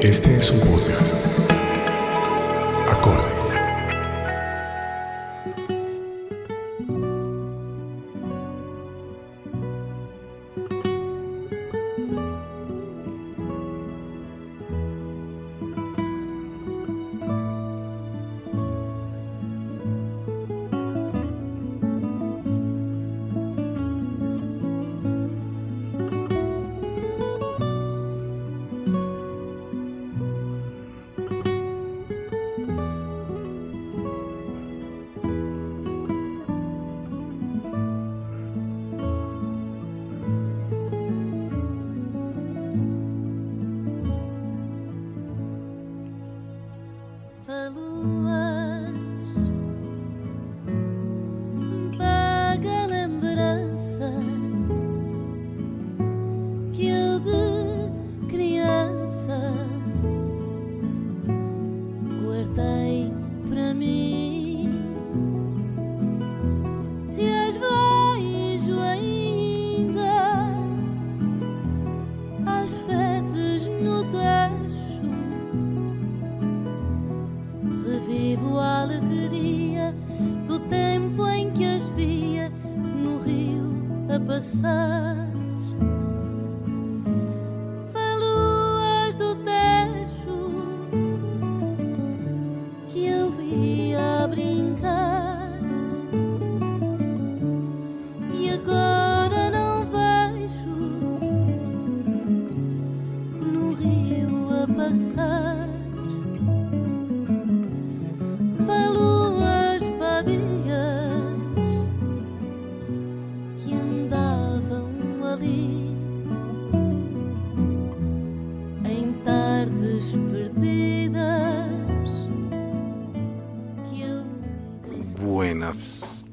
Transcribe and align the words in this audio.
Este 0.00 0.36
es 0.36 0.50
un 0.52 0.60
podcast. 0.60 1.27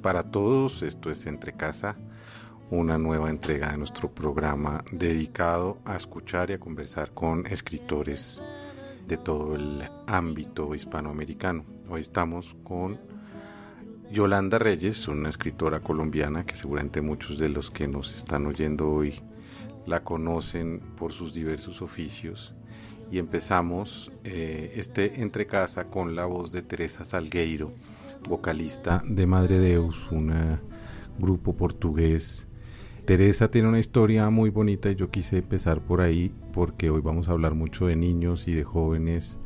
Para 0.06 0.22
todos, 0.22 0.84
esto 0.84 1.10
es 1.10 1.26
Entre 1.26 1.54
Casa, 1.54 1.98
una 2.70 3.00
nueva 3.00 3.32
entrega 3.32 3.72
de 3.72 3.80
nuestro 3.80 4.14
programa 4.14 4.86
dedicado 4.92 5.80
a 5.84 5.96
escuchar 5.96 6.52
y 6.52 6.54
a 6.54 6.60
conversar 6.60 7.12
con 7.12 7.48
escritores 7.48 8.40
de 9.08 9.18
todo 9.18 9.56
el 9.56 9.82
ámbito 10.06 10.76
hispanoamericano. 10.76 11.66
Hoy 11.90 12.02
estamos 12.02 12.56
con 12.64 13.00
Yolanda 14.12 14.60
Reyes, 14.60 15.08
una 15.08 15.30
escritora 15.30 15.80
colombiana 15.80 16.46
que 16.46 16.54
seguramente 16.54 17.02
muchos 17.02 17.40
de 17.40 17.50
los 17.50 17.72
que 17.72 17.88
nos 17.88 18.14
están 18.14 18.46
oyendo 18.46 18.88
hoy 18.88 19.24
la 19.88 20.04
conocen 20.04 20.82
por 20.98 21.14
sus 21.14 21.34
diversos 21.34 21.82
oficios. 21.82 22.54
Y 23.12 23.18
empezamos 23.18 24.12
eh, 24.24 24.72
este 24.76 25.24
entre 25.24 25.48
casa 25.48 25.86
con 25.86 26.16
la 26.16 26.26
voz 26.26 26.52
de 26.52 26.62
Teresa 26.62 27.06
Salgueiro, 27.06 27.74
vocalista 28.28 29.04
de 29.08 29.26
Madre 29.26 29.60
Deus, 29.60 30.12
un 30.12 30.32
eh, 30.32 30.60
grupo 31.20 31.56
portugués. 31.56 32.48
Teresa 33.06 33.52
tiene 33.52 33.68
una 33.68 33.80
historia 33.80 34.30
muy 34.30 34.50
bonita 34.50 34.90
y 34.90 34.96
yo 34.96 35.10
quise 35.10 35.38
empezar 35.38 35.82
por 35.82 36.02
ahí 36.02 36.32
porque 36.54 36.90
hoy 36.90 37.02
vamos 37.02 37.30
a 37.30 37.34
hablar 37.34 37.54
mucho 37.54 37.88
de 37.88 37.96
niños 37.96 38.48
y 38.48 38.54
de 38.54 38.64
jóvenes 38.64 39.38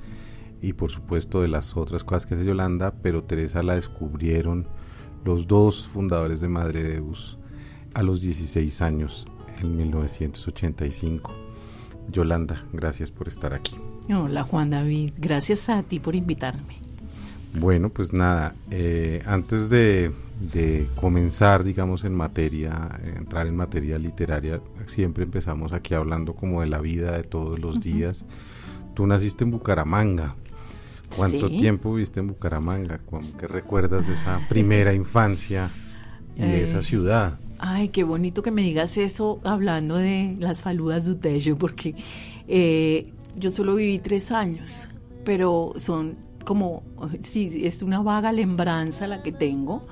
y 0.62 0.73
por 0.73 0.91
supuesto 0.91 1.41
de 1.41 1.50
las 1.50 1.75
otras 1.75 2.03
cosas 2.03 2.25
que 2.25 2.35
hace 2.35 2.45
Yolanda, 2.45 2.94
pero 3.01 3.23
Teresa 3.23 3.63
la 3.63 3.75
descubrieron 3.75 4.68
los 5.25 5.47
dos 5.47 5.88
fundadores 5.88 6.39
de 6.39 6.50
Madre 6.50 6.84
Deus 6.84 7.38
a 7.94 8.03
los 8.03 8.22
16 8.22 8.81
años, 8.81 9.25
en 9.59 9.75
1985. 9.75 11.34
Yolanda, 12.09 12.66
gracias 12.72 13.12
por 13.12 13.28
estar 13.28 13.53
aquí. 13.53 13.75
Hola 14.09 14.44
Juan 14.44 14.69
David, 14.69 15.13
gracias 15.18 15.69
a 15.69 15.84
ti 15.84 16.00
por 16.00 16.16
invitarme. 16.16 16.88
Bueno, 17.54 17.90
pues 17.90 18.14
nada, 18.14 18.56
eh, 18.70 19.24
antes 19.26 19.70
de, 19.70 20.12
de 20.52 20.88
comenzar, 20.96 21.64
digamos, 21.64 22.04
en 22.04 22.14
materia, 22.14 23.00
entrar 23.18 23.48
en 23.48 23.56
materia 23.56 23.98
literaria, 23.98 24.62
siempre 24.86 25.24
empezamos 25.24 25.74
aquí 25.74 25.94
hablando 25.96 26.36
como 26.36 26.62
de 26.62 26.68
la 26.68 26.80
vida 26.80 27.12
de 27.18 27.24
todos 27.24 27.60
los 27.60 27.80
días. 27.82 28.24
Tú 28.94 29.08
naciste 29.08 29.44
en 29.46 29.52
Bucaramanga. 29.52 30.36
¿Cuánto 31.18 31.48
Sí. 31.48 31.58
tiempo 31.58 31.92
viviste 31.94 32.20
en 32.20 32.28
Bucaramanga? 32.28 33.00
¿Cómo- 33.10 33.24
¿Qué 33.40 33.48
recuerdas 33.48 34.06
de 34.06 34.14
esa 34.14 34.40
primera 34.48 34.94
infancia 34.94 35.70
y 36.36 36.42
de 36.42 36.64
esa 36.64 36.80
Eh, 36.80 36.84
ciudad? 36.84 37.40
Ay, 37.58 37.90
qué 37.90 38.04
bonito 38.04 38.44
que 38.44 38.52
me 38.52 38.62
digas 38.62 38.96
eso 38.98 39.42
hablando 39.44 39.96
de 39.96 40.36
las 40.40 40.62
faludas 40.62 41.06
de 41.06 41.12
Utejo, 41.14 41.58
porque 41.58 41.96
eh, 42.48 43.12
yo 43.38 43.50
solo 43.52 43.74
viví 43.76 43.98
tres 43.98 44.31
años, 44.31 44.88
pero 45.26 45.74
son 45.78 46.16
como, 46.50 46.82
sí, 47.22 47.62
es 47.64 47.84
una 47.84 48.02
vaga 48.02 48.32
lembranza 48.32 49.06
la 49.06 49.22
que 49.22 49.32
tengo. 49.32 49.86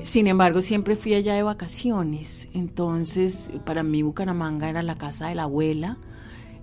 Sin 0.00 0.28
embargo, 0.28 0.62
siempre 0.62 0.94
fui 0.94 1.14
allá 1.14 1.34
de 1.34 1.42
vacaciones, 1.42 2.48
entonces 2.54 3.50
para 3.66 3.82
mí 3.82 4.00
Bucaramanga 4.02 4.70
era 4.70 4.84
la 4.84 4.96
casa 4.96 5.26
de 5.26 5.34
la 5.34 5.42
abuela, 5.42 5.98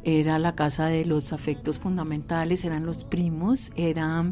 era 0.06 0.40
la 0.40 0.56
casa 0.56 0.86
de 0.86 1.04
los 1.04 1.34
afectos 1.34 1.78
fundamentales, 1.78 2.64
eran 2.64 2.86
los 2.86 3.04
primos, 3.04 3.74
era, 3.76 4.32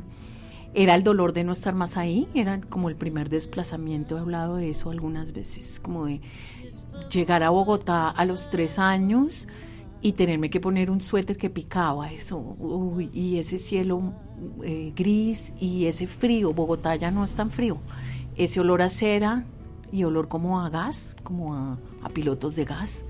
era 0.73 0.95
el 0.95 1.03
dolor 1.03 1.33
de 1.33 1.43
no 1.43 1.51
estar 1.51 1.75
más 1.75 1.97
ahí, 1.97 2.29
era 2.33 2.61
como 2.61 2.87
el 2.87 2.95
primer 2.95 3.27
desplazamiento, 3.27 4.15
he 4.15 4.21
hablado 4.21 4.55
de 4.55 4.69
eso 4.69 4.91
algunas 4.91 5.33
veces, 5.33 5.81
como 5.83 6.05
de 6.05 6.21
llegar 7.11 7.43
a 7.43 7.49
Bogotá 7.49 8.11
a 8.11 8.23
los 8.23 8.49
tres 8.49 8.79
años 8.79 9.49
y 10.01 10.13
tenerme 10.13 10.49
que 10.49 10.59
poner 10.59 10.91
un 10.91 11.01
suéter 11.01 11.37
que 11.37 11.49
picaba, 11.49 12.11
eso, 12.11 12.55
y 13.13 13.37
ese 13.37 13.57
cielo 13.57 14.13
eh, 14.63 14.93
gris 14.95 15.53
y 15.59 15.85
ese 15.85 16.07
frío, 16.07 16.53
Bogotá 16.53 16.95
ya 16.95 17.11
no 17.11 17.23
es 17.23 17.35
tan 17.35 17.51
frío, 17.51 17.79
ese 18.35 18.59
olor 18.59 18.81
a 18.81 18.89
cera 18.89 19.45
y 19.91 20.03
olor 20.03 20.27
como 20.27 20.61
a 20.61 20.69
gas, 20.69 21.15
como 21.23 21.55
a, 21.55 21.79
pilotos 22.13 22.55
de 22.55 22.65
gas 22.65 23.05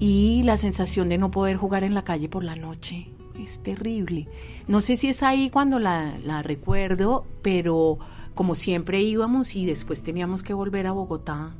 y 0.00 0.42
la 0.42 0.56
sensación 0.56 1.08
de 1.08 1.18
no 1.18 1.30
poder 1.30 1.56
jugar 1.56 1.84
en 1.84 1.94
la 1.94 2.02
calle 2.02 2.28
por 2.28 2.44
la 2.44 2.56
noche. 2.56 3.10
Es 3.40 3.62
terrible. 3.62 4.28
No 4.66 4.80
sé 4.80 4.96
si 4.96 5.08
es 5.08 5.22
ahí 5.22 5.48
cuando 5.48 5.78
la 5.78 6.42
recuerdo, 6.42 7.24
pero 7.42 7.98
como 8.38 8.54
siempre 8.54 9.00
íbamos 9.00 9.56
y 9.56 9.66
después 9.66 10.04
teníamos 10.04 10.44
que 10.44 10.54
volver 10.54 10.86
a 10.86 10.92
Bogotá, 10.92 11.56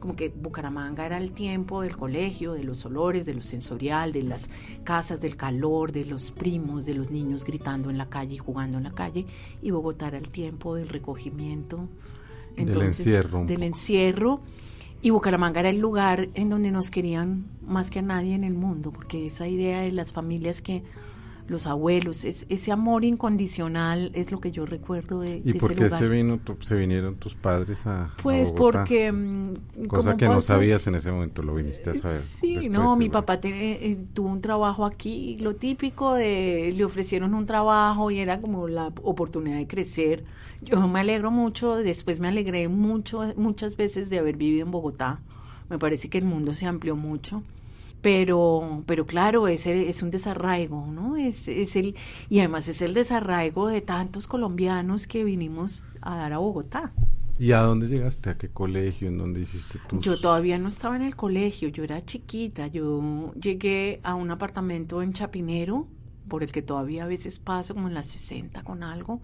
como 0.00 0.16
que 0.16 0.30
Bucaramanga 0.30 1.06
era 1.06 1.18
el 1.18 1.32
tiempo 1.32 1.82
del 1.82 1.96
colegio, 1.96 2.54
de 2.54 2.64
los 2.64 2.84
olores, 2.86 3.26
de 3.26 3.34
lo 3.34 3.42
sensorial, 3.42 4.12
de 4.12 4.22
las 4.22 4.50
casas, 4.82 5.20
del 5.20 5.36
calor, 5.36 5.92
de 5.92 6.06
los 6.06 6.30
primos, 6.30 6.86
de 6.86 6.94
los 6.94 7.10
niños 7.10 7.44
gritando 7.44 7.90
en 7.90 7.98
la 7.98 8.08
calle 8.08 8.34
y 8.34 8.38
jugando 8.38 8.78
en 8.78 8.84
la 8.84 8.92
calle, 8.92 9.26
y 9.62 9.70
Bogotá 9.70 10.08
era 10.08 10.18
el 10.18 10.30
tiempo 10.30 10.74
del 10.74 10.88
recogimiento. 10.88 11.88
Del 12.56 12.82
encierro 12.82 13.44
Del 13.44 13.56
poco. 13.56 13.66
encierro. 13.66 14.40
Y 15.02 15.10
Bucaramanga 15.10 15.60
era 15.60 15.70
el 15.70 15.78
lugar 15.78 16.28
en 16.34 16.48
donde 16.48 16.70
nos 16.70 16.90
querían 16.90 17.46
más 17.66 17.90
que 17.90 18.00
a 18.00 18.02
nadie 18.02 18.34
en 18.34 18.44
el 18.44 18.54
mundo, 18.54 18.90
porque 18.90 19.24
esa 19.26 19.48
idea 19.48 19.80
de 19.80 19.92
las 19.92 20.12
familias 20.12 20.60
que 20.60 20.82
los 21.50 21.66
abuelos, 21.66 22.24
es, 22.24 22.46
ese 22.48 22.72
amor 22.72 23.04
incondicional 23.04 24.10
es 24.14 24.30
lo 24.30 24.40
que 24.40 24.52
yo 24.52 24.66
recuerdo 24.66 25.20
de, 25.20 25.42
¿Y 25.44 25.52
de 25.52 25.54
por 25.54 25.72
ese 25.72 25.74
qué 25.74 25.84
lugar. 25.84 26.00
se, 26.00 26.08
vino, 26.08 26.38
tu- 26.38 26.56
se 26.60 26.74
vinieron 26.76 27.16
tus 27.16 27.34
padres 27.34 27.86
a 27.86 28.04
a 28.04 28.10
Pues 28.22 28.52
Bogotá? 28.52 28.82
porque... 28.84 29.12
mm, 29.12 29.86
Cosa 29.88 30.16
que 30.16 30.26
no 30.26 30.40
sabías 30.40 30.86
en 30.86 30.94
ese 30.94 31.10
momento, 31.10 31.42
lo 31.42 31.54
viniste 31.54 31.90
a 31.90 31.94
saber. 31.94 32.18
Sí, 32.20 32.54
después, 32.54 32.70
no, 32.72 32.96
mi 32.96 33.08
papá 33.08 33.40
te- 33.40 33.90
eh, 33.90 33.98
tuvo 34.14 34.28
un 34.28 34.40
trabajo 34.40 34.84
aquí, 34.86 35.36
lo 35.40 35.56
típico 35.56 36.14
de 36.14 36.72
le 36.76 36.84
ofrecieron 36.84 37.34
un 37.34 37.46
trabajo 37.46 38.10
y 38.10 38.20
era 38.20 38.40
como 38.40 38.68
la 38.68 38.88
oportunidad 39.02 39.56
de 39.58 39.66
crecer. 39.66 40.24
Yo 40.62 40.86
me 40.88 41.00
alegro 41.00 41.30
mucho, 41.30 41.76
después 41.76 42.20
me 42.20 42.28
alegré 42.28 42.68
mucho, 42.68 43.22
muchas 43.36 43.76
veces 43.76 44.10
de 44.10 44.18
haber 44.18 44.36
vivido 44.36 44.64
en 44.66 44.70
Bogotá. 44.70 45.20
Me 45.68 45.78
parece 45.78 46.08
que 46.08 46.18
el 46.18 46.24
mundo 46.24 46.52
se 46.54 46.66
amplió 46.66 46.96
mucho. 46.96 47.42
Pero, 48.02 48.82
pero 48.86 49.04
claro, 49.06 49.46
es, 49.48 49.66
el- 49.66 49.84
es 49.88 50.02
un 50.02 50.10
desarraigo, 50.10 50.86
¿no? 50.86 51.16
Es, 51.16 51.48
es 51.48 51.76
el, 51.76 51.96
y 52.30 52.38
además 52.38 52.66
es 52.68 52.80
el 52.82 52.94
desarraigo 52.94 53.68
de 53.68 53.80
tantos 53.82 54.26
colombianos 54.26 55.06
que 55.06 55.22
vinimos 55.24 55.84
a 56.00 56.16
dar 56.16 56.32
a 56.32 56.38
Bogotá. 56.38 56.92
¿Y 57.38 57.52
a 57.52 57.60
dónde 57.62 57.88
llegaste? 57.88 58.30
¿A 58.30 58.36
qué 58.38 58.48
colegio? 58.48 59.08
¿En 59.08 59.18
dónde 59.18 59.40
hiciste 59.40 59.78
tus...? 59.88 60.00
Yo 60.00 60.18
todavía 60.20 60.58
no 60.58 60.68
estaba 60.68 60.96
en 60.96 61.02
el 61.02 61.16
colegio, 61.16 61.68
yo 61.68 61.84
era 61.84 62.04
chiquita, 62.04 62.66
yo 62.66 63.32
llegué 63.34 64.00
a 64.02 64.14
un 64.14 64.30
apartamento 64.30 65.00
en 65.02 65.12
Chapinero, 65.14 65.86
por 66.28 66.42
el 66.42 66.52
que 66.52 66.62
todavía 66.62 67.04
a 67.04 67.06
veces 67.06 67.38
paso 67.38 67.74
como 67.74 67.88
en 67.88 67.94
las 67.94 68.06
60 68.08 68.62
con 68.62 68.82
algo. 68.82 69.20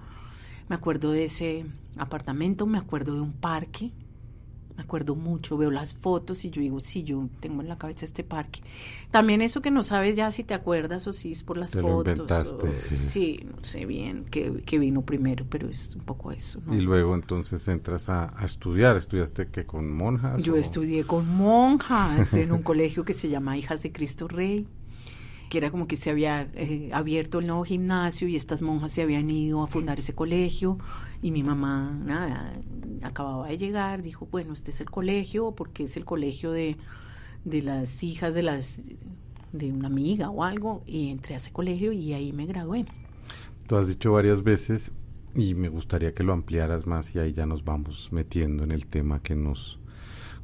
Me 0.68 0.76
acuerdo 0.76 1.12
de 1.12 1.24
ese 1.24 1.66
apartamento, 1.98 2.66
me 2.66 2.78
acuerdo 2.78 3.14
de 3.14 3.20
un 3.20 3.32
parque, 3.32 3.92
me 4.76 4.82
acuerdo 4.82 5.14
mucho, 5.14 5.56
veo 5.56 5.70
las 5.70 5.94
fotos 5.94 6.44
y 6.44 6.50
yo 6.50 6.60
digo, 6.60 6.80
sí, 6.80 7.02
yo 7.02 7.28
tengo 7.40 7.62
en 7.62 7.68
la 7.68 7.78
cabeza 7.78 8.04
este 8.04 8.22
parque. 8.24 8.60
También 9.10 9.40
eso 9.40 9.62
que 9.62 9.70
no 9.70 9.82
sabes 9.82 10.16
ya 10.16 10.30
si 10.32 10.44
te 10.44 10.52
acuerdas 10.54 11.06
o 11.06 11.12
si 11.12 11.32
es 11.32 11.42
por 11.42 11.56
las 11.56 11.70
Te 11.70 11.80
lo 11.80 11.88
fotos. 11.88 12.12
inventaste, 12.18 12.68
o- 12.68 12.88
sí. 12.90 12.96
sí, 12.96 13.46
no 13.56 13.64
sé 13.64 13.86
bien 13.86 14.26
qué, 14.30 14.62
qué 14.66 14.78
vino 14.78 15.02
primero, 15.02 15.46
pero 15.48 15.68
es 15.68 15.92
un 15.94 16.02
poco 16.02 16.30
eso. 16.32 16.60
¿no? 16.66 16.74
Y 16.74 16.80
luego 16.80 17.14
entonces 17.14 17.66
entras 17.68 18.08
a, 18.08 18.38
a 18.38 18.44
estudiar. 18.44 18.96
¿Estudiaste 18.96 19.48
que 19.48 19.64
con 19.64 19.90
monjas? 19.90 20.42
Yo 20.42 20.54
o- 20.54 20.56
estudié 20.56 21.04
con 21.04 21.26
monjas 21.28 22.34
en 22.34 22.52
un 22.52 22.62
colegio 22.62 23.04
que 23.04 23.14
se 23.14 23.28
llama 23.28 23.56
Hijas 23.56 23.82
de 23.82 23.92
Cristo 23.92 24.28
Rey, 24.28 24.66
que 25.48 25.58
era 25.58 25.70
como 25.70 25.86
que 25.86 25.96
se 25.96 26.10
había 26.10 26.42
eh, 26.54 26.90
abierto 26.92 27.38
el 27.38 27.46
nuevo 27.46 27.64
gimnasio 27.64 28.26
y 28.28 28.36
estas 28.36 28.62
monjas 28.62 28.92
se 28.92 29.02
habían 29.02 29.30
ido 29.30 29.62
a 29.62 29.68
fundar 29.68 29.98
ese 30.00 30.12
colegio 30.14 30.76
y 31.22 31.30
mi 31.30 31.42
mamá, 31.42 31.98
nada, 32.04 32.52
acababa 33.02 33.48
de 33.48 33.58
llegar, 33.58 34.02
dijo, 34.02 34.28
bueno, 34.30 34.52
este 34.52 34.70
es 34.70 34.80
el 34.80 34.90
colegio 34.90 35.52
porque 35.52 35.84
es 35.84 35.96
el 35.96 36.04
colegio 36.04 36.52
de, 36.52 36.76
de 37.44 37.62
las 37.62 38.02
hijas 38.02 38.34
de 38.34 38.42
las 38.42 38.80
de 39.52 39.72
una 39.72 39.88
amiga 39.88 40.28
o 40.30 40.44
algo 40.44 40.82
y 40.86 41.08
entré 41.10 41.34
a 41.34 41.38
ese 41.38 41.50
colegio 41.52 41.92
y 41.92 42.12
ahí 42.12 42.32
me 42.32 42.46
gradué. 42.46 42.84
Tú 43.66 43.76
has 43.76 43.88
dicho 43.88 44.12
varias 44.12 44.42
veces 44.42 44.92
y 45.34 45.54
me 45.54 45.68
gustaría 45.68 46.12
que 46.12 46.22
lo 46.22 46.32
ampliaras 46.32 46.86
más 46.86 47.14
y 47.14 47.18
ahí 47.18 47.32
ya 47.32 47.46
nos 47.46 47.64
vamos 47.64 48.10
metiendo 48.12 48.64
en 48.64 48.70
el 48.72 48.86
tema 48.86 49.20
que 49.22 49.34
nos 49.34 49.78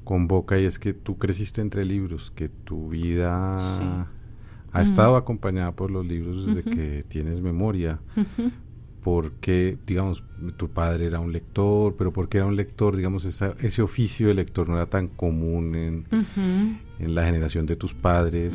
convoca 0.04 0.58
y 0.58 0.64
es 0.64 0.78
que 0.78 0.94
tú 0.94 1.18
creciste 1.18 1.60
entre 1.60 1.84
libros, 1.84 2.30
que 2.34 2.48
tu 2.48 2.88
vida 2.88 3.58
Sí. 3.78 3.84
ha 4.72 4.82
estado 4.82 5.16
acompañada 5.16 5.72
por 5.72 5.90
los 5.90 6.06
libros 6.06 6.46
desde 6.46 6.62
que 6.64 7.04
tienes 7.06 7.40
memoria. 7.42 8.00
Porque, 9.02 9.76
digamos, 9.87 10.22
tu 10.56 10.69
padre 10.69 11.06
era 11.06 11.19
un 11.19 11.32
lector, 11.32 11.96
pero 11.96 12.12
porque 12.12 12.38
era 12.38 12.46
un 12.46 12.54
lector, 12.56 12.96
digamos, 12.96 13.25
esa- 13.25 13.54
ese 13.60 13.82
oficio 13.82 14.28
de 14.28 14.34
lector 14.34 14.69
no 14.69 14.76
era 14.76 14.87
tan 14.87 15.08
común 15.08 15.75
en, 15.75 16.04
en 17.00 17.14
la 17.14 17.25
generación 17.25 17.66
de 17.66 17.75
tus 17.75 17.94
padres, 17.94 18.54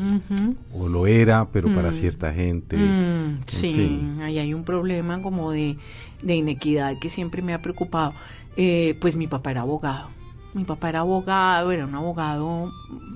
o 0.73 0.87
lo 0.87 1.05
era, 1.05 1.49
pero 1.51 1.73
para 1.73 1.89
Mm. 1.89 1.93
cierta 1.93 2.33
gente. 2.33 2.77
Mm, 2.77 3.39
sí, 3.45 3.73
fin. 3.73 4.21
ahí 4.21 4.39
hay 4.39 4.53
un 4.53 4.63
problema 4.63 5.21
como 5.21 5.51
de, 5.51 5.77
de 6.21 6.35
inequidad 6.35 6.97
que 6.99 7.09
siempre 7.09 7.41
me 7.41 7.53
ha 7.53 7.61
preocupado. 7.61 8.13
Eh, 8.55 8.95
pues 9.01 9.17
mi 9.17 9.27
papá 9.27 9.51
era 9.51 9.61
abogado. 9.61 10.07
Mi 10.53 10.63
papá 10.63 10.89
era 10.89 11.01
abogado, 11.01 11.71
era 11.73 11.85
un 11.85 11.93
abogado, 11.93 12.71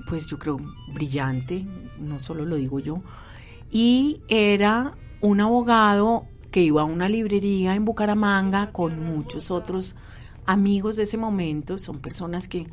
pues 0.06 0.26
yo 0.26 0.38
creo, 0.38 0.60
brillante, 0.92 1.64
no 1.98 2.22
solo 2.22 2.44
lo 2.44 2.56
digo 2.56 2.78
yo. 2.78 3.02
Y 3.70 4.20
era 4.28 4.92
un 5.22 5.40
abogado 5.40 6.26
que 6.52 6.60
iba 6.60 6.82
a 6.82 6.84
una 6.84 7.08
librería 7.08 7.74
en 7.74 7.84
Bucaramanga 7.84 8.70
con 8.70 9.02
muchos 9.02 9.50
otros 9.50 9.96
amigos 10.46 10.96
de 10.96 11.04
ese 11.04 11.16
momento. 11.16 11.78
Son 11.78 11.98
personas 11.98 12.46
que, 12.46 12.66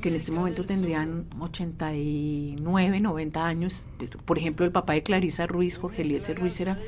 que 0.00 0.08
en 0.08 0.14
este 0.14 0.32
momento 0.32 0.64
tendrían 0.64 1.26
89, 1.40 3.00
90 3.00 3.46
años. 3.46 3.84
Por 4.24 4.38
ejemplo, 4.38 4.64
el 4.64 4.72
papá 4.72 4.94
de 4.94 5.02
Clarisa 5.02 5.46
Ruiz, 5.46 5.78
Jorge 5.78 6.02
Eliezer 6.02 6.38
Ruiz, 6.38 6.60
era, 6.60 6.78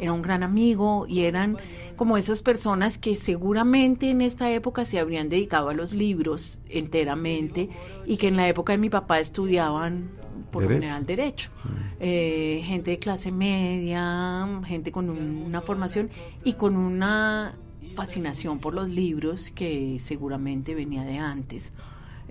era 0.00 0.12
un 0.12 0.22
gran 0.22 0.42
amigo 0.42 1.06
y 1.08 1.20
eran 1.20 1.56
como 1.94 2.16
esas 2.16 2.42
personas 2.42 2.98
que 2.98 3.14
seguramente 3.14 4.10
en 4.10 4.22
esta 4.22 4.50
época 4.50 4.84
se 4.84 4.98
habrían 4.98 5.28
dedicado 5.28 5.68
a 5.68 5.74
los 5.74 5.92
libros 5.92 6.60
enteramente 6.68 7.68
y 8.06 8.16
que 8.16 8.26
en 8.26 8.36
la 8.36 8.48
época 8.48 8.72
de 8.72 8.78
mi 8.78 8.90
papá 8.90 9.20
estudiaban 9.20 10.10
por 10.52 10.62
lo 10.62 10.68
general 10.80 11.04
derecho. 11.06 11.50
Eh, 11.98 12.62
gente 12.64 12.92
de 12.92 12.98
clase 12.98 13.32
media, 13.32 14.46
gente 14.64 14.92
con 14.92 15.10
un- 15.10 15.42
una 15.46 15.60
formación 15.60 16.10
y 16.44 16.52
con 16.52 16.76
una 16.76 17.54
fascinación 17.96 18.58
por 18.60 18.74
los 18.74 18.88
libros 18.88 19.50
que 19.50 19.98
seguramente 20.00 20.74
venía 20.74 21.02
de 21.02 21.18
antes. 21.18 21.72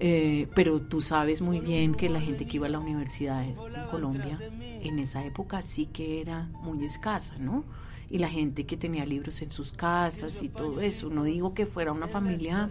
Eh, 0.03 0.47
pero 0.55 0.81
tú 0.81 0.99
sabes 1.01 1.41
muy 1.41 1.59
bien 1.59 1.93
que 1.93 2.09
la 2.09 2.19
gente 2.21 2.47
que 2.47 2.57
iba 2.57 2.65
a 2.65 2.69
la 2.69 2.79
universidad 2.79 3.43
en 3.43 3.55
Colombia 3.91 4.37
en 4.83 4.97
esa 4.97 5.23
época 5.23 5.61
sí 5.61 5.85
que 5.87 6.21
era 6.21 6.49
muy 6.63 6.83
escasa, 6.83 7.37
¿no? 7.37 7.63
Y 8.09 8.17
la 8.17 8.27
gente 8.27 8.65
que 8.65 8.77
tenía 8.77 9.05
libros 9.05 9.41
en 9.43 9.51
sus 9.51 9.71
casas 9.73 10.41
y 10.41 10.49
todo 10.49 10.81
eso. 10.81 11.09
No 11.09 11.23
digo 11.23 11.53
que 11.53 11.65
fuera 11.67 11.91
una 11.91 12.07
familia 12.07 12.67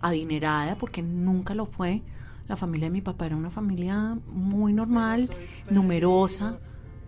adinerada, 0.00 0.76
porque 0.76 1.02
nunca 1.02 1.54
lo 1.54 1.66
fue. 1.66 2.02
La 2.48 2.56
familia 2.56 2.88
de 2.88 2.92
mi 2.92 3.00
papá 3.00 3.26
era 3.26 3.36
una 3.36 3.50
familia 3.50 4.18
muy 4.26 4.72
normal, 4.72 5.30
numerosa, 5.70 6.58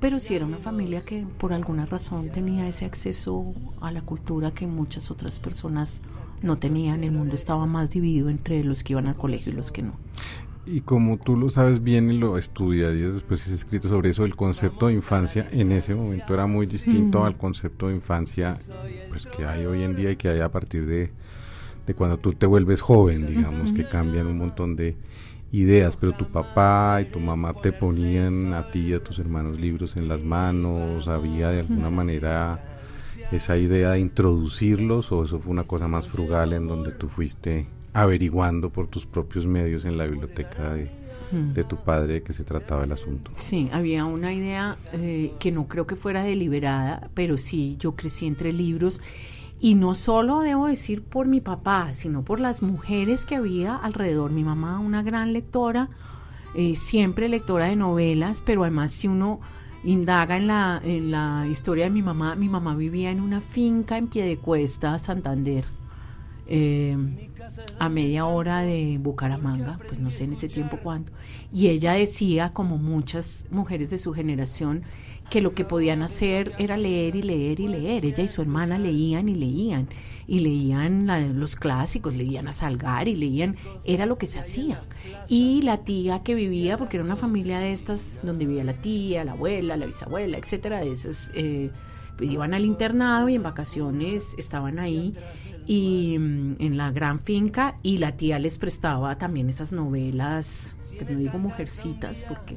pero 0.00 0.19
sí 0.19 0.35
era 0.35 0.47
una 0.47 0.59
familia 0.59 1.00
que 1.03 1.27
por 1.38 1.53
alguna 1.53 1.87
razón 1.87 2.31
tenía 2.31 2.67
ese 2.69 2.85
acceso 2.85 3.55
a 3.81 3.91
la 3.91 4.03
cultura 4.03 4.50
que 4.50 4.67
muchas 4.67 5.11
otras 5.11 5.38
personas 5.41 6.03
no 6.43 6.59
tenían. 6.59 7.05
El 7.05 7.12
mundo 7.12 7.35
estaba 7.35 7.67
más 7.67 7.91
dividido 7.91 8.29
entre 8.29 8.65
los 8.65 8.83
que 8.83 8.94
iban 8.94 9.09
al 9.09 9.17
colegio 9.17 9.53
y 9.53 9.56
los 9.56 9.73
que 9.73 9.83
no. 9.83 9.94
Y 10.67 10.81
como 10.81 11.17
tú 11.17 11.37
lo 11.37 11.49
sabes 11.49 11.82
bien 11.82 12.11
y 12.11 12.19
lo 12.19 12.39
estudiarías 12.39 13.12
después 13.12 13.47
has 13.47 13.53
escrito 13.53 13.89
sobre 13.89 14.11
eso, 14.11 14.25
el 14.25 14.35
concepto 14.35 14.89
de 14.89 14.94
infancia 14.94 15.49
en 15.53 15.71
ese 15.71 15.94
momento 15.94 16.35
era 16.35 16.47
muy 16.47 16.67
distinto 16.67 17.25
al 17.25 17.37
concepto 17.37 17.87
de 17.87 17.94
infancia 17.94 18.59
pues 19.09 19.27
que 19.27 19.47
hay 19.47 19.65
hoy 19.65 19.85
en 19.85 19.94
día 19.94 20.11
y 20.11 20.17
que 20.17 20.29
hay 20.29 20.41
a 20.41 20.50
partir 20.50 20.87
de, 20.87 21.12
de 21.87 21.94
cuando 21.94 22.19
tú 22.19 22.33
te 22.33 22.47
vuelves 22.47 22.81
joven, 22.81 23.27
digamos, 23.27 23.73
que 23.73 23.87
cambian 23.87 24.27
un 24.27 24.38
montón 24.38 24.77
de 24.77 24.97
ideas, 25.53 25.97
pero 25.97 26.12
tu 26.12 26.27
papá 26.27 27.00
y 27.03 27.06
tu 27.06 27.21
mamá 27.21 27.55
te 27.55 27.72
ponían 27.72 28.53
a 28.53 28.70
ti 28.70 28.89
y 28.89 28.94
a 28.94 29.03
tus 29.03 29.19
hermanos 29.19 29.58
libros 29.58 29.96
en 29.96 30.08
las 30.08 30.20
manos, 30.22 31.08
había 31.08 31.51
de 31.51 31.60
alguna 31.60 31.91
manera 31.91 32.63
esa 33.32 33.56
idea 33.56 33.93
de 33.93 34.01
introducirlos 34.01 35.10
o 35.13 35.25
eso 35.25 35.39
fue 35.39 35.53
una 35.53 35.65
cosa 35.65 35.89
más 35.89 36.06
frugal 36.08 36.53
en 36.53 36.69
donde 36.69 36.93
tú 36.93 37.08
fuiste 37.08 37.67
averiguando 37.93 38.70
por 38.70 38.89
tus 38.89 39.06
propios 39.06 39.46
medios 39.46 39.84
en 39.84 39.96
la 39.96 40.06
biblioteca 40.06 40.75
de, 40.75 40.91
de 41.32 41.65
tu 41.65 41.77
padre 41.77 42.15
de 42.15 42.22
que 42.22 42.32
se 42.32 42.44
trataba 42.44 42.84
el 42.84 42.93
asunto. 42.93 43.31
Sí, 43.37 43.69
había 43.72 44.05
una 44.05 44.34
idea 44.34 44.77
eh, 44.93 45.32
que 45.39 45.51
no 45.51 45.67
creo 45.67 45.87
que 45.87 45.96
fuera 45.96 46.22
deliberada, 46.22 47.08
pero 47.15 47.39
sí, 47.39 47.77
yo 47.81 47.96
crecí 47.96 48.27
entre 48.27 48.53
libros 48.53 49.01
y 49.60 49.75
no 49.75 49.94
solo 49.94 50.41
debo 50.41 50.67
decir 50.67 51.03
por 51.03 51.27
mi 51.27 51.41
papá, 51.41 51.94
sino 51.94 52.25
por 52.25 52.41
las 52.41 52.63
mujeres 52.63 53.25
que 53.25 53.36
había 53.36 53.75
alrededor. 53.75 54.31
Mi 54.31 54.44
mamá, 54.44 54.79
una 54.79 55.03
gran 55.03 55.32
lectora, 55.32 55.89
eh, 56.55 56.75
siempre 56.77 57.29
lectora 57.29 57.67
de 57.67 57.77
novelas, 57.77 58.43
pero 58.44 58.63
además 58.63 58.93
si 58.93 59.08
uno 59.08 59.41
indaga 59.84 60.36
en 60.36 60.46
la, 60.46 60.81
en 60.84 61.10
la 61.10 61.46
historia 61.51 61.84
de 61.84 61.91
mi 61.91 62.03
mamá, 62.03 62.34
mi 62.34 62.48
mamá 62.48 62.75
vivía 62.75 63.10
en 63.10 63.20
una 63.20 63.41
finca 63.41 63.96
en 63.98 64.08
Piedecuesta, 64.08 64.98
Santander. 64.98 65.65
Eh, 66.48 66.96
a 67.79 67.89
media 67.89 68.27
hora 68.27 68.60
de 68.60 68.98
Bucaramanga, 69.01 69.79
pues 69.86 70.01
no 70.01 70.10
sé 70.10 70.25
en 70.25 70.32
ese 70.32 70.48
tiempo 70.48 70.79
cuánto, 70.82 71.13
y 71.53 71.69
ella 71.69 71.93
decía, 71.93 72.53
como 72.53 72.79
muchas 72.79 73.46
mujeres 73.51 73.91
de 73.91 73.98
su 73.98 74.13
generación, 74.13 74.82
que 75.31 75.41
lo 75.41 75.55
que 75.55 75.65
podían 75.65 76.03
hacer 76.03 76.53
era 76.59 76.77
leer 76.77 77.17
y 77.17 77.23
leer 77.23 77.61
y 77.61 77.69
leer. 77.69 78.05
Ella 78.05 78.23
y 78.23 78.29
su 78.29 78.43
hermana 78.43 78.79
leían 78.79 79.29
y 79.29 79.35
leían, 79.35 79.89
y 80.27 80.41
leían 80.41 81.06
los 81.39 81.56
clásicos, 81.56 82.17
leían 82.17 82.49
a 82.49 82.53
Salgar 82.53 83.09
y 83.09 83.17
leían, 83.17 83.56
era 83.85 84.06
lo 84.06 84.19
que 84.19 84.27
se 84.27 84.39
hacía. 84.39 84.83
Y 85.29 85.63
la 85.63 85.79
tía 85.79 86.23
que 86.23 86.35
vivía, 86.35 86.79
porque 86.79 86.97
era 86.97 87.05
una 87.05 87.17
familia 87.17 87.59
de 87.59 87.73
estas, 87.73 88.21
donde 88.23 88.47
vivía 88.47 88.65
la 88.65 88.75
tía, 88.75 89.25
la 89.25 89.33
abuela, 89.33 89.77
la 89.77 89.87
bisabuela, 89.87 90.39
etcétera, 90.39 90.81
de 90.81 90.93
esas, 90.93 91.31
eh, 91.35 91.71
pues 92.17 92.31
iban 92.31 92.55
al 92.55 92.65
internado 92.65 93.29
y 93.29 93.35
en 93.35 93.43
vacaciones 93.43 94.35
estaban 94.39 94.79
ahí 94.79 95.15
y 95.67 96.17
mm, 96.19 96.55
en 96.61 96.77
la 96.77 96.91
gran 96.93 97.19
finca 97.19 97.79
y 97.83 97.99
la 97.99 98.17
tía 98.17 98.39
les 98.39 98.59
prestaba 98.59 99.19
también 99.19 99.49
esas 99.49 99.73
novelas, 99.73 100.77
pues 100.97 101.11
no 101.11 101.19
digo 101.19 101.39
mujercitas 101.39 102.25
porque 102.27 102.56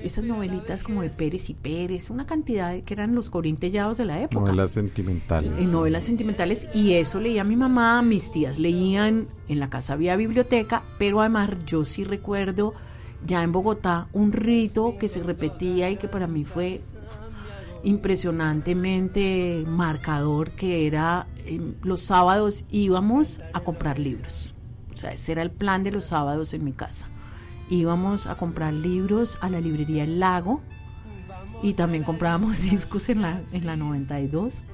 esas 0.00 0.24
novelitas 0.24 0.84
como 0.84 1.02
de 1.02 1.10
Pérez 1.10 1.50
y 1.50 1.54
Pérez, 1.54 2.10
una 2.10 2.26
cantidad 2.26 2.80
que 2.82 2.94
eran 2.94 3.14
los 3.14 3.30
corintellados 3.30 3.98
de 3.98 4.04
la 4.04 4.20
época. 4.20 4.46
Novelas 4.46 4.70
sentimentales. 4.70 5.52
Eh, 5.58 5.66
novelas 5.66 6.04
sentimentales 6.04 6.68
y 6.74 6.92
eso 6.94 7.20
leía 7.20 7.44
mi 7.44 7.56
mamá, 7.56 8.02
mis 8.02 8.30
tías 8.30 8.58
leían, 8.58 9.26
en 9.48 9.60
la 9.60 9.70
casa 9.70 9.94
había 9.94 10.16
biblioteca, 10.16 10.82
pero 10.98 11.20
además 11.20 11.50
yo 11.66 11.84
sí 11.84 12.04
recuerdo 12.04 12.74
ya 13.26 13.42
en 13.42 13.52
Bogotá 13.52 14.08
un 14.12 14.32
rito 14.32 14.96
que 14.98 15.08
se 15.08 15.22
repetía 15.22 15.90
y 15.90 15.96
que 15.96 16.08
para 16.08 16.26
mí 16.26 16.44
fue 16.44 16.80
impresionantemente 17.84 19.64
marcador 19.66 20.50
que 20.50 20.86
era 20.86 21.26
em, 21.44 21.74
los 21.82 22.00
sábados 22.02 22.64
íbamos 22.70 23.40
a 23.52 23.60
comprar 23.60 23.98
libros. 23.98 24.54
O 24.92 24.96
sea, 24.96 25.12
ese 25.12 25.32
era 25.32 25.42
el 25.42 25.50
plan 25.50 25.82
de 25.82 25.90
los 25.90 26.04
sábados 26.04 26.54
en 26.54 26.64
mi 26.64 26.72
casa. 26.72 27.08
Íbamos 27.72 28.26
a 28.26 28.34
comprar 28.36 28.72
libros 28.74 29.38
a 29.40 29.48
la 29.48 29.60
librería 29.60 30.04
El 30.04 30.20
Lago 30.20 30.60
y 31.62 31.74
también 31.74 32.04
comprábamos 32.04 32.60
discos 32.70 33.08
en 33.08 33.22
la, 33.22 33.40
en 33.52 33.66
la 33.66 33.76
92 33.76 34.64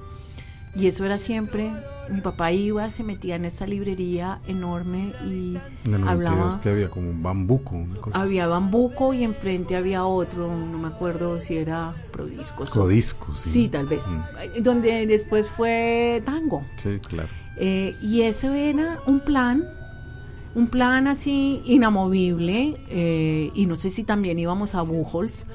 y 0.75 0.87
eso 0.87 1.03
era 1.03 1.17
siempre, 1.17 1.71
mi 2.09 2.21
papá 2.21 2.51
iba, 2.51 2.89
se 2.91 3.03
metía 3.03 3.35
en 3.35 3.45
esa 3.45 3.65
librería 3.65 4.39
enorme 4.47 5.13
y 5.25 5.57
hablaba... 6.05 6.59
que 6.59 6.69
había 6.69 6.89
como 6.89 7.09
un 7.09 7.23
bambuco. 7.23 7.87
había 8.13 8.47
bambuco 8.47 9.13
y 9.13 9.23
enfrente 9.23 9.75
había 9.75 10.05
otro, 10.05 10.47
no 10.47 10.77
me 10.77 10.87
acuerdo 10.87 11.39
si 11.39 11.57
era 11.57 11.95
Prodiscos. 12.11 12.69
Prodiscos, 12.69 13.39
sí. 13.39 13.49
sí. 13.49 13.69
tal 13.69 13.87
vez. 13.87 14.03
Mm. 14.07 14.61
Donde 14.61 15.07
después 15.07 15.49
fue 15.49 16.21
Tango. 16.23 16.63
Sí, 16.83 16.99
claro. 16.99 17.29
Eh, 17.57 17.95
y 18.01 18.21
eso 18.21 18.53
era 18.53 18.99
un 19.07 19.21
plan, 19.21 19.63
un 20.55 20.67
plan 20.67 21.07
así 21.07 21.61
inamovible, 21.65 22.75
eh, 22.89 23.51
y 23.53 23.65
no 23.65 23.75
sé 23.75 23.89
si 23.89 24.03
también 24.03 24.39
íbamos 24.39 24.75
a 24.75 24.81
Buchholz 24.81 25.45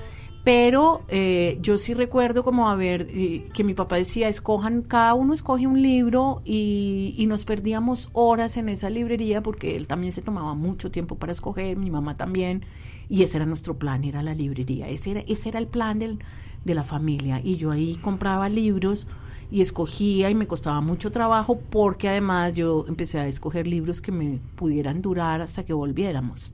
pero 0.45 1.07
eh, 1.09 1.57
yo 1.63 1.79
sí 1.79 1.95
recuerdo 1.95 2.45
como 2.45 2.69
a 2.69 2.75
ver 2.77 3.07
que 3.07 3.65
mi 3.65 3.73
papá 3.73 3.97
decía 3.97 4.29
escojan 4.29 4.83
cada 4.83 5.15
uno 5.15 5.33
escoge 5.33 5.67
un 5.67 5.81
libro 5.81 6.43
y, 6.45 7.15
y, 7.17 7.25
nos 7.25 7.47
perdíamos 7.47 8.11
horas 8.13 8.59
en 8.59 8.69
esa 8.69 8.91
librería 8.91 9.43
porque 9.43 9.75
él 9.75 9.87
también 9.87 10.13
se 10.13 10.21
tomaba 10.21 10.53
mucho 10.53 10.91
tiempo 10.91 11.17
para 11.17 11.33
escoger 11.33 11.79
mi 11.79 11.91
mamá 11.91 12.19
también 12.19 12.67
y 13.09 13.23
ese 13.23 13.39
era 13.39 13.47
nuestro 13.47 13.79
plan 13.79 14.05
era 14.05 14.23
la 14.23 14.35
librería 14.35 14.87
ese 14.91 15.13
era 15.13 15.21
ese 15.21 15.49
era 15.49 15.59
el 15.59 15.67
plan 15.67 15.99
del, 15.99 16.19
de 16.65 16.75
la 16.75 16.85
familia. 16.85 17.41
Y 17.43 17.57
yo 17.57 17.71
ahí 17.71 17.97
compraba 17.97 18.49
libros 18.49 19.07
y 19.55 19.61
escogía 19.61 20.31
y 20.31 20.35
me 20.35 20.49
costaba 20.49 20.81
mucho 20.81 21.13
trabajo 21.13 21.61
porque 21.71 22.09
además 22.09 22.55
yo 22.55 22.87
empecé 22.89 23.21
a 23.21 23.29
escoger 23.29 23.69
libros 23.69 24.01
que 24.01 24.11
me 24.11 24.41
pudieran 24.57 25.01
durar 25.01 25.41
hasta 25.41 25.65
que 25.65 25.73
volviéramos 25.73 26.53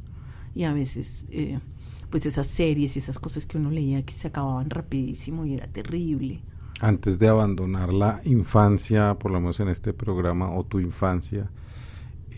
y 0.54 0.64
a 0.64 0.74
veces 0.74 1.24
eh, 1.30 1.58
pues 2.10 2.26
esas 2.26 2.46
series 2.46 2.96
y 2.96 2.98
esas 2.98 3.18
cosas 3.18 3.46
que 3.46 3.56
uno 3.56 3.70
leía 3.70 4.02
que 4.02 4.12
se 4.12 4.28
acababan 4.28 4.68
rapidísimo 4.68 5.46
y 5.46 5.54
era 5.54 5.66
terrible. 5.66 6.42
Antes 6.82 7.18
de 7.18 7.28
abandonar 7.28 7.90
la 7.90 8.20
infancia, 8.24 9.14
por 9.14 9.30
lo 9.30 9.40
menos 9.40 9.60
en 9.60 9.68
este 9.68 9.94
programa, 9.94 10.50
o 10.50 10.64
tu 10.64 10.78
infancia, 10.78 11.50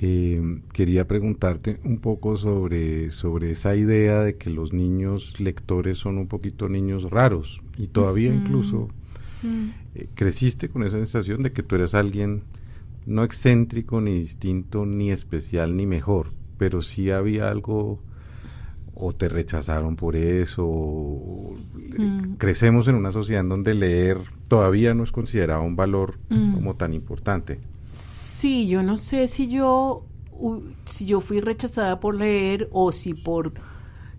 eh, 0.01 0.61
quería 0.73 1.09
preguntarte 1.09 1.81
un 1.83 1.99
poco 1.99 2.37
sobre, 2.37 3.11
sobre 3.11 3.51
esa 3.51 3.75
idea 3.75 4.21
de 4.21 4.37
que 4.37 4.49
los 4.49 4.73
niños 4.73 5.41
lectores 5.41 5.99
son 5.99 6.19
un 6.19 6.29
poquito 6.29 6.69
niños 6.69 7.11
raros 7.11 7.61
y 7.77 7.89
todavía 7.89 8.33
incluso 8.33 8.91
mm. 9.43 9.69
eh, 9.95 10.09
creciste 10.15 10.69
con 10.69 10.83
esa 10.85 10.97
sensación 10.97 11.43
de 11.43 11.53
que 11.53 11.63
tú 11.63 11.77
eras 11.77 11.95
alguien 11.95 12.45
no 13.07 13.25
excéntrico, 13.25 14.01
ni 14.01 14.15
distinto, 14.19 14.87
ni 14.87 15.11
especial, 15.11 15.77
ni 15.77 15.87
mejor, 15.87 16.33
pero 16.59 16.83
sí 16.83 17.11
había 17.11 17.49
algo 17.49 18.01
o 18.95 19.13
te 19.13 19.29
rechazaron 19.29 19.97
por 19.97 20.17
eso. 20.17 20.65
Mm. 20.65 22.35
Crecemos 22.39 22.89
en 22.89 22.95
una 22.95 23.13
sociedad 23.13 23.43
en 23.43 23.49
donde 23.49 23.75
leer 23.75 24.19
todavía 24.49 24.95
no 24.95 25.03
es 25.03 25.13
considerado 25.13 25.63
un 25.63 25.77
valor 25.77 26.19
mm. 26.29 26.55
como 26.55 26.75
tan 26.75 26.95
importante. 26.95 27.59
Sí, 27.95 28.67
yo 28.67 28.83
no 28.83 28.97
sé 28.97 29.29
si 29.29 29.49
yo 29.49 30.05
si 30.85 31.07
yo 31.07 31.21
fui 31.21 31.41
rechazada 31.41 32.01
por 32.01 32.17
leer 32.17 32.69
o 32.73 32.91
si 32.91 33.15
por 33.15 33.53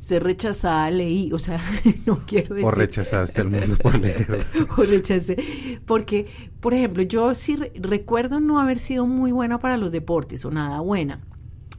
ser 0.03 0.21
rechazada 0.21 0.91
leí, 0.91 1.31
o 1.31 1.39
sea, 1.39 1.61
no 2.05 2.25
quiero 2.25 2.55
decir. 2.55 2.67
O 2.67 2.71
rechazaste 2.71 3.39
al 3.39 3.49
mundo 3.49 3.77
por 3.81 3.97
leer. 3.99 4.45
o 4.77 4.83
rechacé. 4.83 5.37
Porque, 5.85 6.27
por 6.59 6.73
ejemplo, 6.73 7.03
yo 7.03 7.33
sí 7.33 7.55
recuerdo 7.75 8.41
no 8.41 8.59
haber 8.59 8.79
sido 8.79 9.07
muy 9.07 9.31
buena 9.31 9.59
para 9.59 9.77
los 9.77 9.93
deportes 9.93 10.43
o 10.43 10.51
nada 10.51 10.81
buena. 10.81 11.21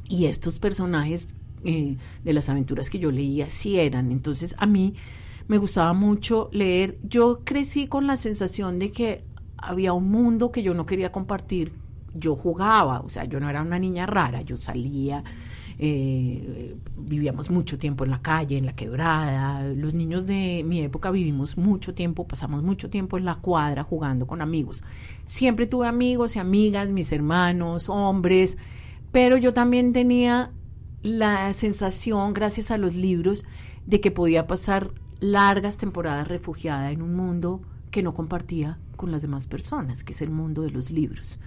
Y 0.08 0.24
estos 0.24 0.58
personajes 0.58 1.34
eh, 1.64 1.98
de 2.24 2.32
las 2.32 2.48
aventuras 2.48 2.88
que 2.88 2.98
yo 2.98 3.10
leía 3.10 3.50
sí 3.50 3.78
eran. 3.78 4.10
Entonces 4.10 4.54
a 4.56 4.64
mí 4.64 4.94
me 5.46 5.58
gustaba 5.58 5.92
mucho 5.92 6.48
leer. 6.50 6.98
Yo 7.02 7.42
crecí 7.44 7.88
con 7.88 8.06
la 8.06 8.16
sensación 8.16 8.78
de 8.78 8.90
que 8.90 9.24
había 9.58 9.92
un 9.92 10.08
mundo 10.08 10.50
que 10.50 10.62
yo 10.62 10.72
no 10.72 10.86
quería 10.86 11.12
compartir. 11.12 11.74
Yo 12.14 12.36
jugaba, 12.36 13.00
o 13.00 13.10
sea, 13.10 13.24
yo 13.24 13.38
no 13.38 13.50
era 13.50 13.60
una 13.60 13.78
niña 13.78 14.06
rara, 14.06 14.40
yo 14.40 14.56
salía, 14.56 15.24
eh, 15.78 16.76
vivíamos 16.96 17.50
mucho 17.50 17.78
tiempo 17.78 18.04
en 18.04 18.10
la 18.10 18.22
calle, 18.22 18.56
en 18.56 18.66
la 18.66 18.76
quebrada. 18.76 19.62
Los 19.74 19.94
niños 19.94 20.26
de 20.26 20.62
mi 20.64 20.80
época 20.80 21.10
vivimos 21.10 21.56
mucho 21.56 21.94
tiempo, 21.94 22.26
pasamos 22.26 22.62
mucho 22.62 22.88
tiempo 22.88 23.18
en 23.18 23.24
la 23.24 23.36
cuadra 23.36 23.82
jugando 23.82 24.26
con 24.26 24.40
amigos. 24.40 24.84
Siempre 25.26 25.66
tuve 25.66 25.86
amigos 25.86 26.36
y 26.36 26.38
amigas, 26.38 26.88
mis 26.88 27.12
hermanos, 27.12 27.88
hombres, 27.88 28.58
pero 29.12 29.36
yo 29.36 29.52
también 29.52 29.92
tenía 29.92 30.50
la 31.02 31.52
sensación, 31.52 32.32
gracias 32.32 32.70
a 32.70 32.78
los 32.78 32.94
libros, 32.94 33.44
de 33.86 34.00
que 34.00 34.10
podía 34.10 34.46
pasar 34.46 34.90
largas 35.20 35.76
temporadas 35.76 36.28
refugiada 36.28 36.90
en 36.90 37.02
un 37.02 37.14
mundo 37.14 37.62
que 37.90 38.02
no 38.02 38.14
compartía 38.14 38.78
con 38.96 39.12
las 39.12 39.22
demás 39.22 39.46
personas, 39.46 40.02
que 40.04 40.12
es 40.12 40.22
el 40.22 40.30
mundo 40.30 40.62
de 40.62 40.70
los 40.70 40.90
libros. 40.90 41.38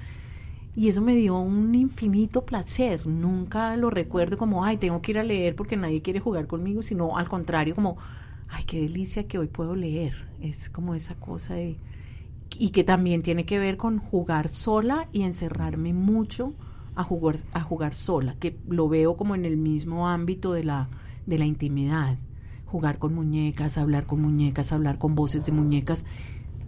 Y 0.77 0.89
eso 0.89 1.01
me 1.01 1.15
dio 1.15 1.39
un 1.39 1.73
infinito 1.73 2.45
placer. 2.45 3.07
Nunca 3.07 3.75
lo 3.77 3.89
recuerdo 3.89 4.37
como, 4.37 4.63
ay, 4.63 4.77
tengo 4.77 5.01
que 5.01 5.09
ir 5.09 5.17
a 5.17 5.23
leer 5.23 5.55
porque 5.55 5.75
nadie 5.75 6.03
quiere 6.03 6.19
jugar 6.19 6.45
conmigo, 6.45 6.83
sino 6.83 7.17
al 7.17 7.27
contrario, 7.27 7.73
como, 7.73 7.97
ay, 8.47 8.63
qué 8.63 8.81
delicia 8.81 9.27
que 9.27 9.39
hoy 9.39 9.47
puedo 9.47 9.75
leer. 9.75 10.27
Es 10.39 10.69
como 10.69 10.93
esa 10.93 11.15
cosa 11.15 11.55
de... 11.55 11.77
Y 12.59 12.69
que 12.69 12.83
también 12.83 13.23
tiene 13.23 13.43
que 13.43 13.57
ver 13.57 13.75
con 13.77 13.97
jugar 13.97 14.49
sola 14.49 15.09
y 15.11 15.23
encerrarme 15.23 15.95
mucho 15.95 16.53
a 16.93 17.03
jugar, 17.03 17.37
a 17.53 17.61
jugar 17.61 17.95
sola, 17.95 18.35
que 18.39 18.59
lo 18.67 18.87
veo 18.87 19.17
como 19.17 19.33
en 19.33 19.45
el 19.45 19.57
mismo 19.57 20.07
ámbito 20.07 20.53
de 20.53 20.63
la, 20.63 20.89
de 21.25 21.39
la 21.39 21.45
intimidad. 21.45 22.19
Jugar 22.67 22.99
con 22.99 23.15
muñecas, 23.15 23.79
hablar 23.79 24.05
con 24.05 24.21
muñecas, 24.21 24.71
hablar 24.71 24.99
con 24.99 25.15
voces 25.15 25.47
de 25.47 25.53
muñecas. 25.53 26.05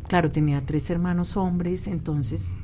Claro, 0.08 0.32
tenía 0.32 0.66
tres 0.66 0.89
hermanos 0.89 1.38
hombres, 1.38 1.86
entonces 1.86 2.56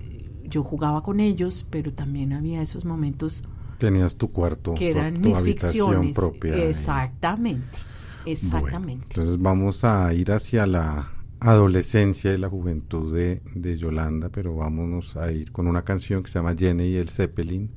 yo 0.50 0.64
jugaba 0.64 1.04
con 1.04 1.20
ellos, 1.20 1.66
pero 1.70 1.94
también 1.94 2.34
había 2.34 2.62
esos 2.62 2.86
momentos. 2.86 3.44
Tenías 3.78 4.16
tu 4.16 4.32
cuarto, 4.32 4.74
que 4.74 4.92
eran 4.92 5.20
mis 5.20 5.38
ficciones. 5.40 6.16
propia. 6.16 6.56
Exactamente, 6.56 7.80
exactamente. 8.25 9.06
entonces 9.10 9.38
vamos 9.38 9.84
a 9.84 10.14
ir 10.14 10.32
hacia 10.32 10.66
la 10.66 11.16
adolescencia 11.40 12.34
y 12.34 12.38
la 12.38 12.50
juventud 12.50 13.14
de, 13.14 13.42
de, 13.54 13.78
Yolanda, 13.78 14.30
pero 14.30 14.56
vámonos 14.56 15.16
a 15.18 15.32
ir 15.32 15.52
con 15.52 15.68
una 15.68 15.84
canción 15.84 16.24
que 16.24 16.30
se 16.30 16.40
llama 16.40 16.56
Jenny 16.58 16.86
y 16.86 16.96
el 16.96 17.10
Zeppelin 17.10 17.72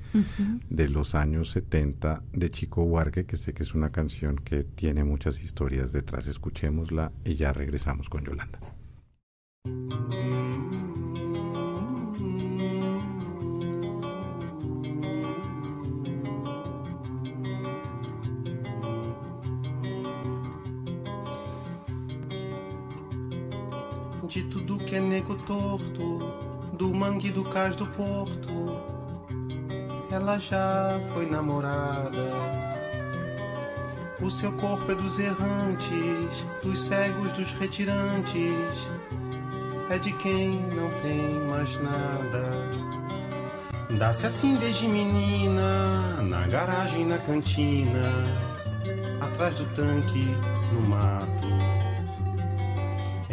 de 0.70 0.88
los 0.88 1.14
años 1.14 1.50
70 1.50 2.22
de 2.32 2.50
Chico 2.50 2.84
Huarque, 2.84 3.26
que 3.26 3.36
sé 3.36 3.52
que 3.52 3.64
es 3.64 3.74
una 3.74 3.90
canción 3.90 4.36
que 4.36 4.64
tiene 4.64 5.04
muchas 5.04 5.42
historias 5.42 5.92
detrás. 5.92 6.26
Escuchémosla 6.26 7.12
y 7.24 7.34
ya 7.34 7.52
regresamos 7.52 8.08
con 8.08 8.24
Yolanda. 8.24 8.60
De 24.28 24.42
tudo 24.42 24.76
que 24.76 24.94
é 24.94 25.00
nego 25.00 25.34
torto, 25.38 26.18
do 26.74 26.92
mangue 26.92 27.30
do 27.30 27.42
cais 27.44 27.74
do 27.74 27.86
porto. 27.86 28.78
Ela 30.12 30.38
já 30.38 31.00
foi 31.14 31.24
namorada. 31.24 32.28
O 34.20 34.30
seu 34.30 34.52
corpo 34.52 34.92
é 34.92 34.94
dos 34.94 35.18
errantes, 35.18 36.46
dos 36.62 36.78
cegos, 36.82 37.32
dos 37.32 37.52
retirantes. 37.52 38.90
É 39.88 39.98
de 39.98 40.12
quem 40.12 40.60
não 40.74 40.90
tem 41.00 41.48
mais 41.48 41.74
nada. 41.80 42.68
Dá-se 43.96 44.26
assim 44.26 44.56
desde 44.56 44.86
menina, 44.86 46.22
na 46.22 46.46
garagem, 46.48 47.06
na 47.06 47.16
cantina, 47.16 48.12
atrás 49.22 49.54
do 49.54 49.64
tanque, 49.74 50.36
no 50.74 50.82
mato. 50.82 51.37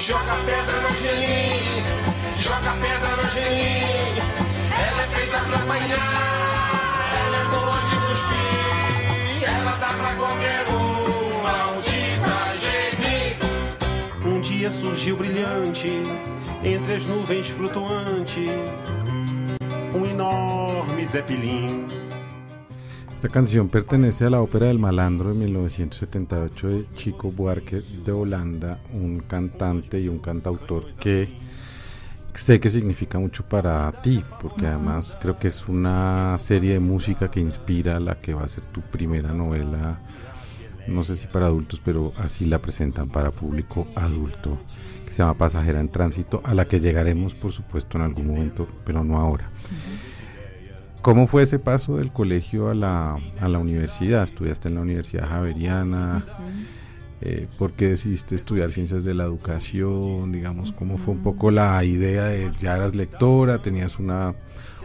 Joga 0.00 0.34
pedra 0.46 0.80
no 0.80 0.94
gelim, 0.96 1.84
joga 2.38 2.72
pedra 2.80 3.16
no 3.16 3.30
gelim. 3.30 4.16
Ela 4.72 5.02
é 5.02 5.06
feita 5.08 5.38
pra 5.40 5.56
apanhar, 5.58 6.72
ela 7.26 7.36
é 7.36 7.44
boa 7.44 7.78
de 7.86 7.96
cuspir. 8.08 9.44
Ela 9.46 9.72
dá 9.72 9.88
pra 9.88 10.14
qualquer 10.14 10.66
um, 10.68 11.42
maldita 11.42 12.34
gelim. 12.64 14.36
Um 14.36 14.40
dia 14.40 14.70
surgiu 14.70 15.18
brilhante, 15.18 16.02
entre 16.64 16.94
as 16.94 17.04
nuvens 17.04 17.48
flutuante, 17.48 18.48
um 19.94 20.06
enorme 20.06 21.04
zeppelin. 21.04 21.99
Esta 23.20 23.28
canción 23.28 23.68
pertenece 23.68 24.24
a 24.24 24.30
la 24.30 24.40
ópera 24.40 24.68
del 24.68 24.78
malandro 24.78 25.28
de 25.28 25.34
1978 25.34 26.68
de 26.68 26.86
Chico 26.94 27.30
Buarque 27.30 27.82
de 28.02 28.12
Holanda, 28.12 28.80
un 28.94 29.18
cantante 29.20 30.00
y 30.00 30.08
un 30.08 30.20
cantautor 30.20 30.92
que 30.92 31.28
sé 32.32 32.60
que 32.60 32.70
significa 32.70 33.18
mucho 33.18 33.44
para 33.44 33.92
ti, 34.00 34.24
porque 34.40 34.68
además 34.68 35.18
creo 35.20 35.38
que 35.38 35.48
es 35.48 35.68
una 35.68 36.34
serie 36.38 36.72
de 36.72 36.80
música 36.80 37.30
que 37.30 37.40
inspira 37.40 38.00
la 38.00 38.18
que 38.18 38.32
va 38.32 38.44
a 38.44 38.48
ser 38.48 38.64
tu 38.64 38.80
primera 38.80 39.34
novela, 39.34 40.00
no 40.88 41.04
sé 41.04 41.14
si 41.14 41.26
para 41.26 41.44
adultos, 41.44 41.78
pero 41.84 42.14
así 42.16 42.46
la 42.46 42.62
presentan 42.62 43.10
para 43.10 43.32
público 43.32 43.86
adulto, 43.96 44.58
que 45.04 45.12
se 45.12 45.18
llama 45.18 45.36
Pasajera 45.36 45.80
en 45.80 45.90
Tránsito, 45.90 46.40
a 46.42 46.54
la 46.54 46.66
que 46.66 46.80
llegaremos 46.80 47.34
por 47.34 47.52
supuesto 47.52 47.98
en 47.98 48.04
algún 48.04 48.28
momento, 48.28 48.66
pero 48.82 49.04
no 49.04 49.18
ahora. 49.18 49.50
¿Cómo 51.02 51.26
fue 51.26 51.44
ese 51.44 51.58
paso 51.58 51.96
del 51.96 52.12
colegio 52.12 52.68
a 52.68 52.74
la, 52.74 53.16
a 53.40 53.48
la 53.48 53.58
universidad? 53.58 54.22
¿Estudiaste 54.22 54.68
en 54.68 54.74
la 54.74 54.82
Universidad 54.82 55.28
Javeriana? 55.28 56.26
Eh, 57.22 57.48
¿Por 57.58 57.72
qué 57.72 57.88
decidiste 57.88 58.34
estudiar 58.34 58.70
ciencias 58.70 59.04
de 59.04 59.14
la 59.14 59.24
educación? 59.24 60.30
Digamos, 60.30 60.72
¿cómo 60.72 60.98
fue 60.98 61.14
un 61.14 61.22
poco 61.22 61.50
la 61.50 61.82
idea 61.84 62.24
de 62.24 62.52
ya 62.60 62.76
eras 62.76 62.94
lectora, 62.94 63.62
tenías 63.62 63.98
una, 63.98 64.34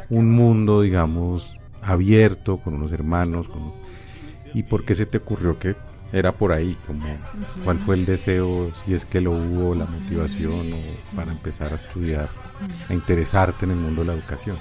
un 0.09 0.31
mundo, 0.31 0.81
digamos, 0.81 1.57
abierto 1.81 2.57
con 2.57 2.75
unos 2.75 2.93
hermanos? 2.93 3.49
¿Y 4.53 4.63
por 4.63 4.85
qué 4.85 4.95
se 4.95 5.05
te 5.05 5.17
ocurrió 5.17 5.59
que 5.59 5.75
era 6.13 6.31
por 6.31 6.53
ahí? 6.53 6.77
Como, 6.87 7.05
¿Cuál 7.65 7.77
fue 7.77 7.95
el 7.95 8.05
deseo, 8.05 8.73
si 8.73 8.93
es 8.93 9.05
que 9.05 9.19
lo 9.19 9.31
hubo, 9.31 9.75
la 9.75 9.85
motivación 9.85 10.71
o 10.71 11.15
para 11.15 11.33
empezar 11.33 11.73
a 11.73 11.75
estudiar, 11.75 12.29
a 12.87 12.93
interesarte 12.93 13.65
en 13.65 13.71
el 13.71 13.77
mundo 13.77 14.01
de 14.01 14.07
la 14.07 14.13
educación? 14.13 14.57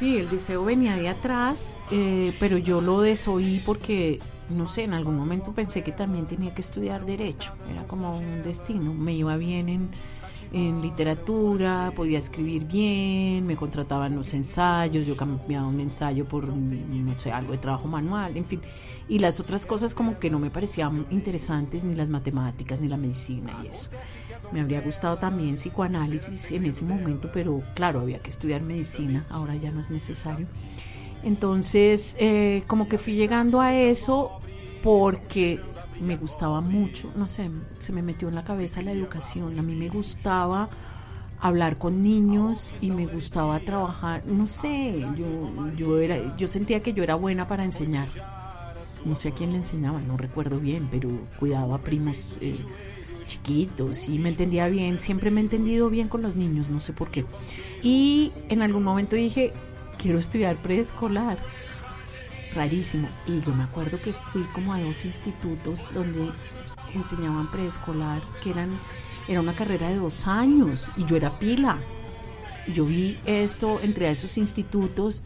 Sí, 0.00 0.16
el 0.16 0.30
deseo 0.30 0.64
venía 0.64 0.96
de 0.96 1.10
atrás, 1.10 1.76
eh, 1.90 2.34
pero 2.40 2.56
yo 2.56 2.80
lo 2.80 3.02
desoí 3.02 3.62
porque, 3.66 4.18
no 4.48 4.66
sé, 4.66 4.84
en 4.84 4.94
algún 4.94 5.14
momento 5.14 5.52
pensé 5.52 5.82
que 5.82 5.92
también 5.92 6.26
tenía 6.26 6.54
que 6.54 6.62
estudiar 6.62 7.04
derecho. 7.04 7.52
Era 7.70 7.84
como 7.84 8.16
un 8.16 8.42
destino. 8.42 8.94
Me 8.94 9.12
iba 9.12 9.36
bien 9.36 9.68
en, 9.68 9.90
en 10.52 10.82
literatura, 10.82 11.92
podía 11.94 12.18
escribir 12.18 12.64
bien, 12.64 13.46
me 13.46 13.56
contrataban 13.56 14.16
los 14.16 14.34
ensayos, 14.34 15.06
yo 15.06 15.16
cambiaba 15.16 15.66
un 15.66 15.78
ensayo 15.80 16.24
por, 16.26 16.48
no 16.48 17.18
sé, 17.18 17.30
algo 17.30 17.52
de 17.52 17.58
trabajo 17.58 17.86
manual, 17.86 18.36
en 18.36 18.44
fin. 18.44 18.60
Y 19.08 19.20
las 19.20 19.38
otras 19.38 19.64
cosas 19.66 19.94
como 19.94 20.18
que 20.18 20.30
no 20.30 20.38
me 20.38 20.50
parecían 20.50 21.06
interesantes, 21.10 21.84
ni 21.84 21.94
las 21.94 22.08
matemáticas, 22.08 22.80
ni 22.80 22.88
la 22.88 22.96
medicina 22.96 23.52
y 23.64 23.68
eso. 23.68 23.90
Me 24.52 24.60
habría 24.60 24.80
gustado 24.80 25.18
también 25.18 25.54
psicoanálisis 25.54 26.50
en 26.50 26.66
ese 26.66 26.84
momento, 26.84 27.30
pero 27.32 27.62
claro, 27.74 28.00
había 28.00 28.18
que 28.18 28.30
estudiar 28.30 28.62
medicina, 28.62 29.26
ahora 29.30 29.54
ya 29.54 29.70
no 29.70 29.80
es 29.80 29.90
necesario. 29.90 30.48
Entonces, 31.22 32.16
eh, 32.18 32.64
como 32.66 32.88
que 32.88 32.98
fui 32.98 33.14
llegando 33.14 33.60
a 33.60 33.74
eso 33.74 34.40
porque 34.82 35.60
me 36.00 36.16
gustaba 36.16 36.60
mucho, 36.60 37.10
no 37.16 37.28
sé, 37.28 37.50
se 37.78 37.92
me 37.92 38.02
metió 38.02 38.28
en 38.28 38.34
la 38.34 38.44
cabeza 38.44 38.82
la 38.82 38.92
educación. 38.92 39.58
A 39.58 39.62
mí 39.62 39.74
me 39.74 39.88
gustaba 39.88 40.68
hablar 41.40 41.78
con 41.78 42.02
niños 42.02 42.74
y 42.80 42.90
me 42.90 43.06
gustaba 43.06 43.60
trabajar, 43.60 44.22
no 44.26 44.46
sé, 44.46 45.00
yo, 45.16 45.26
yo, 45.76 45.98
era, 45.98 46.36
yo 46.36 46.48
sentía 46.48 46.80
que 46.80 46.92
yo 46.92 47.02
era 47.02 47.14
buena 47.14 47.46
para 47.46 47.64
enseñar. 47.64 48.08
No 49.04 49.14
sé 49.14 49.28
a 49.28 49.32
quién 49.32 49.52
le 49.52 49.58
enseñaba, 49.58 50.00
no 50.00 50.16
recuerdo 50.16 50.60
bien, 50.60 50.88
pero 50.90 51.08
cuidaba 51.38 51.76
a 51.76 51.78
primos. 51.78 52.36
Eh, 52.40 52.58
chiquitos 53.30 54.08
y 54.08 54.18
me 54.18 54.30
entendía 54.30 54.66
bien, 54.66 54.98
siempre 54.98 55.30
me 55.30 55.40
he 55.40 55.44
entendido 55.44 55.88
bien 55.88 56.08
con 56.08 56.20
los 56.20 56.34
niños, 56.34 56.68
no 56.68 56.80
sé 56.80 56.92
por 56.92 57.10
qué. 57.10 57.24
Y 57.80 58.32
en 58.48 58.60
algún 58.60 58.82
momento 58.82 59.14
dije, 59.14 59.52
quiero 59.98 60.18
estudiar 60.18 60.56
preescolar. 60.56 61.38
Rarísimo. 62.54 63.08
Y 63.26 63.40
yo 63.40 63.54
me 63.54 63.64
acuerdo 63.64 64.00
que 64.00 64.12
fui 64.12 64.42
como 64.54 64.74
a 64.74 64.80
dos 64.80 65.04
institutos 65.04 65.86
donde 65.94 66.30
enseñaban 66.94 67.50
preescolar, 67.50 68.20
que 68.42 68.50
eran, 68.50 68.70
era 69.28 69.40
una 69.40 69.54
carrera 69.54 69.88
de 69.88 69.96
dos 69.96 70.26
años 70.26 70.90
y 70.96 71.04
yo 71.04 71.16
era 71.16 71.38
pila. 71.38 71.78
Y 72.66 72.72
yo 72.72 72.84
vi 72.84 73.18
esto 73.24 73.80
entre 73.82 74.10
esos 74.10 74.36
institutos 74.38 75.22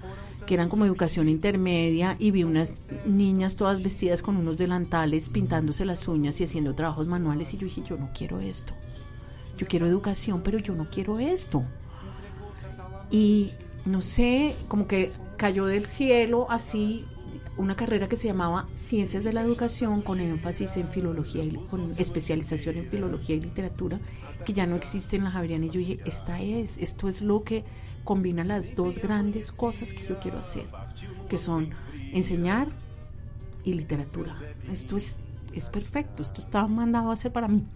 que 0.46 0.54
eran 0.54 0.68
como 0.68 0.84
educación 0.84 1.28
intermedia 1.28 2.16
y 2.18 2.30
vi 2.30 2.44
unas 2.44 2.88
niñas 3.06 3.56
todas 3.56 3.82
vestidas 3.82 4.22
con 4.22 4.36
unos 4.36 4.58
delantales 4.58 5.30
pintándose 5.30 5.84
las 5.84 6.06
uñas 6.06 6.40
y 6.40 6.44
haciendo 6.44 6.74
trabajos 6.74 7.08
manuales 7.08 7.54
y 7.54 7.56
yo 7.56 7.64
dije, 7.64 7.82
yo 7.88 7.96
no 7.96 8.10
quiero 8.14 8.40
esto. 8.40 8.74
Yo 9.56 9.66
quiero 9.66 9.86
educación, 9.86 10.42
pero 10.42 10.58
yo 10.58 10.74
no 10.74 10.90
quiero 10.90 11.18
esto. 11.18 11.64
Y 13.10 13.52
no 13.84 14.02
sé, 14.02 14.56
como 14.68 14.86
que 14.86 15.12
cayó 15.44 15.66
del 15.66 15.84
cielo 15.84 16.46
así 16.48 17.04
una 17.58 17.76
carrera 17.76 18.08
que 18.08 18.16
se 18.16 18.28
llamaba 18.28 18.66
Ciencias 18.72 19.24
de 19.24 19.34
la 19.34 19.42
Educación 19.42 20.00
con 20.00 20.18
énfasis 20.18 20.78
en 20.78 20.88
filología 20.88 21.44
y 21.44 21.50
con 21.70 21.92
especialización 21.98 22.78
en 22.78 22.86
filología 22.86 23.36
y 23.36 23.42
literatura, 23.42 24.00
que 24.46 24.54
ya 24.54 24.66
no 24.66 24.74
existe 24.74 25.16
en 25.16 25.24
la 25.24 25.30
Javeriana. 25.30 25.66
Y 25.66 25.68
yo 25.68 25.80
dije, 25.80 26.00
esta 26.06 26.40
es, 26.40 26.78
esto 26.78 27.10
es 27.10 27.20
lo 27.20 27.44
que 27.44 27.62
combina 28.04 28.42
las 28.42 28.74
dos 28.74 28.98
grandes 28.98 29.52
cosas 29.52 29.92
que 29.92 30.06
yo 30.06 30.18
quiero 30.18 30.38
hacer, 30.38 30.64
que 31.28 31.36
son 31.36 31.68
enseñar 32.14 32.68
y 33.64 33.74
literatura. 33.74 34.34
Esto 34.72 34.96
es, 34.96 35.18
es 35.52 35.68
perfecto, 35.68 36.22
esto 36.22 36.40
estaba 36.40 36.68
mandado 36.68 37.10
a 37.10 37.12
hacer 37.12 37.32
para 37.32 37.48
mí. 37.48 37.66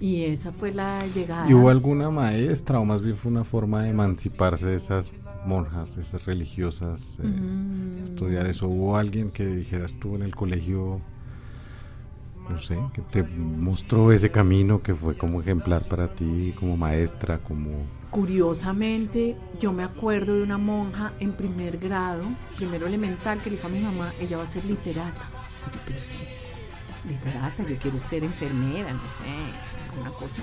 Y 0.00 0.24
esa 0.24 0.50
fue 0.50 0.72
la 0.72 1.06
llegada. 1.06 1.48
¿Y 1.48 1.54
hubo 1.54 1.68
alguna 1.68 2.10
maestra 2.10 2.80
o 2.80 2.84
más 2.84 3.02
bien 3.02 3.14
fue 3.14 3.30
una 3.30 3.44
forma 3.44 3.84
de 3.84 3.90
emanciparse 3.90 4.66
de 4.66 4.74
esas 4.74 5.12
monjas, 5.44 5.96
esas 5.96 6.24
religiosas, 6.26 7.18
eh, 7.22 8.02
estudiar 8.04 8.46
eso? 8.46 8.68
¿Hubo 8.68 8.96
alguien 8.96 9.30
que 9.30 9.46
dijeras 9.46 9.94
tú 10.00 10.14
en 10.16 10.22
el 10.22 10.34
colegio, 10.34 11.00
no 12.48 12.58
sé, 12.58 12.78
que 12.92 13.02
te 13.02 13.22
mostró 13.22 14.12
ese 14.12 14.30
camino 14.30 14.82
que 14.82 14.94
fue 14.94 15.16
como 15.16 15.40
ejemplar 15.40 15.88
para 15.88 16.08
ti, 16.08 16.54
como 16.58 16.76
maestra, 16.76 17.38
como 17.38 17.70
Curiosamente, 18.12 19.36
yo 19.58 19.72
me 19.72 19.82
acuerdo 19.84 20.34
de 20.34 20.42
una 20.42 20.58
monja 20.58 21.14
en 21.18 21.32
primer 21.32 21.78
grado, 21.78 22.24
primero 22.58 22.86
elemental, 22.86 23.40
que 23.40 23.48
le 23.48 23.56
dijo 23.56 23.68
a 23.68 23.70
mi 23.70 23.80
mamá, 23.80 24.12
ella 24.20 24.36
va 24.36 24.42
a 24.42 24.46
ser 24.46 24.66
literata. 24.66 25.30
Y 25.66 25.74
yo 25.74 25.80
pensé, 25.86 26.14
literata, 27.08 27.66
yo 27.66 27.74
quiero 27.78 27.98
ser 27.98 28.22
enfermera, 28.22 28.92
no 28.92 29.08
sé, 29.08 29.24
alguna 29.90 30.10
cosa. 30.10 30.42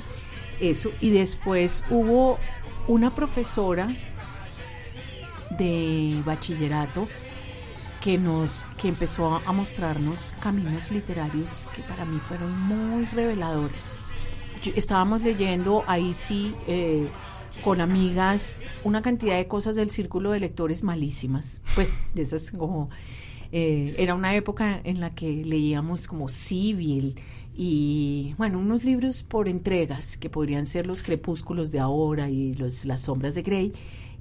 Eso. 0.60 0.90
Y 1.00 1.12
después 1.12 1.84
hubo 1.92 2.40
una 2.88 3.14
profesora 3.14 3.88
de 5.58 6.22
bachillerato 6.26 7.08
que 8.02 8.18
nos 8.18 8.66
que 8.78 8.88
empezó 8.88 9.42
a 9.46 9.52
mostrarnos 9.52 10.34
caminos 10.40 10.90
literarios 10.92 11.68
que 11.76 11.82
para 11.82 12.06
mí 12.06 12.20
fueron 12.20 12.60
muy 12.62 13.06
reveladores. 13.06 14.00
estábamos 14.76 15.22
leyendo 15.22 15.84
ahí 15.88 16.14
sí 16.14 16.56
eh, 16.68 17.08
con 17.64 17.82
amigas 17.82 18.56
una 18.84 19.02
cantidad 19.02 19.38
de 19.38 19.48
cosas 19.48 19.76
del 19.76 19.90
círculo 19.90 20.32
de 20.32 20.40
lectores 20.40 20.84
malísimas. 20.84 21.62
Pues 21.76 21.94
de 22.14 22.22
esas 22.22 22.52
como... 22.52 22.90
Eh, 23.52 23.96
era 23.98 24.14
una 24.14 24.36
época 24.36 24.80
en 24.84 25.00
la 25.00 25.16
que 25.16 25.44
leíamos 25.44 26.06
como 26.06 26.30
Civil 26.30 27.20
y, 27.56 28.36
bueno, 28.38 28.60
unos 28.60 28.84
libros 28.84 29.24
por 29.24 29.50
entregas 29.50 30.18
que 30.18 30.30
podrían 30.30 30.68
ser 30.68 30.86
los 30.86 31.02
crepúsculos 31.02 31.72
de 31.72 31.80
ahora 31.80 32.30
y 32.30 32.54
los, 32.54 32.86
las 32.86 33.02
sombras 33.02 33.34
de 33.36 33.42
Grey. 33.42 33.74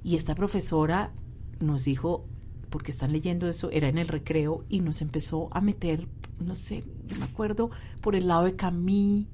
Y 0.03 0.15
esta 0.15 0.35
profesora 0.35 1.11
nos 1.59 1.85
dijo, 1.85 2.23
porque 2.69 2.91
están 2.91 3.11
leyendo 3.11 3.47
eso, 3.47 3.69
era 3.71 3.87
en 3.89 3.97
el 3.97 4.07
recreo 4.07 4.63
y 4.69 4.79
nos 4.81 5.01
empezó 5.01 5.49
a 5.51 5.61
meter, 5.61 6.07
no 6.39 6.55
sé, 6.55 6.83
me 7.17 7.25
acuerdo, 7.25 7.69
por 8.01 8.15
el 8.15 8.27
lado 8.27 8.43
de 8.45 8.55
Camille 8.55 9.27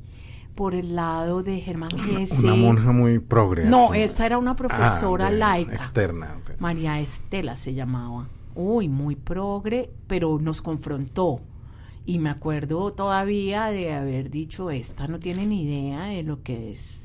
por 0.56 0.74
el 0.74 0.96
lado 0.96 1.44
de 1.44 1.60
Germán 1.60 1.90
Gese. 1.92 2.40
Una, 2.40 2.56
monja 2.56 2.94
muy 2.94 3.20
progre. 3.20 3.66
No, 3.66 3.94
esta 3.94 4.26
era 4.26 4.38
una 4.38 4.56
profesora 4.56 5.28
Ah, 5.28 5.32
laica. 5.32 5.76
Externa. 5.76 6.40
María 6.60 6.98
Estela 7.02 7.58
se 7.58 7.74
llamaba. 7.74 8.30
Uy, 8.56 8.88
muy 8.88 9.18
progre, 9.18 9.92
pero 10.08 10.40
nos 10.40 10.62
confrontó. 10.62 11.42
y 12.06 12.20
me 12.20 12.30
acuerdo 12.30 12.94
todavía 12.94 13.66
de 13.66 13.92
haber 13.92 14.30
dicho, 14.30 14.70
esta 14.72 15.08
no 15.10 15.20
tiene 15.20 15.46
ni 15.46 15.64
idea 15.64 16.06
de 16.06 16.24
lo 16.24 16.42
que 16.42 16.72
es 16.72 17.05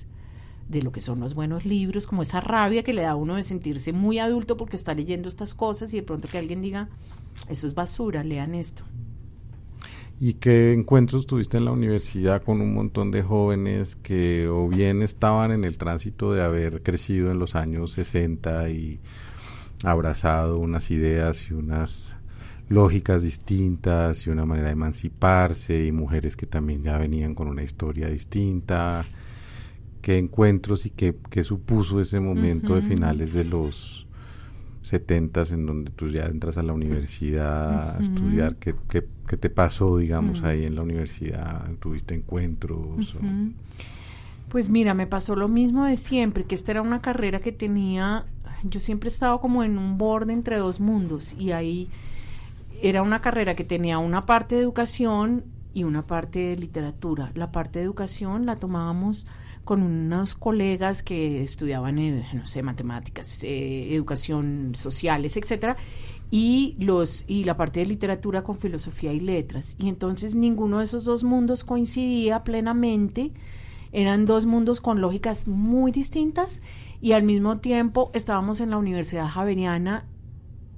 de 0.70 0.82
lo 0.82 0.92
que 0.92 1.00
son 1.00 1.18
los 1.18 1.34
buenos 1.34 1.64
libros, 1.66 2.06
como 2.06 2.22
esa 2.22 2.40
rabia 2.40 2.84
que 2.84 2.92
le 2.92 3.02
da 3.02 3.10
a 3.10 3.16
uno 3.16 3.34
de 3.34 3.42
sentirse 3.42 3.92
muy 3.92 4.20
adulto 4.20 4.56
porque 4.56 4.76
está 4.76 4.94
leyendo 4.94 5.28
estas 5.28 5.54
cosas 5.54 5.92
y 5.92 5.96
de 5.96 6.04
pronto 6.04 6.28
que 6.28 6.38
alguien 6.38 6.62
diga, 6.62 6.88
eso 7.48 7.66
es 7.66 7.74
basura, 7.74 8.22
lean 8.22 8.54
esto. 8.54 8.84
¿Y 10.20 10.34
qué 10.34 10.72
encuentros 10.72 11.26
tuviste 11.26 11.56
en 11.56 11.64
la 11.64 11.72
universidad 11.72 12.42
con 12.42 12.60
un 12.60 12.74
montón 12.74 13.10
de 13.10 13.22
jóvenes 13.22 13.96
que 13.96 14.48
o 14.48 14.68
bien 14.68 15.02
estaban 15.02 15.50
en 15.50 15.64
el 15.64 15.76
tránsito 15.76 16.32
de 16.34 16.42
haber 16.42 16.82
crecido 16.82 17.32
en 17.32 17.38
los 17.38 17.56
años 17.56 17.92
60 17.92 18.70
y 18.70 19.00
abrazado 19.82 20.58
unas 20.58 20.90
ideas 20.90 21.50
y 21.50 21.54
unas 21.54 22.14
lógicas 22.68 23.22
distintas 23.22 24.26
y 24.26 24.30
una 24.30 24.44
manera 24.44 24.68
de 24.68 24.74
emanciparse 24.74 25.84
y 25.86 25.90
mujeres 25.90 26.36
que 26.36 26.46
también 26.46 26.84
ya 26.84 26.96
venían 26.98 27.34
con 27.34 27.48
una 27.48 27.64
historia 27.64 28.08
distinta? 28.08 29.04
¿Qué 30.02 30.18
encuentros 30.18 30.86
y 30.86 30.90
qué, 30.90 31.14
qué 31.30 31.44
supuso 31.44 32.00
ese 32.00 32.20
momento 32.20 32.74
de 32.74 32.82
finales 32.82 33.32
de 33.34 33.44
los 33.44 34.06
setentas 34.82 35.52
en 35.52 35.66
donde 35.66 35.90
tú 35.90 36.08
ya 36.08 36.24
entras 36.24 36.56
a 36.58 36.62
la 36.62 36.72
universidad 36.72 37.96
a 37.96 38.00
estudiar? 38.00 38.56
¿Qué, 38.56 38.74
qué, 38.88 39.06
qué, 39.26 39.36
te 39.36 39.50
pasó, 39.50 39.98
digamos, 39.98 40.42
ahí 40.42 40.64
en 40.64 40.74
la 40.74 40.82
universidad? 40.82 41.70
¿Tuviste 41.80 42.14
encuentros? 42.14 43.16
Pues 44.48 44.68
mira, 44.68 44.94
me 44.94 45.06
pasó 45.06 45.36
lo 45.36 45.48
mismo 45.48 45.84
de 45.84 45.96
siempre, 45.96 46.44
que 46.44 46.54
esta 46.54 46.72
era 46.72 46.82
una 46.82 47.00
carrera 47.00 47.40
que 47.40 47.52
tenía, 47.52 48.24
yo 48.64 48.80
siempre 48.80 49.08
he 49.08 49.12
estado 49.12 49.40
como 49.40 49.62
en 49.62 49.78
un 49.78 49.96
borde 49.96 50.32
entre 50.32 50.56
dos 50.56 50.80
mundos 50.80 51.34
y 51.38 51.52
ahí 51.52 51.88
era 52.82 53.02
una 53.02 53.20
carrera 53.20 53.54
que 53.54 53.64
tenía 53.64 53.98
una 53.98 54.26
parte 54.26 54.56
de 54.56 54.62
educación 54.62 55.44
y 55.72 55.84
una 55.84 56.06
parte 56.06 56.40
de 56.40 56.56
literatura. 56.56 57.30
La 57.34 57.52
parte 57.52 57.78
de 57.78 57.84
educación 57.84 58.46
la 58.46 58.56
tomábamos 58.56 59.26
con 59.64 59.82
unos 59.82 60.34
colegas 60.34 61.02
que 61.02 61.42
estudiaban, 61.42 61.98
eh, 61.98 62.26
no 62.32 62.46
sé, 62.46 62.62
matemáticas, 62.62 63.42
eh, 63.44 63.94
educación 63.94 64.72
sociales, 64.74 65.36
etcétera, 65.36 65.76
y 66.30 66.76
los 66.78 67.24
y 67.26 67.44
la 67.44 67.56
parte 67.56 67.80
de 67.80 67.86
literatura 67.86 68.42
con 68.42 68.56
filosofía 68.56 69.12
y 69.12 69.20
letras. 69.20 69.76
Y 69.78 69.88
entonces 69.88 70.34
ninguno 70.34 70.78
de 70.78 70.84
esos 70.84 71.04
dos 71.04 71.24
mundos 71.24 71.64
coincidía 71.64 72.44
plenamente. 72.44 73.32
Eran 73.92 74.24
dos 74.24 74.46
mundos 74.46 74.80
con 74.80 75.00
lógicas 75.00 75.48
muy 75.48 75.90
distintas 75.90 76.62
y 77.00 77.12
al 77.12 77.24
mismo 77.24 77.58
tiempo 77.58 78.10
estábamos 78.14 78.60
en 78.60 78.70
la 78.70 78.76
Universidad 78.76 79.28
Javeriana, 79.28 80.04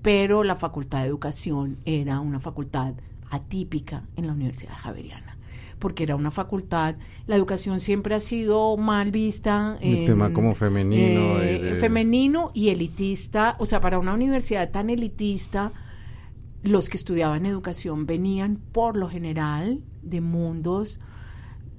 pero 0.00 0.44
la 0.44 0.56
Facultad 0.56 1.00
de 1.00 1.08
Educación 1.08 1.76
era 1.84 2.20
una 2.20 2.40
facultad 2.40 2.94
atípica 3.30 4.04
en 4.16 4.26
la 4.26 4.32
Universidad 4.32 4.74
Javeriana 4.74 5.31
porque 5.82 6.04
era 6.04 6.14
una 6.14 6.30
facultad. 6.30 6.94
La 7.26 7.34
educación 7.34 7.80
siempre 7.80 8.14
ha 8.14 8.20
sido 8.20 8.76
mal 8.76 9.10
vista. 9.10 9.76
El 9.80 10.04
tema 10.04 10.32
como 10.32 10.54
femenino. 10.54 11.42
Eh, 11.42 11.76
femenino 11.80 12.52
y 12.54 12.68
elitista. 12.68 13.56
O 13.58 13.66
sea, 13.66 13.80
para 13.80 13.98
una 13.98 14.14
universidad 14.14 14.70
tan 14.70 14.90
elitista, 14.90 15.72
los 16.62 16.88
que 16.88 16.96
estudiaban 16.96 17.46
educación 17.46 18.06
venían 18.06 18.60
por 18.70 18.96
lo 18.96 19.08
general 19.08 19.82
de 20.02 20.20
mundos, 20.20 21.00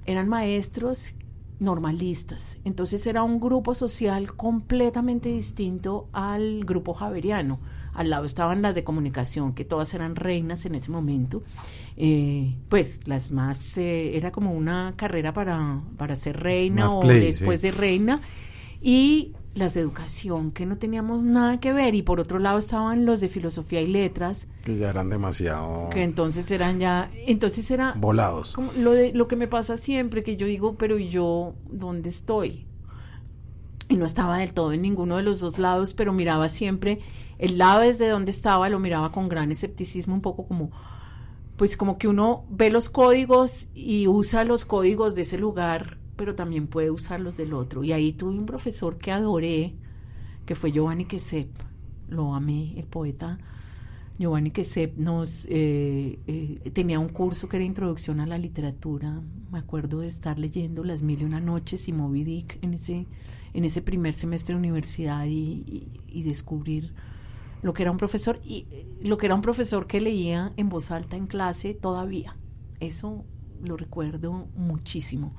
eran 0.04 0.28
maestros 0.28 1.14
normalistas. 1.58 2.58
Entonces 2.64 3.06
era 3.06 3.22
un 3.22 3.40
grupo 3.40 3.72
social 3.72 4.34
completamente 4.34 5.30
distinto 5.30 6.10
al 6.12 6.66
grupo 6.66 6.92
javeriano 6.92 7.58
al 7.94 8.10
lado 8.10 8.24
estaban 8.24 8.60
las 8.60 8.74
de 8.74 8.84
comunicación, 8.84 9.54
que 9.54 9.64
todas 9.64 9.94
eran 9.94 10.16
reinas 10.16 10.66
en 10.66 10.74
ese 10.74 10.90
momento, 10.90 11.42
eh, 11.96 12.56
pues 12.68 13.00
las 13.06 13.30
más, 13.30 13.78
eh, 13.78 14.16
era 14.16 14.32
como 14.32 14.52
una 14.52 14.92
carrera 14.96 15.32
para, 15.32 15.80
para 15.96 16.16
ser 16.16 16.40
reina 16.40 16.88
o 16.88 17.06
después 17.06 17.62
de 17.62 17.70
reina, 17.70 18.20
y 18.82 19.32
las 19.54 19.74
de 19.74 19.80
educación, 19.80 20.50
que 20.50 20.66
no 20.66 20.76
teníamos 20.76 21.22
nada 21.22 21.60
que 21.60 21.72
ver, 21.72 21.94
y 21.94 22.02
por 22.02 22.18
otro 22.18 22.40
lado 22.40 22.58
estaban 22.58 23.06
los 23.06 23.20
de 23.20 23.28
filosofía 23.28 23.80
y 23.80 23.86
letras. 23.86 24.48
Que 24.64 24.76
ya 24.76 24.90
eran 24.90 25.08
demasiado... 25.08 25.90
Que 25.90 26.02
entonces 26.02 26.50
eran 26.50 26.80
ya, 26.80 27.08
entonces 27.26 27.70
era... 27.70 27.94
Volados. 27.96 28.52
Como 28.52 28.72
lo, 28.72 28.90
de, 28.90 29.12
lo 29.12 29.28
que 29.28 29.36
me 29.36 29.46
pasa 29.46 29.76
siempre, 29.76 30.24
que 30.24 30.36
yo 30.36 30.48
digo, 30.48 30.74
pero 30.74 30.98
yo 30.98 31.54
dónde 31.70 32.08
estoy? 32.08 32.66
Y 33.88 33.96
no 33.96 34.06
estaba 34.06 34.38
del 34.38 34.52
todo 34.52 34.72
en 34.72 34.82
ninguno 34.82 35.18
de 35.18 35.22
los 35.22 35.38
dos 35.38 35.60
lados, 35.60 35.94
pero 35.94 36.12
miraba 36.12 36.48
siempre 36.48 36.98
el 37.38 37.58
lado 37.58 37.80
desde 37.80 38.08
donde 38.08 38.30
estaba 38.30 38.68
lo 38.68 38.78
miraba 38.78 39.12
con 39.12 39.28
gran 39.28 39.50
escepticismo, 39.50 40.14
un 40.14 40.20
poco 40.20 40.46
como, 40.46 40.70
pues 41.56 41.76
como 41.76 41.98
que 41.98 42.08
uno 42.08 42.44
ve 42.48 42.70
los 42.70 42.88
códigos 42.88 43.68
y 43.74 44.06
usa 44.06 44.44
los 44.44 44.64
códigos 44.64 45.14
de 45.14 45.22
ese 45.22 45.38
lugar, 45.38 45.98
pero 46.16 46.34
también 46.34 46.66
puede 46.66 46.90
usar 46.90 47.20
los 47.20 47.36
del 47.36 47.54
otro. 47.54 47.82
Y 47.84 47.92
ahí 47.92 48.12
tuve 48.12 48.38
un 48.38 48.46
profesor 48.46 48.98
que 48.98 49.10
adoré, 49.10 49.74
que 50.46 50.54
fue 50.54 50.72
Giovanni 50.72 51.06
Quesep, 51.06 51.48
lo 52.08 52.34
amé, 52.34 52.74
el 52.76 52.84
poeta. 52.84 53.38
Giovanni 54.16 54.52
Quesep 54.52 54.96
nos 54.96 55.44
eh, 55.46 56.20
eh, 56.28 56.70
tenía 56.72 57.00
un 57.00 57.08
curso 57.08 57.48
que 57.48 57.56
era 57.56 57.64
Introducción 57.64 58.20
a 58.20 58.26
la 58.26 58.38
Literatura. 58.38 59.20
Me 59.50 59.58
acuerdo 59.58 60.00
de 60.00 60.06
estar 60.06 60.38
leyendo 60.38 60.84
Las 60.84 61.02
Mil 61.02 61.22
y 61.22 61.24
Una 61.24 61.40
Noches 61.40 61.88
y 61.88 61.92
Moby 61.92 62.22
Dick 62.22 62.58
en 62.62 62.74
ese, 62.74 63.06
en 63.54 63.64
ese 63.64 63.82
primer 63.82 64.14
semestre 64.14 64.54
de 64.54 64.60
universidad 64.60 65.26
y 65.26 66.22
descubrir 66.24 66.92
lo 67.64 67.72
que 67.72 67.82
era 67.82 67.90
un 67.90 67.96
profesor 67.96 68.38
y 68.44 68.66
eh, 68.70 68.86
lo 69.00 69.16
que 69.16 69.24
era 69.24 69.34
un 69.34 69.40
profesor 69.40 69.86
que 69.86 69.98
leía 69.98 70.52
en 70.58 70.68
voz 70.68 70.90
alta 70.90 71.16
en 71.16 71.26
clase 71.26 71.72
todavía. 71.72 72.36
Eso 72.78 73.24
lo 73.62 73.78
recuerdo 73.78 74.48
muchísimo. 74.54 75.34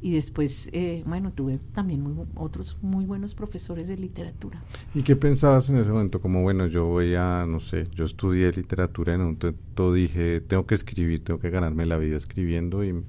Y 0.00 0.12
después, 0.12 0.70
eh, 0.72 1.02
bueno, 1.04 1.32
tuve 1.32 1.58
también 1.72 2.00
muy, 2.00 2.26
otros 2.36 2.78
muy 2.80 3.06
buenos 3.06 3.34
profesores 3.34 3.88
de 3.88 3.96
literatura. 3.96 4.62
¿Y 4.94 5.02
qué 5.02 5.16
pensabas 5.16 5.68
en 5.68 5.78
ese 5.78 5.90
momento? 5.90 6.20
Como, 6.20 6.42
bueno, 6.42 6.68
yo 6.68 6.86
voy 6.86 7.16
a, 7.16 7.44
no 7.44 7.58
sé, 7.58 7.88
yo 7.92 8.04
estudié 8.04 8.52
literatura 8.52 9.14
en 9.14 9.22
un 9.22 9.26
momento 9.26 9.92
dije, 9.92 10.42
tengo 10.42 10.66
que 10.66 10.76
escribir, 10.76 11.24
tengo 11.24 11.40
que 11.40 11.50
ganarme 11.50 11.86
la 11.86 11.96
vida 11.96 12.16
escribiendo 12.16 12.84
y 12.84 13.02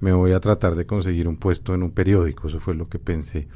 me 0.00 0.12
voy 0.14 0.32
a 0.32 0.40
tratar 0.40 0.74
de 0.74 0.86
conseguir 0.86 1.28
un 1.28 1.36
puesto 1.36 1.74
en 1.74 1.82
un 1.82 1.90
periódico. 1.90 2.48
Eso 2.48 2.60
fue 2.60 2.74
lo 2.74 2.86
que 2.86 2.98
pensé 2.98 3.48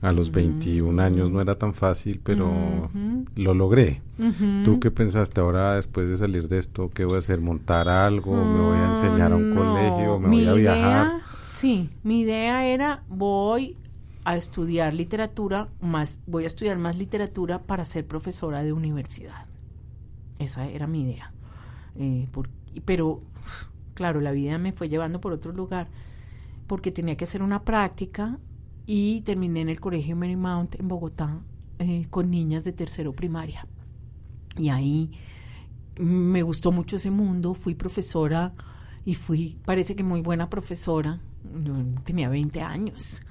a 0.00 0.12
los 0.12 0.30
21 0.30 1.02
años 1.02 1.30
no 1.30 1.40
era 1.40 1.56
tan 1.56 1.74
fácil, 1.74 2.20
pero 2.22 2.90
lo 3.34 3.54
logré. 3.54 4.02
¿Tú 4.64 4.78
qué 4.80 4.90
pensaste 4.90 5.40
ahora 5.40 5.74
después 5.74 6.08
de 6.08 6.16
salir 6.16 6.48
de 6.48 6.58
esto? 6.58 6.90
¿Qué 6.90 7.04
voy 7.04 7.16
a 7.16 7.18
hacer? 7.18 7.40
¿Montar 7.40 7.88
algo? 7.88 8.32
¿Me 8.32 8.60
voy 8.60 8.78
a 8.78 8.90
enseñar 8.90 9.32
a 9.32 9.36
un 9.36 9.54
colegio? 9.54 10.18
¿Me 10.20 10.28
voy 10.28 10.46
a 10.46 10.52
viajar? 10.54 11.20
sí, 11.42 11.90
mi 12.04 12.20
idea 12.20 12.64
era 12.66 13.02
voy 13.08 13.76
a 14.24 14.36
estudiar 14.36 14.94
literatura, 14.94 15.68
más 15.80 16.18
voy 16.26 16.44
a 16.44 16.46
estudiar 16.46 16.78
más 16.78 16.96
literatura 16.96 17.62
para 17.62 17.84
ser 17.84 18.06
profesora 18.06 18.62
de 18.62 18.72
universidad. 18.72 19.46
Esa 20.38 20.68
era 20.68 20.86
mi 20.86 21.02
idea. 21.02 21.32
Eh, 21.96 22.28
pero, 22.84 23.20
claro, 23.94 24.20
la 24.20 24.30
vida 24.30 24.58
me 24.58 24.72
fue 24.72 24.88
llevando 24.88 25.20
por 25.20 25.32
otro 25.32 25.52
lugar 25.52 25.88
porque 26.68 26.92
tenía 26.92 27.16
que 27.16 27.24
hacer 27.24 27.42
una 27.42 27.62
práctica 27.62 28.38
y 28.90 29.20
terminé 29.20 29.60
en 29.60 29.68
el 29.68 29.80
colegio 29.80 30.16
Marymount 30.16 30.80
en 30.80 30.88
Bogotá 30.88 31.42
eh, 31.78 32.06
con 32.08 32.30
niñas 32.30 32.64
de 32.64 32.72
tercero 32.72 33.12
primaria. 33.12 33.66
Y 34.56 34.70
ahí 34.70 35.10
me 36.00 36.42
gustó 36.42 36.72
mucho 36.72 36.96
ese 36.96 37.10
mundo, 37.10 37.52
fui 37.52 37.74
profesora 37.74 38.54
y 39.04 39.14
fui, 39.14 39.58
parece 39.66 39.94
que 39.94 40.02
muy 40.02 40.22
buena 40.22 40.48
profesora, 40.48 41.20
tenía 42.04 42.30
20 42.30 42.62
años. 42.62 43.22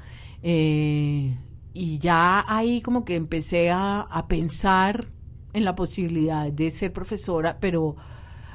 Eh, 0.44 1.36
y 1.74 1.98
ya 1.98 2.46
ahí 2.48 2.82
como 2.82 3.04
que 3.04 3.16
empecé 3.16 3.72
a, 3.72 4.02
a, 4.02 4.28
pensar 4.28 5.08
en 5.54 5.66
la 5.66 5.74
posibilidad 5.74 6.52
de 6.52 6.70
ser 6.70 6.94
profesora, 6.94 7.58
pero 7.60 7.96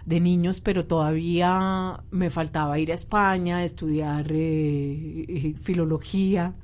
de 0.07 0.21
niños, 0.21 0.61
pero 0.61 0.87
todavía 0.87 2.05
me 2.13 2.31
faltaba 2.31 2.79
ir 2.79 2.93
a 2.93 2.95
España, 2.95 3.65
estudiar 3.65 4.27
eh, 4.31 5.57
filología. 5.61 6.55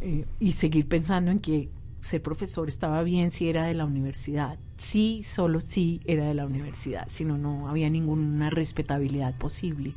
Eh, 0.00 0.24
y 0.38 0.52
seguir 0.52 0.86
pensando 0.86 1.30
en 1.30 1.40
que 1.40 1.68
ser 2.02 2.22
profesor 2.22 2.68
estaba 2.68 3.02
bien 3.02 3.30
si 3.30 3.48
era 3.48 3.64
de 3.64 3.74
la 3.74 3.84
universidad. 3.84 4.58
Sí, 4.76 5.22
solo 5.24 5.60
sí 5.60 6.00
era 6.06 6.24
de 6.24 6.34
la 6.34 6.46
universidad, 6.46 7.06
si 7.10 7.24
no, 7.24 7.36
no 7.36 7.68
había 7.68 7.90
ninguna 7.90 8.48
respetabilidad 8.50 9.34
posible. 9.36 9.92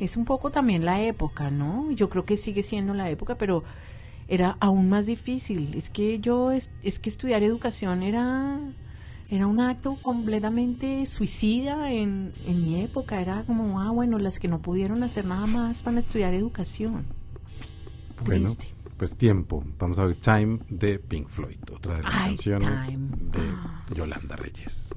Es 0.00 0.16
un 0.16 0.24
poco 0.24 0.50
también 0.50 0.84
la 0.84 1.00
época, 1.00 1.50
¿no? 1.50 1.90
Yo 1.92 2.08
creo 2.10 2.24
que 2.24 2.36
sigue 2.36 2.62
siendo 2.62 2.92
la 2.92 3.08
época, 3.08 3.36
pero 3.36 3.62
era 4.28 4.56
aún 4.60 4.88
más 4.88 5.06
difícil. 5.06 5.74
Es 5.74 5.90
que 5.90 6.18
yo, 6.18 6.50
es, 6.50 6.70
es 6.82 6.98
que 6.98 7.08
estudiar 7.08 7.42
educación 7.42 8.02
era, 8.02 8.58
era 9.30 9.46
un 9.46 9.60
acto 9.60 9.96
completamente 10.02 11.06
suicida 11.06 11.92
en, 11.92 12.32
en 12.46 12.62
mi 12.64 12.82
época. 12.82 13.20
Era 13.20 13.44
como, 13.44 13.80
ah, 13.80 13.90
bueno, 13.90 14.18
las 14.18 14.38
que 14.38 14.48
no 14.48 14.60
pudieron 14.60 15.02
hacer 15.02 15.24
nada 15.24 15.46
más 15.46 15.84
van 15.84 15.96
a 15.96 16.00
estudiar 16.00 16.34
educación. 16.34 17.06
Bueno, 18.24 18.54
pues 18.96 19.16
tiempo. 19.16 19.64
Vamos 19.78 19.98
a 19.98 20.04
ver 20.04 20.16
Time 20.16 20.60
de 20.68 20.98
Pink 20.98 21.28
Floyd, 21.28 21.58
otra 21.72 21.96
de 21.96 22.02
las 22.02 22.14
canciones 22.14 22.80
de 22.92 23.40
ah. 23.40 23.86
Yolanda 23.94 24.36
Reyes. 24.36 24.94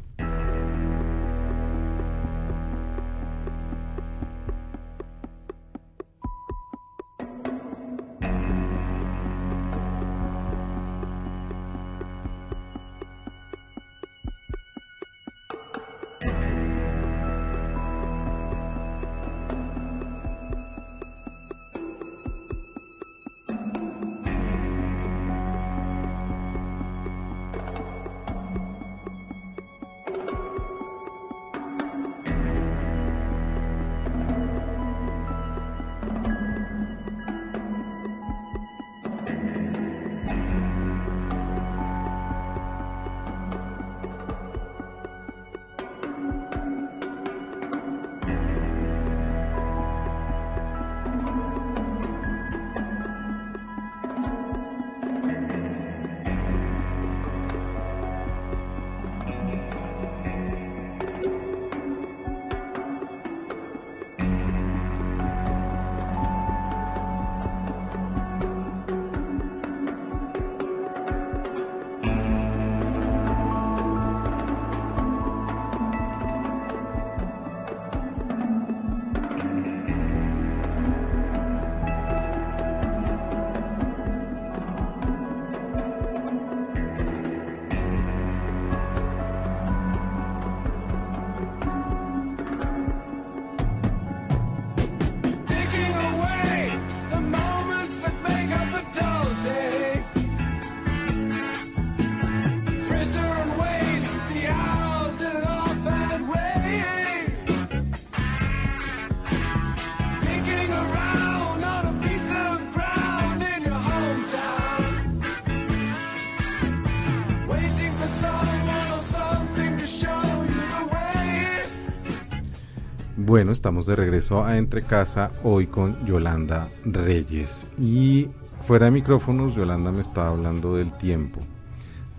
Bueno, 123.49 123.55
estamos 123.57 123.87
de 123.87 123.95
regreso 123.95 124.45
a 124.45 124.59
Entre 124.59 124.83
Casa 124.83 125.31
hoy 125.43 125.65
con 125.65 126.05
Yolanda 126.05 126.69
Reyes. 126.85 127.65
Y 127.79 128.27
fuera 128.61 128.85
de 128.85 128.91
micrófonos, 128.91 129.55
Yolanda 129.55 129.91
me 129.91 130.01
estaba 130.01 130.29
hablando 130.29 130.75
del 130.75 130.93
tiempo, 130.93 131.39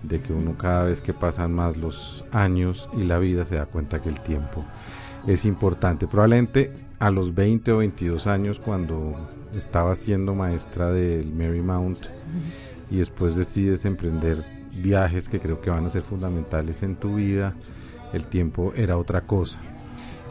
de 0.02 0.20
que 0.20 0.32
uno 0.32 0.58
cada 0.58 0.82
vez 0.86 1.00
que 1.00 1.12
pasan 1.12 1.54
más 1.54 1.76
los 1.76 2.24
años 2.32 2.88
y 2.98 3.04
la 3.04 3.20
vida 3.20 3.46
se 3.46 3.54
da 3.54 3.66
cuenta 3.66 4.02
que 4.02 4.08
el 4.08 4.18
tiempo 4.18 4.64
es 5.28 5.44
importante. 5.44 6.08
Probablemente 6.08 6.72
a 6.98 7.12
los 7.12 7.32
20 7.32 7.74
o 7.74 7.76
22 7.76 8.26
años, 8.26 8.58
cuando 8.58 9.14
estaba 9.54 9.94
siendo 9.94 10.34
maestra 10.34 10.90
del 10.90 11.32
Marymount 11.32 12.06
y 12.90 12.96
después 12.96 13.36
decides 13.36 13.84
emprender 13.84 14.38
viajes 14.72 15.28
que 15.28 15.38
creo 15.38 15.60
que 15.60 15.70
van 15.70 15.86
a 15.86 15.90
ser 15.90 16.02
fundamentales 16.02 16.82
en 16.82 16.96
tu 16.96 17.14
vida, 17.14 17.54
el 18.12 18.24
tiempo 18.24 18.72
era 18.74 18.96
otra 18.96 19.20
cosa. 19.20 19.60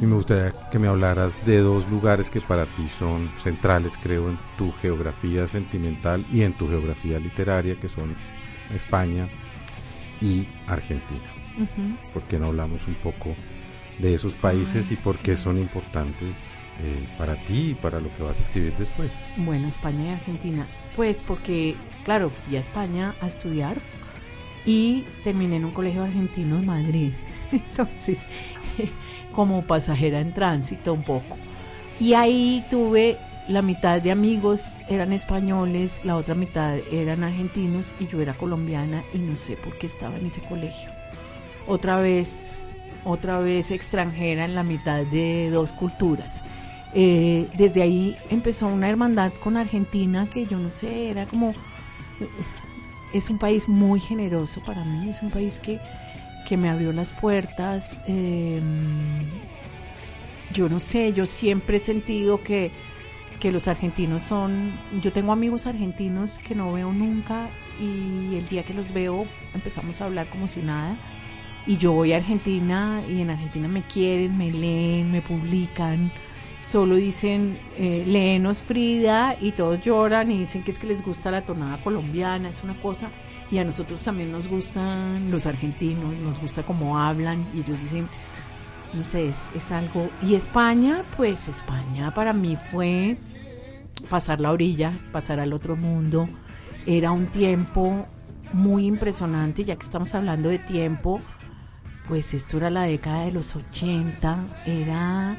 Y 0.01 0.05
me 0.05 0.15
gustaría 0.15 0.53
que 0.71 0.79
me 0.79 0.87
hablaras 0.87 1.33
de 1.45 1.59
dos 1.59 1.89
lugares 1.89 2.29
que 2.29 2.39
para 2.39 2.65
ti 2.65 2.87
son 2.87 3.29
centrales, 3.43 3.93
creo, 4.01 4.29
en 4.29 4.37
tu 4.57 4.71
geografía 4.71 5.45
sentimental 5.45 6.25
y 6.31 6.43
en 6.43 6.53
tu 6.53 6.69
geografía 6.69 7.19
literaria, 7.19 7.75
que 7.75 7.89
son 7.89 8.15
España 8.73 9.27
y 10.21 10.47
Argentina. 10.67 11.19
¿Por 12.13 12.23
qué 12.23 12.39
no 12.39 12.47
hablamos 12.47 12.87
un 12.87 12.95
poco 12.95 13.35
de 13.97 14.13
esos 14.13 14.33
países 14.35 14.89
y 14.91 14.95
por 14.95 15.17
qué 15.17 15.35
son 15.35 15.57
importantes 15.57 16.37
eh, 16.81 17.05
para 17.17 17.35
ti 17.43 17.71
y 17.71 17.73
para 17.73 17.99
lo 17.99 18.15
que 18.15 18.23
vas 18.23 18.37
a 18.37 18.41
escribir 18.41 18.73
después? 18.77 19.11
Bueno, 19.35 19.67
España 19.67 20.05
y 20.05 20.09
Argentina. 20.09 20.65
Pues 20.95 21.23
porque, 21.23 21.75
claro, 22.05 22.29
fui 22.29 22.55
a 22.55 22.61
España 22.61 23.15
a 23.19 23.27
estudiar 23.27 23.77
y 24.65 25.03
terminé 25.23 25.57
en 25.57 25.65
un 25.65 25.71
colegio 25.71 26.03
argentino 26.03 26.57
en 26.57 26.65
Madrid. 26.65 27.11
Entonces, 27.51 28.27
como 29.39 29.61
pasajera 29.61 30.19
en 30.19 30.33
tránsito 30.33 30.93
un 30.93 31.01
poco. 31.01 31.37
Y 31.97 32.13
ahí 32.13 32.61
tuve 32.69 33.17
la 33.47 33.61
mitad 33.61 34.01
de 34.01 34.11
amigos 34.11 34.83
eran 34.89 35.13
españoles, 35.13 36.03
la 36.03 36.17
otra 36.17 36.35
mitad 36.35 36.77
eran 36.91 37.23
argentinos 37.23 37.95
y 38.01 38.07
yo 38.07 38.19
era 38.19 38.33
colombiana 38.33 39.01
y 39.13 39.17
no 39.19 39.37
sé 39.37 39.55
por 39.55 39.77
qué 39.77 39.87
estaba 39.87 40.17
en 40.17 40.25
ese 40.25 40.41
colegio. 40.41 40.91
Otra 41.67 42.01
vez, 42.01 42.37
otra 43.05 43.39
vez 43.39 43.71
extranjera 43.71 44.43
en 44.43 44.55
la 44.55 44.63
mitad 44.63 45.05
de 45.05 45.49
dos 45.51 45.71
culturas. 45.71 46.43
Eh, 46.93 47.47
desde 47.57 47.81
ahí 47.81 48.17
empezó 48.29 48.67
una 48.67 48.89
hermandad 48.89 49.31
con 49.41 49.55
Argentina 49.55 50.27
que 50.29 50.47
yo 50.47 50.59
no 50.59 50.69
sé, 50.69 51.11
era 51.11 51.27
como... 51.27 51.53
Es 53.13 53.29
un 53.29 53.39
país 53.39 53.69
muy 53.69 54.01
generoso 54.01 54.61
para 54.65 54.83
mí, 54.83 55.09
es 55.09 55.21
un 55.21 55.31
país 55.31 55.61
que 55.61 55.79
que 56.49 56.57
me 56.57 56.67
abrió 56.67 56.91
las 56.91 57.13
puertas. 57.13 58.03
Em, 58.07 59.19
yo 60.51 60.67
no 60.67 60.79
sé, 60.79 61.13
yo 61.13 61.27
siempre 61.27 61.77
he 61.77 61.79
sentido 61.79 62.41
que, 62.41 62.71
que 63.39 63.51
los 63.51 63.67
argentinos 63.67 64.23
son, 64.23 64.71
yo 64.99 65.13
tengo 65.13 65.31
amigos 65.31 65.67
argentinos 65.67 66.39
que 66.39 66.55
no 66.55 66.73
veo 66.73 66.91
nunca 66.91 67.49
y 67.79 68.35
el 68.35 68.47
día 68.49 68.63
que 68.63 68.73
los 68.73 68.91
veo 68.91 69.27
empezamos 69.53 70.01
a 70.01 70.05
hablar 70.05 70.27
como 70.31 70.47
si 70.47 70.61
nada. 70.61 70.97
Y 71.67 71.77
yo 71.77 71.91
voy 71.91 72.13
a 72.13 72.17
Argentina 72.17 73.03
y 73.07 73.21
en 73.21 73.29
Argentina 73.29 73.67
me 73.67 73.83
quieren, 73.83 74.35
me 74.35 74.51
leen, 74.51 75.11
me 75.11 75.21
publican. 75.21 76.11
Solo 76.61 76.95
dicen, 76.95 77.59
eh, 77.77 78.03
léenos 78.07 78.63
Frida 78.63 79.37
y 79.39 79.51
todos 79.51 79.81
lloran 79.81 80.31
y 80.31 80.39
dicen 80.39 80.63
que 80.63 80.71
es 80.71 80.79
que 80.79 80.87
les 80.87 81.03
gusta 81.03 81.29
la 81.29 81.43
tonada 81.43 81.77
colombiana, 81.83 82.49
es 82.49 82.63
una 82.63 82.73
cosa 82.81 83.11
y 83.51 83.57
a 83.57 83.63
nosotros 83.63 84.03
también 84.03 84.31
nos 84.31 84.47
gustan 84.47 85.31
los 85.31 85.45
argentinos, 85.45 86.15
nos 86.15 86.39
gusta 86.39 86.63
cómo 86.63 86.99
hablan 86.99 87.47
y 87.53 87.61
ellos 87.61 87.81
dicen, 87.81 88.07
no 88.93 89.03
sé, 89.03 89.29
es, 89.29 89.71
algo... 89.71 90.09
Y 90.21 90.35
España, 90.35 91.03
pues 91.17 91.47
España 91.47 92.13
para 92.13 92.33
mí 92.33 92.55
fue 92.55 93.17
pasar 94.09 94.39
la 94.39 94.51
orilla, 94.51 94.93
pasar 95.11 95.39
al 95.39 95.53
otro 95.53 95.75
mundo. 95.75 96.27
Era 96.85 97.11
un 97.11 97.25
tiempo 97.25 98.05
muy 98.53 98.85
impresionante, 98.85 99.63
ya 99.63 99.75
que 99.75 99.83
estamos 99.83 100.13
hablando 100.15 100.49
de 100.49 100.59
tiempo, 100.59 101.19
pues 102.07 102.33
esto 102.33 102.57
era 102.57 102.69
la 102.69 102.83
década 102.83 103.25
de 103.25 103.31
los 103.31 103.55
80, 103.55 104.43
era 104.65 105.37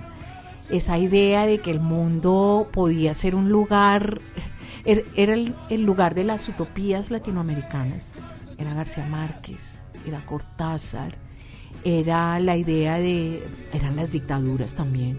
esa 0.69 0.99
idea 0.99 1.47
de 1.47 1.59
que 1.59 1.71
el 1.73 1.81
mundo 1.81 2.69
podía 2.73 3.15
ser 3.15 3.35
un 3.35 3.49
lugar 3.49 4.21
era 5.17 5.35
el, 5.35 5.83
lugar 5.83 6.15
de 6.15 6.25
las 6.25 6.49
utopías 6.49 7.11
latinoamericanas. 7.11 8.15
Era 8.59 8.75
García 8.75 9.07
Márquez, 9.07 9.75
era 10.07 10.25
Cortázar, 10.25 11.15
era 11.85 12.39
la 12.41 12.57
idea 12.57 12.99
de, 12.99 13.43
eran 13.73 13.97
las 13.97 14.11
dictaduras 14.11 14.75
también. 14.75 15.19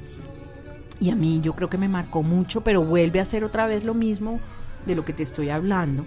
Y 0.99 1.09
a 1.09 1.15
mí 1.15 1.41
yo 1.43 1.53
creo 1.53 1.69
que 1.69 1.77
me 1.77 1.87
marcó 1.87 2.21
mucho, 2.21 2.61
pero 2.61 2.83
vuelve 2.83 3.19
a 3.19 3.25
ser 3.25 3.43
otra 3.43 3.65
vez 3.65 3.83
lo 3.83 3.93
mismo 3.93 4.39
de 4.85 4.95
lo 4.95 5.05
que 5.05 5.13
te 5.13 5.23
estoy 5.23 5.49
hablando. 5.49 6.05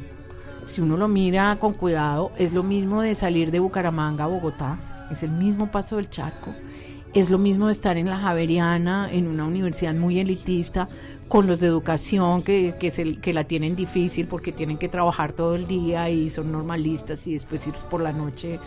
Si 0.67 0.81
uno 0.81 0.97
lo 0.97 1.09
mira 1.09 1.57
con 1.61 1.73
cuidado, 1.75 2.33
es 2.39 2.53
lo 2.53 2.63
mismo 2.63 3.03
de 3.03 3.15
salir 3.15 3.51
de 3.51 3.59
Bucaramanga 3.59 4.25
a 4.25 4.29
Bogotá, 4.29 4.79
es 5.11 5.23
el 5.23 5.31
mismo 5.31 5.71
paso 5.71 5.97
del 5.97 6.09
charco, 6.09 6.55
es 7.13 7.31
lo 7.31 7.39
mismo 7.39 7.67
de 7.67 7.73
estar 7.73 7.97
en 7.97 8.09
la 8.09 8.19
Javeriana, 8.19 9.09
en 9.13 9.29
una 9.29 9.45
universidad 9.45 9.95
muy 9.95 10.19
elitista, 10.19 10.89
con 11.29 11.47
los 11.47 11.61
de 11.61 11.67
educación 11.67 12.43
que, 12.43 12.75
que, 12.79 13.19
que 13.21 13.33
la 13.33 13.45
tienen 13.45 13.77
difícil 13.77 14.27
porque 14.27 14.53
tienen 14.53 14.79
que 14.79 14.89
trabajar 14.89 15.33
todo 15.33 15.55
el 15.57 15.67
día 15.67 16.11
y 16.11 16.31
son 16.31 16.53
normalistas 16.53 17.27
y 17.27 17.33
después 17.33 17.67
ir 17.67 17.75
por 17.91 18.01
la 18.01 18.13
noche 18.13 18.59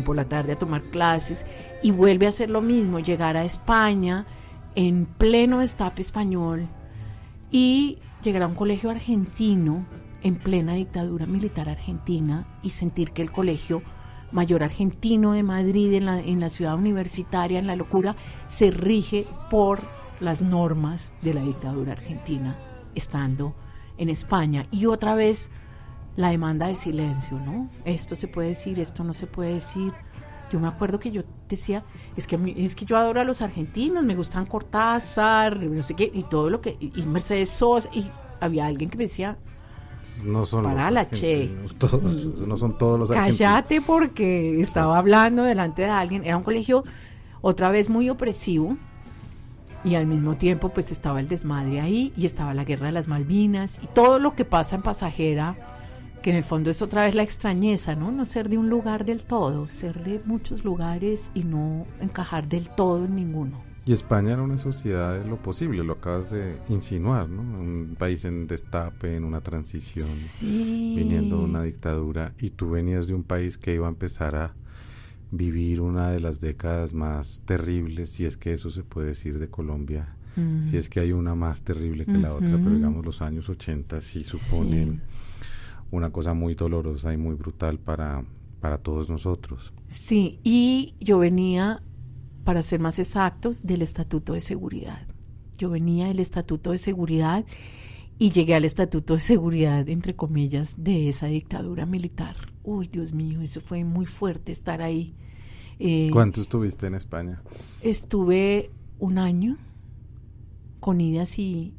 por 0.00 0.16
la 0.16 0.24
tarde 0.24 0.52
a 0.52 0.58
tomar 0.58 0.82
clases. 0.82 1.44
Y 1.82 1.90
vuelve 1.90 2.26
a 2.26 2.30
hacer 2.30 2.50
lo 2.50 2.62
mismo, 2.62 2.98
llegar 2.98 3.36
a 3.36 3.44
España 3.44 4.26
en 4.74 5.04
pleno 5.04 5.58
destape 5.58 6.00
español 6.00 6.68
y 7.50 7.98
llegar 8.22 8.42
a 8.42 8.46
un 8.46 8.54
colegio 8.54 8.90
argentino 8.90 9.84
en 10.22 10.36
plena 10.36 10.74
dictadura 10.74 11.26
militar 11.26 11.68
argentina 11.68 12.46
y 12.62 12.70
sentir 12.70 13.10
que 13.10 13.22
el 13.22 13.30
colegio 13.30 13.82
mayor 14.30 14.62
argentino 14.62 15.32
de 15.32 15.42
Madrid 15.42 15.92
en 15.92 16.06
la, 16.06 16.20
en 16.20 16.40
la 16.40 16.48
ciudad 16.48 16.76
universitaria, 16.76 17.58
en 17.58 17.66
la 17.66 17.76
locura, 17.76 18.16
se 18.46 18.70
rige 18.70 19.26
por 19.50 19.82
las 20.22 20.40
normas 20.40 21.12
de 21.22 21.34
la 21.34 21.42
dictadura 21.42 21.92
argentina 21.92 22.56
estando 22.94 23.54
en 23.98 24.08
España. 24.08 24.66
Y 24.70 24.86
otra 24.86 25.14
vez 25.14 25.50
la 26.16 26.30
demanda 26.30 26.66
de 26.66 26.74
silencio, 26.74 27.38
¿no? 27.38 27.68
Esto 27.84 28.16
se 28.16 28.28
puede 28.28 28.48
decir, 28.48 28.78
esto 28.78 29.04
no 29.04 29.14
se 29.14 29.26
puede 29.26 29.54
decir. 29.54 29.92
Yo 30.52 30.60
me 30.60 30.68
acuerdo 30.68 30.98
que 30.98 31.10
yo 31.10 31.22
decía, 31.48 31.82
es 32.16 32.26
que 32.26 32.38
es 32.58 32.74
que 32.74 32.84
yo 32.84 32.96
adoro 32.96 33.20
a 33.20 33.24
los 33.24 33.40
argentinos, 33.40 34.04
me 34.04 34.14
gustan 34.14 34.44
Cortázar, 34.44 35.58
no 35.58 35.82
sé 35.82 35.94
qué, 35.94 36.10
y 36.12 36.24
todo 36.24 36.50
lo 36.50 36.60
que, 36.60 36.76
y 36.78 37.02
Mercedes 37.06 37.48
Sosa, 37.50 37.88
y 37.92 38.10
había 38.38 38.66
alguien 38.66 38.90
que 38.90 38.98
me 38.98 39.04
decía, 39.04 39.38
no 40.24 40.44
son 40.44 40.64
para 40.64 40.90
la 40.90 41.08
che. 41.08 41.50
Todos, 41.78 42.02
no 42.46 42.56
son 42.58 42.76
todos 42.76 42.98
los 42.98 43.10
argentinos. 43.10 43.38
Cállate 43.38 43.80
porque 43.80 44.60
estaba 44.60 44.98
hablando 44.98 45.42
delante 45.42 45.82
de 45.82 45.88
alguien, 45.88 46.24
era 46.24 46.36
un 46.36 46.42
colegio 46.42 46.84
otra 47.40 47.70
vez 47.70 47.88
muy 47.88 48.10
opresivo, 48.10 48.76
y 49.84 49.94
al 49.94 50.06
mismo 50.06 50.36
tiempo 50.36 50.68
pues 50.70 50.92
estaba 50.92 51.20
el 51.20 51.28
desmadre 51.28 51.80
ahí 51.80 52.12
y 52.16 52.26
estaba 52.26 52.54
la 52.54 52.64
guerra 52.64 52.86
de 52.86 52.92
las 52.92 53.08
Malvinas 53.08 53.78
y 53.82 53.86
todo 53.86 54.18
lo 54.18 54.34
que 54.34 54.44
pasa 54.44 54.76
en 54.76 54.82
pasajera 54.82 55.56
que 56.22 56.30
en 56.30 56.36
el 56.36 56.44
fondo 56.44 56.70
es 56.70 56.80
otra 56.80 57.04
vez 57.04 57.14
la 57.14 57.24
extrañeza, 57.24 57.96
¿no? 57.96 58.12
No 58.12 58.24
ser 58.24 58.48
de 58.48 58.56
un 58.56 58.70
lugar 58.70 59.04
del 59.04 59.24
todo, 59.24 59.68
ser 59.68 60.04
de 60.04 60.22
muchos 60.24 60.64
lugares 60.64 61.30
y 61.34 61.42
no 61.42 61.84
encajar 62.00 62.48
del 62.48 62.70
todo 62.70 63.04
en 63.04 63.16
ninguno. 63.16 63.60
Y 63.84 63.92
España 63.92 64.34
era 64.34 64.42
una 64.42 64.58
sociedad 64.58 65.18
de 65.18 65.28
lo 65.28 65.42
posible, 65.42 65.82
lo 65.82 65.94
acabas 65.94 66.30
de 66.30 66.54
insinuar, 66.68 67.28
¿no? 67.28 67.42
Un 67.42 67.96
país 67.98 68.24
en 68.24 68.46
destape, 68.46 69.16
en 69.16 69.24
una 69.24 69.40
transición, 69.40 70.06
viniendo 70.48 71.38
de 71.38 71.44
una 71.44 71.62
dictadura, 71.64 72.32
y 72.38 72.50
tú 72.50 72.70
venías 72.70 73.08
de 73.08 73.14
un 73.14 73.24
país 73.24 73.58
que 73.58 73.74
iba 73.74 73.86
a 73.86 73.90
empezar 73.90 74.36
a 74.36 74.54
vivir 75.32 75.80
una 75.80 76.10
de 76.10 76.20
las 76.20 76.40
décadas 76.40 76.92
más 76.92 77.42
terribles, 77.46 78.10
si 78.10 78.26
es 78.26 78.36
que 78.36 78.52
eso 78.52 78.70
se 78.70 78.84
puede 78.84 79.08
decir 79.08 79.38
de 79.38 79.48
Colombia, 79.48 80.14
mm. 80.36 80.64
si 80.64 80.76
es 80.76 80.88
que 80.88 81.00
hay 81.00 81.12
una 81.12 81.34
más 81.34 81.62
terrible 81.62 82.04
que 82.04 82.12
la 82.12 82.34
otra, 82.34 82.58
pero 82.58 82.70
digamos 82.70 83.04
los 83.04 83.22
años 83.22 83.48
80 83.48 84.00
sí 84.02 84.22
suponen 84.22 85.00
una 85.90 86.10
cosa 86.10 86.34
muy 86.34 86.54
dolorosa 86.54 87.12
y 87.14 87.16
muy 87.16 87.34
brutal 87.34 87.78
para, 87.78 88.24
para 88.60 88.78
todos 88.78 89.08
nosotros. 89.08 89.72
Sí, 89.88 90.38
y 90.44 90.94
yo 91.00 91.18
venía, 91.18 91.82
para 92.44 92.62
ser 92.62 92.80
más 92.80 92.98
exactos, 92.98 93.62
del 93.62 93.80
Estatuto 93.80 94.34
de 94.34 94.42
Seguridad. 94.42 95.06
Yo 95.56 95.70
venía 95.70 96.08
del 96.08 96.20
Estatuto 96.20 96.72
de 96.72 96.78
Seguridad 96.78 97.44
y 98.18 98.30
llegué 98.30 98.54
al 98.54 98.66
Estatuto 98.66 99.14
de 99.14 99.20
Seguridad, 99.20 99.88
entre 99.88 100.14
comillas, 100.14 100.74
de 100.76 101.08
esa 101.08 101.26
dictadura 101.26 101.86
militar. 101.86 102.36
Uy, 102.62 102.86
Dios 102.88 103.12
mío, 103.12 103.40
eso 103.40 103.60
fue 103.60 103.84
muy 103.84 104.06
fuerte 104.06 104.52
estar 104.52 104.82
ahí. 104.82 105.14
Eh, 105.84 106.10
¿Cuánto 106.12 106.40
estuviste 106.40 106.86
en 106.86 106.94
España? 106.94 107.42
Estuve 107.80 108.70
un 109.00 109.18
año 109.18 109.56
con 110.78 111.00
idas 111.00 111.40
y 111.40 111.74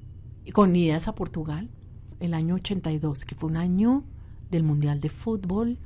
con 0.52 0.76
idas 0.76 1.08
a 1.08 1.16
Portugal, 1.16 1.70
el 2.20 2.34
año 2.34 2.56
82, 2.56 3.24
que 3.24 3.34
fue 3.34 3.50
un 3.50 3.56
año 3.56 4.04
del 4.52 4.64
Mundial 4.64 5.00
de 5.00 5.08
Fútbol, 5.08 5.78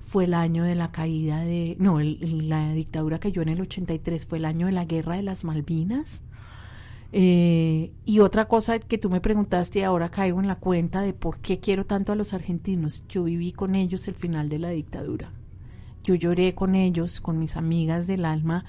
fue 0.00 0.24
el 0.24 0.34
año 0.34 0.62
de 0.62 0.76
la 0.76 0.92
caída 0.92 1.40
de, 1.40 1.76
no, 1.80 1.98
la 2.00 2.72
dictadura 2.74 3.18
cayó 3.18 3.42
en 3.42 3.48
el 3.48 3.60
83, 3.60 4.24
fue 4.24 4.38
el 4.38 4.44
año 4.44 4.66
de 4.66 4.72
la 4.72 4.84
Guerra 4.84 5.16
de 5.16 5.22
las 5.22 5.42
Malvinas. 5.42 6.22
Eh, 7.10 7.90
y 8.04 8.20
otra 8.20 8.46
cosa 8.46 8.78
que 8.78 8.98
tú 8.98 9.10
me 9.10 9.20
preguntaste 9.20 9.80
y 9.80 9.82
ahora 9.82 10.10
caigo 10.10 10.38
en 10.38 10.46
la 10.46 10.60
cuenta 10.60 11.00
de 11.00 11.12
por 11.12 11.40
qué 11.40 11.58
quiero 11.58 11.86
tanto 11.86 12.12
a 12.12 12.16
los 12.16 12.34
argentinos. 12.34 13.02
Yo 13.08 13.24
viví 13.24 13.50
con 13.50 13.74
ellos 13.74 14.06
el 14.06 14.14
final 14.14 14.48
de 14.48 14.60
la 14.60 14.68
dictadura. 14.68 15.32
Yo 16.04 16.14
lloré 16.14 16.54
con 16.54 16.74
ellos, 16.74 17.20
con 17.20 17.38
mis 17.38 17.56
amigas 17.56 18.06
del 18.06 18.24
alma, 18.24 18.64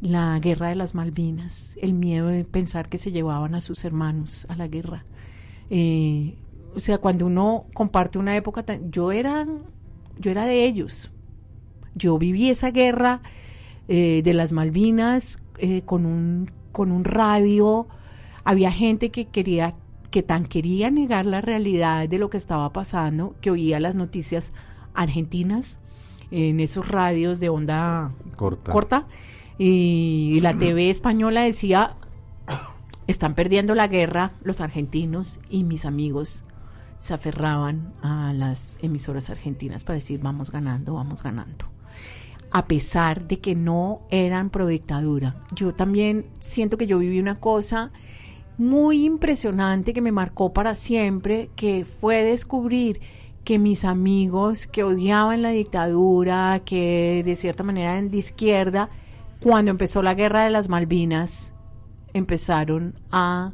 la 0.00 0.38
guerra 0.38 0.68
de 0.68 0.76
las 0.76 0.94
Malvinas, 0.94 1.76
el 1.82 1.94
miedo 1.94 2.28
de 2.28 2.44
pensar 2.44 2.88
que 2.88 2.98
se 2.98 3.12
llevaban 3.12 3.54
a 3.54 3.60
sus 3.60 3.84
hermanos 3.84 4.46
a 4.48 4.56
la 4.56 4.68
guerra. 4.68 5.04
Eh, 5.68 6.36
o 6.74 6.80
sea, 6.80 6.98
cuando 6.98 7.26
uno 7.26 7.66
comparte 7.74 8.18
una 8.18 8.36
época, 8.36 8.62
tan, 8.62 8.90
yo 8.92 9.10
era, 9.10 9.46
yo 10.18 10.30
era 10.30 10.46
de 10.46 10.64
ellos. 10.64 11.10
Yo 11.94 12.18
viví 12.18 12.50
esa 12.50 12.70
guerra 12.70 13.20
eh, 13.88 14.20
de 14.22 14.34
las 14.34 14.52
Malvinas 14.52 15.40
eh, 15.58 15.82
con 15.84 16.06
un 16.06 16.50
con 16.76 16.92
un 16.92 17.04
radio, 17.04 17.88
había 18.44 18.70
gente 18.70 19.10
que 19.10 19.24
quería 19.24 19.74
que 20.10 20.22
tan 20.22 20.44
quería 20.44 20.90
negar 20.90 21.24
la 21.24 21.40
realidad 21.40 22.06
de 22.06 22.18
lo 22.18 22.28
que 22.28 22.36
estaba 22.36 22.70
pasando, 22.70 23.34
que 23.40 23.50
oía 23.50 23.80
las 23.80 23.94
noticias 23.94 24.52
argentinas 24.92 25.78
en 26.30 26.60
esos 26.60 26.88
radios 26.88 27.40
de 27.40 27.48
onda 27.48 28.12
corta, 28.36 29.06
y 29.58 30.38
la 30.40 30.54
TV 30.58 30.90
española 30.90 31.42
decía 31.42 31.96
están 33.06 33.34
perdiendo 33.34 33.74
la 33.74 33.86
guerra 33.86 34.32
los 34.42 34.60
argentinos 34.60 35.40
y 35.48 35.64
mis 35.64 35.84
amigos 35.84 36.44
se 36.98 37.14
aferraban 37.14 37.92
a 38.02 38.32
las 38.32 38.78
emisoras 38.82 39.30
argentinas 39.30 39.84
para 39.84 39.94
decir 39.96 40.20
vamos 40.20 40.50
ganando, 40.50 40.94
vamos 40.94 41.22
ganando 41.22 41.76
a 42.50 42.66
pesar 42.66 43.26
de 43.26 43.38
que 43.40 43.54
no 43.54 44.02
eran 44.10 44.50
pro 44.50 44.66
dictadura. 44.66 45.36
Yo 45.54 45.72
también 45.72 46.26
siento 46.38 46.76
que 46.78 46.86
yo 46.86 46.98
viví 46.98 47.18
una 47.20 47.38
cosa 47.40 47.90
muy 48.58 49.04
impresionante 49.04 49.92
que 49.92 50.00
me 50.00 50.12
marcó 50.12 50.52
para 50.52 50.74
siempre, 50.74 51.50
que 51.56 51.84
fue 51.84 52.24
descubrir 52.24 53.00
que 53.46 53.60
mis 53.60 53.84
amigos 53.84 54.66
que 54.66 54.82
odiaban 54.82 55.40
la 55.40 55.50
dictadura, 55.50 56.62
que 56.64 57.22
de 57.24 57.36
cierta 57.36 57.62
manera 57.62 57.92
eran 57.92 58.10
de 58.10 58.18
izquierda, 58.18 58.90
cuando 59.40 59.70
empezó 59.70 60.02
la 60.02 60.14
guerra 60.14 60.42
de 60.42 60.50
las 60.50 60.68
Malvinas, 60.68 61.52
empezaron 62.12 62.98
a 63.12 63.52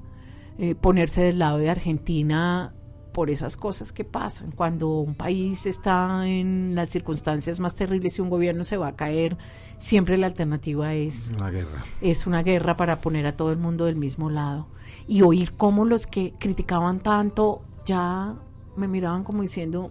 eh, 0.56 0.74
ponerse 0.74 1.22
del 1.22 1.38
lado 1.38 1.58
de 1.58 1.68
Argentina 1.68 2.72
por 3.12 3.28
esas 3.28 3.58
cosas 3.58 3.92
que 3.92 4.02
pasan. 4.02 4.52
Cuando 4.52 4.88
un 5.00 5.14
país 5.14 5.66
está 5.66 6.26
en 6.26 6.74
las 6.74 6.88
circunstancias 6.88 7.60
más 7.60 7.76
terribles 7.76 8.16
y 8.16 8.22
un 8.22 8.30
gobierno 8.30 8.64
se 8.64 8.78
va 8.78 8.88
a 8.88 8.96
caer, 8.96 9.36
siempre 9.76 10.16
la 10.16 10.28
alternativa 10.28 10.94
es 10.94 11.34
una 11.36 11.50
guerra. 11.50 11.84
Es 12.00 12.26
una 12.26 12.42
guerra 12.42 12.78
para 12.78 13.02
poner 13.02 13.26
a 13.26 13.36
todo 13.36 13.52
el 13.52 13.58
mundo 13.58 13.84
del 13.84 13.96
mismo 13.96 14.30
lado. 14.30 14.68
Y 15.06 15.20
oír 15.20 15.52
cómo 15.52 15.84
los 15.84 16.06
que 16.06 16.32
criticaban 16.38 17.00
tanto 17.00 17.60
ya 17.84 18.36
me 18.76 18.88
miraban 18.88 19.24
como 19.24 19.42
diciendo, 19.42 19.90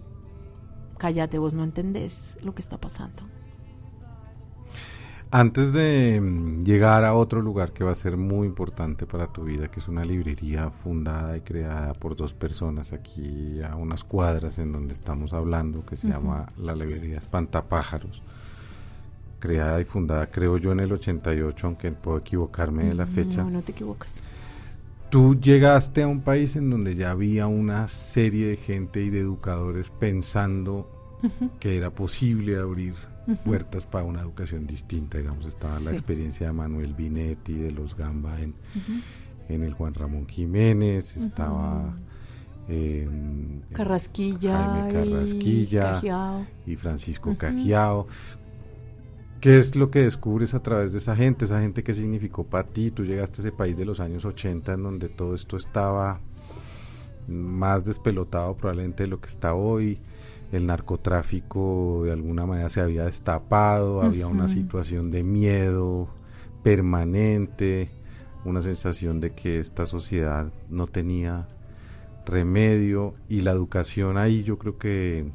cállate, 0.98 1.38
vos 1.38 1.54
no 1.54 1.64
entendés 1.64 2.38
lo 2.42 2.54
que 2.54 2.62
está 2.62 2.78
pasando. 2.78 3.22
Antes 5.34 5.72
de 5.72 6.20
mm, 6.20 6.62
llegar 6.62 7.04
a 7.04 7.14
otro 7.14 7.40
lugar 7.40 7.72
que 7.72 7.84
va 7.84 7.92
a 7.92 7.94
ser 7.94 8.18
muy 8.18 8.46
importante 8.46 9.06
para 9.06 9.32
tu 9.32 9.44
vida, 9.44 9.68
que 9.68 9.80
es 9.80 9.88
una 9.88 10.04
librería 10.04 10.70
fundada 10.70 11.34
y 11.38 11.40
creada 11.40 11.94
por 11.94 12.14
dos 12.16 12.34
personas 12.34 12.92
aquí 12.92 13.62
a 13.62 13.74
unas 13.76 14.04
cuadras 14.04 14.58
en 14.58 14.72
donde 14.72 14.92
estamos 14.92 15.32
hablando, 15.32 15.86
que 15.86 15.96
se 15.96 16.08
llama 16.08 16.52
la 16.58 16.74
librería 16.74 17.16
Espantapájaros, 17.16 18.22
creada 19.38 19.80
y 19.80 19.86
fundada 19.86 20.26
creo 20.26 20.58
yo 20.58 20.70
en 20.70 20.80
el 20.80 20.92
88, 20.92 21.66
aunque 21.66 21.90
puedo 21.92 22.18
equivocarme 22.18 22.84
de 22.84 22.94
la 22.94 23.06
fecha. 23.06 23.42
No, 23.42 23.50
no 23.50 23.62
te 23.62 23.72
equivocas. 23.72 24.22
Tú 25.12 25.38
llegaste 25.38 26.04
a 26.04 26.08
un 26.08 26.22
país 26.22 26.56
en 26.56 26.70
donde 26.70 26.96
ya 26.96 27.10
había 27.10 27.46
una 27.46 27.86
serie 27.86 28.46
de 28.46 28.56
gente 28.56 29.02
y 29.02 29.10
de 29.10 29.18
educadores 29.18 29.90
pensando 29.90 30.90
que 31.60 31.76
era 31.76 31.90
posible 31.90 32.56
abrir 32.56 32.94
puertas 33.44 33.84
para 33.84 34.04
una 34.04 34.22
educación 34.22 34.66
distinta, 34.66 35.18
digamos, 35.18 35.44
estaba 35.44 35.78
la 35.80 35.90
experiencia 35.90 36.46
de 36.46 36.54
Manuel 36.54 36.94
Binetti, 36.94 37.52
de 37.52 37.72
los 37.72 37.94
Gamba 37.94 38.40
en, 38.40 38.54
en 39.50 39.62
el 39.62 39.74
Juan 39.74 39.92
Ramón 39.92 40.26
Jiménez, 40.26 41.14
estaba 41.14 41.94
Carrasquilla, 43.74 44.56
Jaime 44.56 44.92
Carrasquilla 44.94 46.46
y, 46.66 46.76
Francisco 46.76 47.36
Cajiao. 47.36 48.06
¿Qué 49.42 49.58
es 49.58 49.74
lo 49.74 49.90
que 49.90 50.04
descubres 50.04 50.54
a 50.54 50.62
través 50.62 50.92
de 50.92 50.98
esa 50.98 51.16
gente? 51.16 51.46
Esa 51.46 51.60
gente 51.60 51.82
que 51.82 51.94
significó 51.94 52.44
para 52.44 52.68
ti. 52.68 52.92
Tú 52.92 53.04
llegaste 53.04 53.40
a 53.40 53.42
ese 53.42 53.50
país 53.50 53.76
de 53.76 53.84
los 53.84 53.98
años 53.98 54.24
80 54.24 54.74
en 54.74 54.82
donde 54.84 55.08
todo 55.08 55.34
esto 55.34 55.56
estaba 55.56 56.20
más 57.26 57.84
despelotado 57.84 58.56
probablemente 58.56 59.02
de 59.02 59.08
lo 59.08 59.20
que 59.20 59.28
está 59.28 59.54
hoy 59.54 59.98
el 60.52 60.66
narcotráfico 60.66 62.02
de 62.04 62.12
alguna 62.12 62.46
manera 62.46 62.68
se 62.68 62.82
había 62.82 63.04
destapado, 63.04 64.02
había 64.02 64.28
una 64.28 64.46
situación 64.46 65.10
de 65.10 65.24
miedo 65.24 66.08
permanente, 66.62 67.90
una 68.44 68.62
sensación 68.62 69.18
de 69.20 69.32
que 69.32 69.58
esta 69.58 69.86
sociedad 69.86 70.52
no 70.68 70.86
tenía 70.86 71.48
remedio 72.26 73.14
y 73.28 73.40
la 73.40 73.50
educación 73.50 74.18
ahí 74.18 74.44
yo 74.44 74.56
creo 74.58 74.78
que 74.78 75.32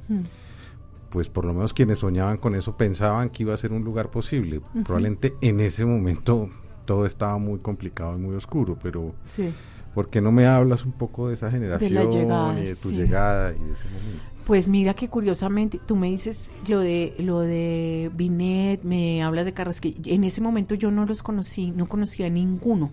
pues 1.18 1.30
por 1.30 1.46
lo 1.46 1.54
menos 1.56 1.74
quienes 1.74 1.98
soñaban 1.98 2.38
con 2.38 2.54
eso 2.54 2.78
pensaban 2.78 3.32
que 3.32 3.42
iba 3.42 3.52
a 3.52 3.58
ser 3.58 3.74
un 3.74 3.84
lugar 3.84 4.12
posible. 4.12 4.62
Probablemente 4.86 5.34
en 5.42 5.60
ese 5.62 5.84
momento 5.84 6.48
todo 6.86 7.08
estaba 7.08 7.40
muy 7.40 7.58
complicado 7.58 8.16
y 8.16 8.22
muy 8.22 8.36
oscuro, 8.36 8.78
pero 8.80 9.16
sí. 9.24 9.52
¿por 9.96 10.12
qué 10.12 10.22
no 10.22 10.32
me 10.32 10.46
hablas 10.46 10.86
un 10.86 10.92
poco 10.92 11.30
de 11.30 11.34
esa 11.34 11.50
generación 11.50 11.92
de 11.92 12.62
y 12.62 12.66
de 12.68 12.76
tu 12.76 12.92
llegada 12.92 13.52
y 13.52 13.64
de 13.64 13.74
ese 13.74 13.86
momento? 13.86 14.24
Pues 14.46 14.68
mira 14.68 14.94
que 14.94 15.10
curiosamente 15.10 15.80
tú 15.84 15.96
me 15.96 16.06
dices 16.06 16.52
lo 16.68 16.82
de 16.82 17.16
lo 17.18 17.40
de 17.40 18.12
Binet, 18.14 18.84
me 18.84 19.24
hablas 19.24 19.46
de 19.46 19.54
Carrasquilla. 19.54 20.14
En 20.14 20.24
ese 20.24 20.40
momento 20.40 20.76
yo 20.76 20.92
no 20.92 21.08
los 21.08 21.24
conocí, 21.24 21.72
no 21.72 21.88
conocía 21.88 22.28
a 22.28 22.30
ninguno, 22.30 22.92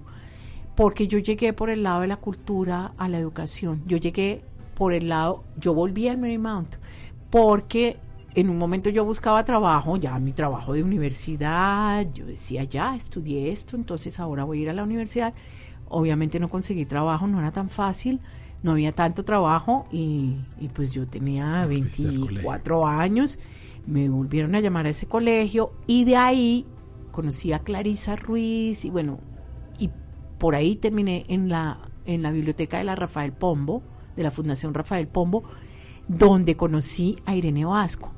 porque 0.77 1.09
yo 1.09 1.18
llegué 1.18 1.53
por 1.53 1.68
el 1.68 1.83
lado 1.83 2.01
de 2.01 2.07
la 2.07 2.16
cultura 2.16 2.95
a 2.97 3.07
la 3.07 3.18
educación. 3.18 3.83
Yo 3.85 3.99
llegué 3.99 4.45
por 4.75 4.95
el 4.95 5.11
lado, 5.11 5.45
yo 5.59 5.75
volví 5.75 6.09
al 6.09 6.16
Marymount, 6.16 6.77
porque 7.29 7.99
en 8.35 8.51
un 8.51 8.59
momento 8.59 8.91
yo 8.91 9.05
buscaba 9.05 9.45
trabajo, 9.45 9.97
ya 9.97 10.18
mi 10.18 10.32
trabajo 10.32 10.72
de 10.72 10.82
universidad, 10.82 12.07
yo 12.12 12.26
decía, 12.26 12.64
ya 12.64 12.97
estudié 12.97 13.51
esto, 13.51 13.76
entonces 13.76 14.18
ahora 14.20 14.45
voy 14.45 14.59
a 14.59 14.62
ir 14.62 14.70
a 14.70 14.72
la 14.72 14.82
universidad. 14.82 15.35
Obviamente 15.89 16.41
no 16.41 16.49
conseguí 16.49 16.87
trabajo, 16.87 17.26
no 17.26 17.39
era 17.39 17.53
tan 17.53 17.68
fácil 17.68 18.20
no 18.64 18.72
había 18.72 18.93
tanto 18.93 19.26
trabajo 19.26 19.87
y, 19.93 20.39
pues 20.72 20.93
yo 20.93 21.07
tenía 21.07 21.66
24 21.66 22.87
años, 22.87 23.39
me 23.87 24.09
volvieron 24.09 24.55
a 24.55 24.61
llamar 24.61 24.87
a 24.87 24.89
ese 24.89 25.07
colegio 25.07 25.72
y 25.87 26.05
de 26.05 26.16
ahí 26.16 26.66
conocí 27.12 27.53
a 27.53 27.59
Clarisa 27.59 28.16
Ruiz 28.16 28.87
y 28.87 28.91
bueno, 28.91 29.20
y 29.78 29.91
por 30.39 30.55
ahí 30.55 30.76
terminé 30.76 31.26
en 31.28 31.51
la, 31.51 31.78
en 32.07 32.22
la 32.22 32.30
biblioteca 32.30 32.78
de 32.78 32.85
la 32.85 32.97
Rafael 32.97 33.35
Pombo, 33.35 33.82
de 34.16 34.22
la 34.22 34.30
Fundación 34.30 34.72
Rafael 34.72 35.09
Pombo, 35.09 35.45
donde 36.09 36.57
conocí 36.57 37.18
a 37.26 37.37
Irene 37.37 37.66
Vasco. 37.66 38.14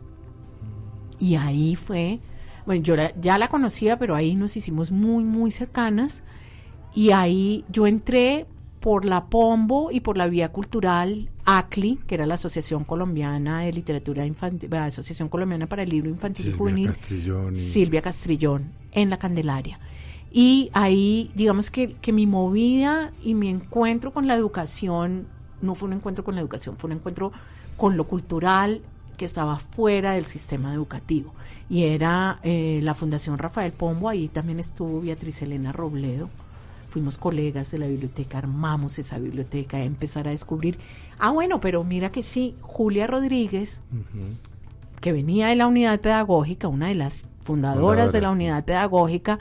Y 1.19 1.37
ahí 1.37 1.77
fue, 1.77 2.21
bueno, 2.65 2.83
yo 2.83 2.95
ya 3.21 3.39
la 3.39 3.49
conocía, 3.49 3.99
pero 3.99 4.15
ahí 4.15 4.35
nos 4.35 4.57
hicimos 4.57 4.91
muy, 4.91 5.25
muy 5.25 5.51
cercanas. 5.51 6.23
Y 6.95 7.11
ahí 7.11 7.65
yo 7.69 7.87
entré 7.87 8.47
por 8.81 9.05
la 9.05 9.27
Pombo 9.27 9.91
y 9.91 10.01
por 10.01 10.17
la 10.17 10.29
Vía 10.29 10.53
Cultural 10.53 11.29
ACLI, 11.45 11.99
que 12.07 12.15
era 12.15 12.27
la 12.27 12.35
Asociación 12.35 12.85
Colombiana 12.85 13.63
de 13.63 13.73
Literatura 13.73 14.25
Infantil, 14.25 14.71
la 14.71 14.85
Asociación 14.85 15.29
Colombiana 15.29 15.67
para 15.67 15.83
el 15.83 15.91
Libro 15.91 16.09
Infantil 16.09 16.49
y 16.49 16.53
Juvenil, 16.53 16.93
Silvia 17.55 18.01
Castrillón, 18.01 18.73
en 18.93 19.11
la 19.11 19.19
Candelaria. 19.19 19.81
Y 20.31 20.71
ahí, 20.73 21.31
digamos 21.35 21.71
que, 21.71 21.95
que 21.95 22.13
mi 22.13 22.27
movida 22.27 23.13
y 23.23 23.35
mi 23.35 23.49
encuentro 23.49 24.13
con 24.13 24.27
la 24.27 24.35
educación 24.35 25.27
no 25.63 25.75
fue 25.75 25.89
un 25.89 25.95
encuentro 25.95 26.25
con 26.25 26.35
la 26.35 26.41
educación, 26.41 26.77
fue 26.77 26.89
un 26.89 26.97
encuentro 26.97 27.33
con 27.77 27.97
lo 27.97 28.07
cultural 28.07 28.83
que 29.17 29.25
estaba 29.25 29.59
fuera 29.59 30.13
del 30.13 30.27
sistema 30.27 30.73
educativo. 30.73 31.35
Y 31.69 31.85
era 31.85 32.39
eh, 32.43 32.81
la 32.83 32.95
Fundación 32.95 33.39
Rafael 33.39 33.73
Pombo, 33.73 34.09
ahí 34.09 34.29
también 34.29 34.61
estuvo 34.61 35.01
Beatriz 35.01 35.43
Elena 35.43 35.73
Robledo 35.73 36.31
fuimos 36.97 37.19
colegas 37.19 37.71
de 37.71 37.77
la 37.77 37.87
biblioteca, 37.89 38.39
armamos 38.39 38.99
esa 38.99 39.19
biblioteca, 39.19 39.81
empezar 39.81 40.29
a 40.29 40.31
descubrir, 40.31 40.79
ah 41.19 41.31
bueno, 41.31 41.61
pero 41.61 41.85
mira 41.85 42.11
que 42.11 42.23
sí, 42.23 42.55
Julia 42.63 43.07
Rodríguez, 43.07 43.83
que 45.03 45.13
venía 45.13 45.49
de 45.49 45.57
la 45.57 45.67
unidad 45.67 46.01
pedagógica, 46.01 46.69
una 46.69 46.89
de 46.89 46.95
las 46.95 47.27
fundadoras 47.43 48.13
de 48.13 48.23
la 48.23 48.31
unidad 48.31 48.65
pedagógica, 48.65 49.39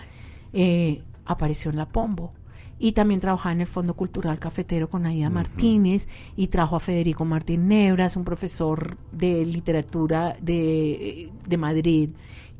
eh, 0.52 1.02
apareció 1.26 1.72
en 1.72 1.78
la 1.78 1.88
Pombo. 1.88 2.34
Y 2.78 2.92
también 2.92 3.22
trabajaba 3.22 3.54
en 3.54 3.62
el 3.62 3.68
Fondo 3.68 3.94
Cultural 3.94 4.38
Cafetero 4.38 4.90
con 4.90 5.06
Aida 5.06 5.30
Martínez 5.30 6.08
y 6.36 6.48
trajo 6.48 6.76
a 6.76 6.80
Federico 6.82 7.24
Martín 7.24 7.70
Nebras, 7.70 8.18
un 8.18 8.26
profesor 8.26 8.98
de 9.14 9.46
literatura 9.46 10.36
de, 10.42 11.32
de 11.48 11.58
Madrid, 11.58 12.10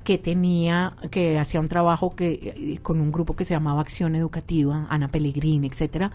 que 0.06 0.18
tenía, 0.20 0.94
que 1.12 1.38
hacía 1.40 1.60
un 1.60 1.68
trabajo 1.68 2.16
que 2.16 2.54
eh, 2.56 2.80
con 2.82 3.02
un 3.02 3.12
grupo 3.12 3.36
que 3.36 3.44
se 3.44 3.56
llamaba 3.56 3.82
Acción 3.82 4.16
Educativa, 4.16 4.86
Ana 4.90 5.10
Pellegrini, 5.10 5.68
etcétera. 5.68 6.12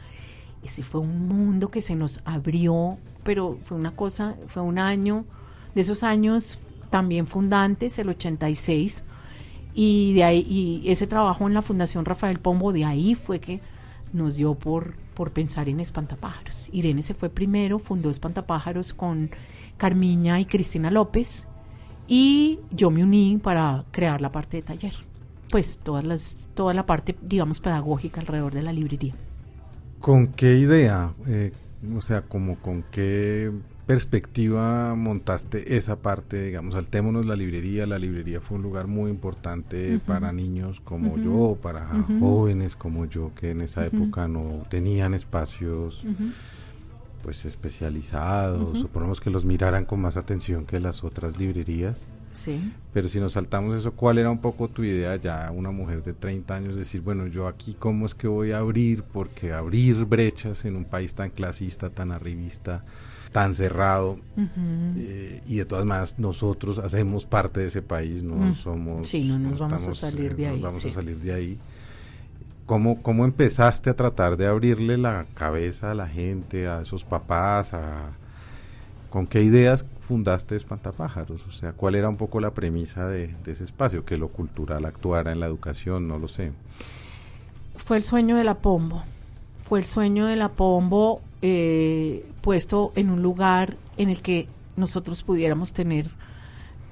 Ese 0.62 0.82
fue 0.82 1.00
un 1.00 1.26
mundo 1.26 1.70
que 1.70 1.82
se 1.82 1.96
nos 1.96 2.22
abrió, 2.24 2.98
pero 3.24 3.58
fue 3.64 3.76
una 3.76 3.90
cosa, 3.90 4.36
fue 4.46 4.62
un 4.62 4.78
año, 4.78 5.24
de 5.74 5.80
esos 5.80 6.04
años 6.04 6.60
también 6.90 7.26
fundantes, 7.26 7.98
el 7.98 8.10
86, 8.10 9.04
y 9.74 10.14
de 10.14 10.24
ahí, 10.24 10.46
y 10.48 10.90
ese 10.90 11.06
trabajo 11.06 11.46
en 11.46 11.54
la 11.54 11.62
Fundación 11.62 12.04
Rafael 12.04 12.38
Pombo, 12.38 12.72
de 12.72 12.84
ahí 12.84 13.14
fue 13.14 13.40
que 13.40 13.60
nos 14.12 14.36
dio 14.36 14.54
por, 14.54 14.94
por 15.14 15.30
pensar 15.32 15.68
en 15.68 15.80
espantapájaros. 15.80 16.68
Irene 16.72 17.02
se 17.02 17.14
fue 17.14 17.28
primero, 17.28 17.78
fundó 17.78 18.10
espantapájaros 18.10 18.94
con 18.94 19.30
Carmiña 19.76 20.40
y 20.40 20.44
Cristina 20.44 20.90
López, 20.90 21.46
y 22.06 22.58
yo 22.70 22.90
me 22.90 23.04
uní 23.04 23.38
para 23.42 23.84
crear 23.92 24.20
la 24.20 24.32
parte 24.32 24.56
de 24.56 24.62
taller, 24.62 24.94
pues 25.50 25.78
todas 25.82 26.04
las, 26.04 26.48
toda 26.54 26.74
la 26.74 26.84
parte, 26.84 27.16
digamos, 27.22 27.60
pedagógica 27.60 28.20
alrededor 28.20 28.52
de 28.52 28.62
la 28.62 28.72
librería. 28.72 29.14
¿Con 30.00 30.26
qué 30.26 30.56
idea, 30.56 31.12
eh, 31.28 31.52
o 31.96 32.00
sea, 32.00 32.22
como 32.22 32.56
con 32.56 32.82
qué 32.90 33.52
perspectiva 33.90 34.94
montaste 34.94 35.76
esa 35.76 35.96
parte, 35.96 36.44
digamos, 36.44 36.74
saltémonos 36.74 37.26
la 37.26 37.34
librería, 37.34 37.86
la 37.86 37.98
librería 37.98 38.40
fue 38.40 38.56
un 38.56 38.62
lugar 38.62 38.86
muy 38.86 39.10
importante 39.10 39.98
para 40.06 40.30
niños 40.30 40.80
como 40.80 41.18
yo, 41.18 41.58
para 41.60 41.88
jóvenes 42.20 42.76
como 42.76 43.06
yo, 43.06 43.32
que 43.34 43.50
en 43.50 43.62
esa 43.62 43.84
época 43.84 44.28
no 44.28 44.64
tenían 44.68 45.12
espacios 45.12 46.04
pues 47.24 47.44
especializados, 47.44 48.84
o 48.84 49.20
que 49.20 49.30
los 49.30 49.44
miraran 49.44 49.84
con 49.84 50.00
más 50.00 50.16
atención 50.16 50.66
que 50.66 50.78
las 50.78 51.02
otras 51.02 51.36
librerías. 51.36 52.06
Sí. 52.32 52.72
Pero 52.92 53.08
si 53.08 53.20
nos 53.20 53.32
saltamos 53.32 53.76
eso, 53.76 53.92
¿cuál 53.92 54.18
era 54.18 54.30
un 54.30 54.38
poco 54.38 54.68
tu 54.68 54.82
idea 54.84 55.16
ya, 55.16 55.50
una 55.52 55.70
mujer 55.70 56.02
de 56.02 56.12
30 56.12 56.54
años, 56.54 56.76
decir, 56.76 57.00
bueno, 57.00 57.26
yo 57.26 57.46
aquí 57.46 57.74
cómo 57.78 58.06
es 58.06 58.14
que 58.14 58.28
voy 58.28 58.52
a 58.52 58.58
abrir, 58.58 59.02
porque 59.02 59.52
abrir 59.52 60.04
brechas 60.04 60.64
en 60.64 60.76
un 60.76 60.84
país 60.84 61.14
tan 61.14 61.30
clasista, 61.30 61.90
tan 61.90 62.12
arribista, 62.12 62.84
tan 63.32 63.54
cerrado, 63.54 64.18
eh, 64.96 65.40
y 65.46 65.56
de 65.56 65.64
todas 65.64 65.84
maneras 65.84 66.18
nosotros 66.18 66.78
hacemos 66.78 67.26
parte 67.26 67.60
de 67.60 67.66
ese 67.66 67.82
país, 67.82 68.22
no 68.22 68.36
mm. 68.36 68.54
somos... 68.56 69.08
Sí, 69.08 69.24
no 69.24 69.38
nos 69.38 69.58
vamos 69.58 69.86
a 69.86 69.92
salir 69.92 70.34
de 70.36 70.48
ahí. 70.48 70.60
vamos 70.60 70.84
a 70.84 70.90
salir 70.90 71.18
de 71.18 71.32
ahí. 71.32 71.58
¿Cómo, 72.66 73.02
¿Cómo 73.02 73.24
empezaste 73.24 73.90
a 73.90 73.94
tratar 73.94 74.36
de 74.36 74.46
abrirle 74.46 74.96
la 74.96 75.26
cabeza 75.34 75.90
a 75.90 75.94
la 75.94 76.06
gente, 76.06 76.68
a 76.68 76.82
esos 76.82 77.04
papás? 77.04 77.74
A, 77.74 78.12
¿Con 79.10 79.26
qué 79.26 79.42
ideas 79.42 79.84
fundaste 80.00 80.54
Espantapájaros? 80.54 81.44
O 81.46 81.50
sea, 81.50 81.72
¿cuál 81.72 81.96
era 81.96 82.08
un 82.08 82.16
poco 82.16 82.40
la 82.40 82.52
premisa 82.52 83.08
de, 83.08 83.34
ese 83.44 83.64
espacio? 83.64 84.04
Que 84.04 84.16
lo 84.16 84.28
cultural 84.28 84.84
actuara 84.84 85.32
en 85.32 85.40
la 85.40 85.46
educación, 85.46 86.06
no 86.06 86.18
lo 86.18 86.28
sé. 86.28 86.52
Fue 87.74 87.96
el 87.96 88.04
sueño 88.04 88.36
de 88.36 88.44
la 88.44 88.54
Pombo. 88.54 89.02
Fue 89.64 89.80
el 89.80 89.86
sueño 89.86 90.26
de 90.26 90.36
la 90.36 90.50
Pombo 90.50 91.22
eh, 91.42 92.24
puesto 92.40 92.92
en 92.94 93.10
un 93.10 93.20
lugar 93.20 93.76
en 93.96 94.10
el 94.10 94.22
que 94.22 94.46
nosotros 94.76 95.24
pudiéramos 95.24 95.72
tener 95.72 96.08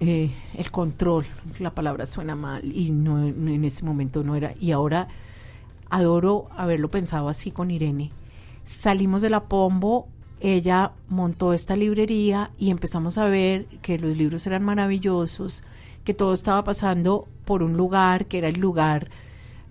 eh, 0.01 0.33
el 0.55 0.71
control. 0.73 1.25
La 1.61 1.71
palabra 1.71 2.07
suena 2.07 2.35
mal 2.35 2.65
y 2.65 2.91
no, 2.91 3.27
en 3.27 3.65
ese 3.65 3.85
momento 3.85 4.25
no 4.25 4.35
era. 4.35 4.55
Y 4.59 4.73
ahora 4.73 5.07
adoro 5.89 6.49
haberlo 6.57 6.91
pensado 6.91 7.29
así 7.29 7.53
con 7.53 7.71
Irene. 7.71 8.11
Salimos 8.65 9.23
de 9.23 9.31
la 9.31 9.45
Pombo, 9.45 10.09
ella 10.41 10.93
montó 11.09 11.53
esta 11.53 11.77
librería 11.77 12.51
y 12.59 12.71
empezamos 12.71 13.19
a 13.19 13.27
ver 13.27 13.67
que 13.83 13.99
los 13.99 14.17
libros 14.17 14.47
eran 14.47 14.63
maravillosos, 14.63 15.65
que 16.05 16.15
todo 16.15 16.33
estaba 16.33 16.65
pasando 16.65 17.27
por 17.45 17.63
un 17.63 17.77
lugar 17.77 18.27
que 18.27 18.39
era 18.39 18.49
el 18.49 18.61
lugar 18.61 19.09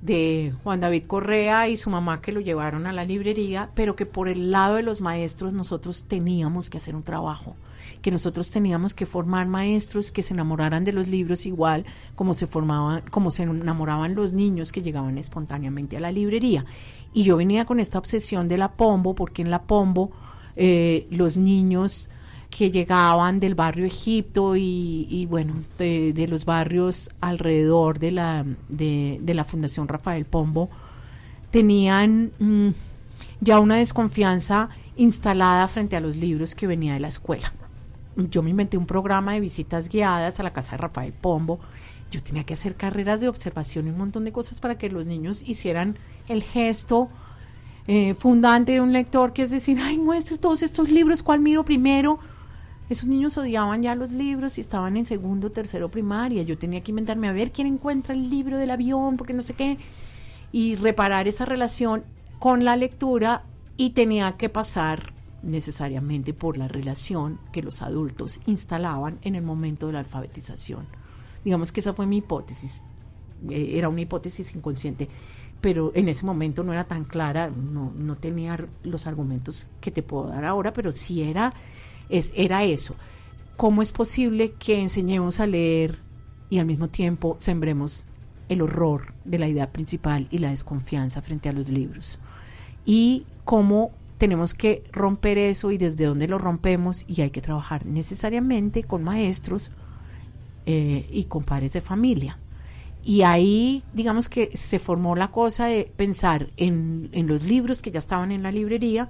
de 0.01 0.53
Juan 0.63 0.79
David 0.79 1.05
Correa 1.07 1.67
y 1.67 1.77
su 1.77 1.89
mamá 1.89 2.21
que 2.21 2.31
lo 2.31 2.39
llevaron 2.39 2.85
a 2.85 2.93
la 2.93 3.05
librería, 3.05 3.71
pero 3.73 3.95
que 3.95 4.05
por 4.05 4.27
el 4.27 4.51
lado 4.51 4.75
de 4.75 4.83
los 4.83 5.01
maestros 5.01 5.53
nosotros 5.53 6.05
teníamos 6.07 6.69
que 6.69 6.77
hacer 6.77 6.95
un 6.95 7.03
trabajo 7.03 7.55
que 8.01 8.11
nosotros 8.11 8.49
teníamos 8.49 8.93
que 8.93 9.05
formar 9.05 9.47
maestros 9.47 10.11
que 10.11 10.21
se 10.21 10.33
enamoraran 10.33 10.83
de 10.83 10.93
los 10.93 11.07
libros 11.07 11.45
igual 11.45 11.85
como 12.15 12.33
se 12.33 12.47
formaban, 12.47 13.03
como 13.09 13.31
se 13.31 13.43
enamoraban 13.43 14.15
los 14.15 14.33
niños 14.33 14.71
que 14.71 14.81
llegaban 14.81 15.17
espontáneamente 15.17 15.97
a 15.97 15.99
la 15.99 16.11
librería. 16.11 16.65
Y 17.13 17.23
yo 17.23 17.37
venía 17.37 17.65
con 17.65 17.79
esta 17.79 17.97
obsesión 17.97 18.47
de 18.47 18.57
la 18.57 18.73
Pombo, 18.73 19.15
porque 19.15 19.41
en 19.41 19.49
la 19.49 19.63
Pombo 19.63 20.11
eh, 20.57 21.07
los 21.09 21.37
niños 21.37 22.09
que 22.49 22.71
llegaban 22.71 23.39
del 23.39 23.55
barrio 23.55 23.85
Egipto 23.85 24.55
y, 24.55 25.27
bueno, 25.29 25.53
de, 25.77 26.27
los 26.29 26.45
barrios 26.45 27.09
alrededor 27.21 27.99
de 27.99 28.11
la, 28.11 28.45
de, 28.67 29.33
la 29.33 29.43
Fundación 29.43 29.87
Rafael 29.87 30.25
Pombo, 30.25 30.69
tenían 31.51 32.31
mm, 32.39 32.69
ya 33.41 33.59
una 33.59 33.77
desconfianza 33.77 34.69
instalada 34.95 35.67
frente 35.67 35.95
a 35.95 35.99
los 35.99 36.15
libros 36.15 36.55
que 36.55 36.67
venía 36.67 36.93
de 36.93 36.99
la 36.99 37.09
escuela 37.09 37.53
yo 38.17 38.41
me 38.41 38.49
inventé 38.49 38.77
un 38.77 38.87
programa 38.87 39.33
de 39.33 39.39
visitas 39.39 39.89
guiadas 39.89 40.39
a 40.39 40.43
la 40.43 40.53
casa 40.53 40.71
de 40.71 40.77
Rafael 40.77 41.13
Pombo. 41.13 41.59
Yo 42.11 42.23
tenía 42.23 42.45
que 42.45 42.55
hacer 42.55 42.75
carreras 42.75 43.21
de 43.21 43.27
observación 43.27 43.87
y 43.87 43.89
un 43.91 43.97
montón 43.97 44.25
de 44.25 44.31
cosas 44.31 44.59
para 44.59 44.77
que 44.77 44.89
los 44.89 45.05
niños 45.05 45.43
hicieran 45.45 45.97
el 46.27 46.41
gesto 46.41 47.09
eh, 47.87 48.13
fundante 48.15 48.73
de 48.73 48.81
un 48.81 48.91
lector, 48.91 49.33
que 49.33 49.43
es 49.43 49.51
decir, 49.51 49.79
ay, 49.81 49.97
muestre 49.97 50.37
todos 50.37 50.61
estos 50.61 50.89
libros, 50.89 51.23
¿cuál 51.23 51.39
miro 51.39 51.63
primero? 51.63 52.19
Esos 52.89 53.07
niños 53.07 53.37
odiaban 53.37 53.81
ya 53.81 53.95
los 53.95 54.11
libros 54.11 54.57
y 54.57 54.61
estaban 54.61 54.95
en 54.95 55.05
segundo, 55.05 55.51
tercero 55.51 55.89
primaria. 55.89 56.43
Yo 56.43 56.57
tenía 56.57 56.81
que 56.81 56.91
inventarme 56.91 57.27
a 57.27 57.33
ver 57.33 57.51
quién 57.51 57.67
encuentra 57.67 58.13
el 58.13 58.29
libro 58.29 58.57
del 58.57 58.71
avión, 58.71 59.17
porque 59.17 59.33
no 59.33 59.41
sé 59.41 59.53
qué, 59.53 59.77
y 60.51 60.75
reparar 60.75 61.27
esa 61.27 61.45
relación 61.45 62.03
con 62.39 62.63
la 62.63 62.75
lectura 62.75 63.43
y 63.75 63.91
tenía 63.91 64.33
que 64.33 64.49
pasar 64.49 65.13
necesariamente 65.43 66.33
por 66.33 66.57
la 66.57 66.67
relación 66.67 67.39
que 67.51 67.61
los 67.61 67.81
adultos 67.81 68.39
instalaban 68.45 69.19
en 69.21 69.35
el 69.35 69.43
momento 69.43 69.87
de 69.87 69.93
la 69.93 69.99
alfabetización. 69.99 70.85
Digamos 71.43 71.71
que 71.71 71.79
esa 71.79 71.93
fue 71.93 72.05
mi 72.05 72.17
hipótesis. 72.17 72.81
Eh, 73.49 73.73
era 73.73 73.89
una 73.89 74.01
hipótesis 74.01 74.55
inconsciente, 74.55 75.09
pero 75.61 75.91
en 75.95 76.07
ese 76.07 76.25
momento 76.25 76.63
no 76.63 76.73
era 76.73 76.83
tan 76.83 77.03
clara, 77.03 77.49
no, 77.49 77.91
no 77.95 78.15
tenía 78.15 78.57
los 78.83 79.07
argumentos 79.07 79.67
que 79.81 79.91
te 79.91 80.03
puedo 80.03 80.27
dar 80.27 80.45
ahora, 80.45 80.73
pero 80.73 80.91
sí 80.91 81.23
era, 81.23 81.53
es, 82.09 82.31
era 82.35 82.63
eso. 82.63 82.95
¿Cómo 83.55 83.81
es 83.81 83.91
posible 83.91 84.53
que 84.53 84.79
enseñemos 84.79 85.39
a 85.39 85.47
leer 85.47 85.99
y 86.49 86.59
al 86.59 86.65
mismo 86.65 86.89
tiempo 86.89 87.37
sembremos 87.39 88.07
el 88.49 88.61
horror 88.61 89.13
de 89.25 89.39
la 89.39 89.47
idea 89.47 89.71
principal 89.71 90.27
y 90.29 90.37
la 90.37 90.51
desconfianza 90.51 91.21
frente 91.21 91.49
a 91.49 91.53
los 91.53 91.69
libros? 91.69 92.19
Y 92.85 93.25
cómo 93.43 93.91
tenemos 94.17 94.53
que 94.53 94.83
romper 94.91 95.37
eso 95.37 95.71
y 95.71 95.77
desde 95.77 96.05
dónde 96.05 96.27
lo 96.27 96.37
rompemos 96.37 97.03
y 97.07 97.21
hay 97.21 97.29
que 97.29 97.41
trabajar 97.41 97.85
necesariamente 97.85 98.83
con 98.83 99.03
maestros 99.03 99.71
eh, 100.65 101.07
y 101.11 101.25
con 101.25 101.43
padres 101.43 101.73
de 101.73 101.81
familia. 101.81 102.37
Y 103.07 103.21
ahí, 103.21 103.83
digamos 103.93 104.27
que 104.27 104.51
se 104.57 104.79
formó 104.79 105.15
la 105.15 105.31
cosa 105.31 105.67
de 105.67 105.89
pensar 105.95 106.49
en, 106.57 107.07
en 107.13 107.25
los 107.25 107.43
libros 107.45 107.81
que 107.81 107.89
ya 107.89 107.99
estaban 107.99 108.33
en 108.33 108.43
la 108.43 108.51
librería 108.51 109.07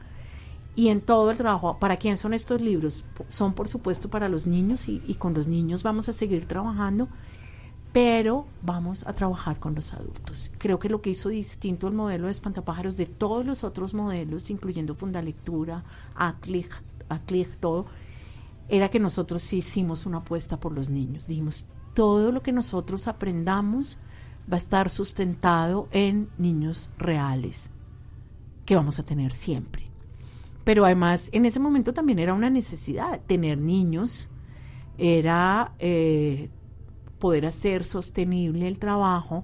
y 0.76 0.90
en 0.90 1.02
todo 1.02 1.32
el 1.32 1.38
trabajo. 1.38 1.80
¿Para 1.80 1.98
quién 1.98 2.16
son 2.16 2.36
estos 2.36 2.62
libros? 2.62 3.06
Son, 3.28 3.54
por 3.54 3.68
supuesto, 3.68 4.08
para 4.08 4.30
los 4.30 4.46
niños 4.46 4.88
y, 4.88 5.02
y 5.08 5.16
con 5.16 5.34
los 5.34 5.48
niños 5.48 5.82
vamos 5.82 6.10
a 6.10 6.14
seguir 6.14 6.46
trabajando 6.46 7.10
pero 7.92 8.46
vamos 8.62 9.08
a 9.08 9.14
trabajar 9.14 9.60
con 9.60 9.74
los 9.74 9.92
adultos. 9.96 10.52
Creo 10.60 10.78
que 10.78 10.90
lo 10.90 11.02
que 11.02 11.10
hizo 11.10 11.30
distinto 11.30 11.88
el 11.88 11.96
modelo 11.96 12.26
de 12.26 12.32
espantapájaros 12.32 12.98
de 12.98 13.08
todos 13.08 13.44
los 13.44 13.64
otros 13.64 13.96
modelos, 13.96 14.52
incluyendo 14.52 14.94
Fundalectura, 14.94 15.84
ACLIG, 16.14 16.70
todo, 17.60 17.88
era 18.70 18.90
que 18.90 19.00
nosotros 19.00 19.42
sí 19.42 19.58
hicimos 19.58 20.06
una 20.06 20.20
apuesta 20.20 20.60
por 20.60 20.74
los 20.74 20.90
niños. 20.90 21.26
Dijimos, 21.26 21.66
todo 21.98 22.32
lo 22.32 22.44
que 22.44 22.52
nosotros 22.52 23.08
aprendamos 23.08 23.98
va 24.48 24.58
a 24.58 24.60
estar 24.60 24.92
sustentado 24.92 25.88
en 25.90 26.30
niños 26.38 26.92
reales, 27.00 27.72
que 28.66 28.76
vamos 28.76 29.00
a 29.00 29.04
tener 29.04 29.32
siempre. 29.32 29.86
Pero 30.64 30.86
además, 30.86 31.32
en 31.34 31.48
ese 31.48 31.60
momento 31.60 31.96
también 31.96 32.20
era 32.20 32.36
una 32.36 32.52
necesidad 32.52 33.20
tener 33.26 33.58
niños, 33.58 34.30
era 35.00 35.74
eh, 35.80 36.52
poder 37.18 37.48
hacer 37.48 37.84
sostenible 37.84 38.68
el 38.68 38.78
trabajo 38.78 39.44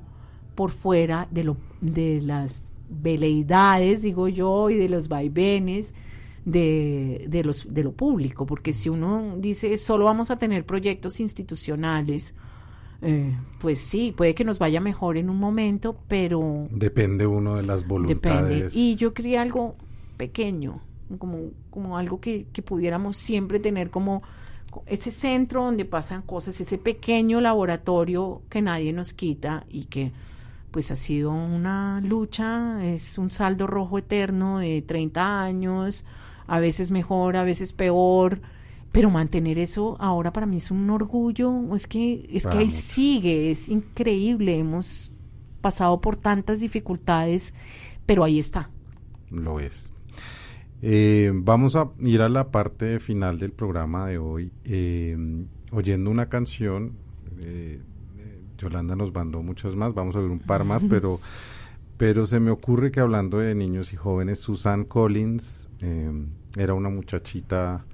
por 0.53 0.69
fuera 0.69 1.27
de, 1.31 1.45
lo, 1.45 1.57
de 1.81 2.21
las 2.21 2.71
veleidades, 2.87 4.03
digo 4.03 4.27
yo, 4.27 4.69
y 4.69 4.75
de 4.75 4.89
los 4.89 5.07
vaivenes 5.07 5.95
de, 6.45 7.25
de, 7.29 7.43
los, 7.43 7.73
de 7.73 7.83
lo 7.83 7.93
público, 7.93 8.45
porque 8.45 8.73
si 8.73 8.89
uno 8.89 9.37
dice 9.39 9.75
solo 9.79 10.05
vamos 10.05 10.29
a 10.29 10.37
tener 10.37 10.67
proyectos 10.67 11.19
institucionales, 11.19 12.35
eh, 13.03 13.35
pues 13.59 13.79
sí, 13.79 14.13
puede 14.15 14.33
que 14.33 14.43
nos 14.43 14.59
vaya 14.59 14.79
mejor 14.79 15.17
en 15.17 15.29
un 15.29 15.37
momento, 15.37 15.97
pero... 16.07 16.67
Depende 16.71 17.27
uno 17.27 17.55
de 17.55 17.63
las 17.63 17.87
voluntades. 17.87 18.75
Y 18.75 18.95
yo 18.95 19.13
quería 19.13 19.41
algo 19.41 19.75
pequeño, 20.17 20.81
como, 21.17 21.51
como 21.69 21.97
algo 21.97 22.19
que, 22.19 22.47
que 22.53 22.61
pudiéramos 22.61 23.17
siempre 23.17 23.59
tener 23.59 23.89
como 23.89 24.23
ese 24.85 25.11
centro 25.11 25.65
donde 25.65 25.85
pasan 25.85 26.21
cosas, 26.21 26.59
ese 26.59 26.77
pequeño 26.77 27.41
laboratorio 27.41 28.41
que 28.49 28.61
nadie 28.61 28.93
nos 28.93 29.13
quita 29.13 29.65
y 29.69 29.85
que 29.85 30.11
pues 30.71 30.89
ha 30.89 30.95
sido 30.95 31.31
una 31.31 32.01
lucha, 32.01 32.83
es 32.83 33.19
un 33.19 33.29
saldo 33.29 33.67
rojo 33.67 33.99
eterno 33.99 34.57
de 34.57 34.81
30 34.81 35.43
años, 35.43 36.03
a 36.47 36.59
veces 36.59 36.89
mejor, 36.89 37.37
a 37.37 37.43
veces 37.43 37.73
peor, 37.73 38.41
pero 38.93 39.09
mantener 39.09 39.57
eso 39.57 39.97
ahora 39.99 40.31
para 40.31 40.45
mí 40.45 40.57
es 40.57 40.69
un 40.69 40.87
orgullo, 40.91 41.75
es 41.75 41.87
que 41.87 42.29
es 42.31 42.45
que 42.45 42.57
ahí 42.59 42.69
sigue, 42.69 43.49
es 43.49 43.67
increíble, 43.67 44.55
hemos 44.59 45.11
pasado 45.61 45.99
por 45.99 46.15
tantas 46.15 46.59
dificultades, 46.59 47.55
pero 48.05 48.23
ahí 48.23 48.37
está. 48.37 48.69
Lo 49.31 49.59
es. 49.59 49.91
Eh, 50.83 51.31
vamos 51.33 51.75
a 51.75 51.89
ir 52.01 52.21
a 52.21 52.29
la 52.29 52.51
parte 52.51 52.99
final 52.99 53.39
del 53.39 53.51
programa 53.51 54.05
de 54.05 54.19
hoy, 54.19 54.51
eh, 54.63 55.17
oyendo 55.71 56.11
una 56.11 56.29
canción. 56.29 56.93
Eh, 57.39 57.81
Yolanda 58.59 58.95
nos 58.95 59.11
mandó 59.11 59.41
muchas 59.41 59.75
más, 59.75 59.95
vamos 59.95 60.15
a 60.15 60.19
ver 60.19 60.29
un 60.29 60.37
par 60.39 60.65
más, 60.65 60.83
pero, 60.89 61.19
pero 61.97 62.27
se 62.27 62.39
me 62.39 62.51
ocurre 62.51 62.91
que 62.91 62.99
hablando 62.99 63.39
de 63.39 63.55
niños 63.55 63.91
y 63.91 63.95
jóvenes, 63.95 64.37
Susan 64.37 64.85
Collins 64.85 65.71
era 66.55 66.75
una 66.75 66.89
muchachita 66.89 67.85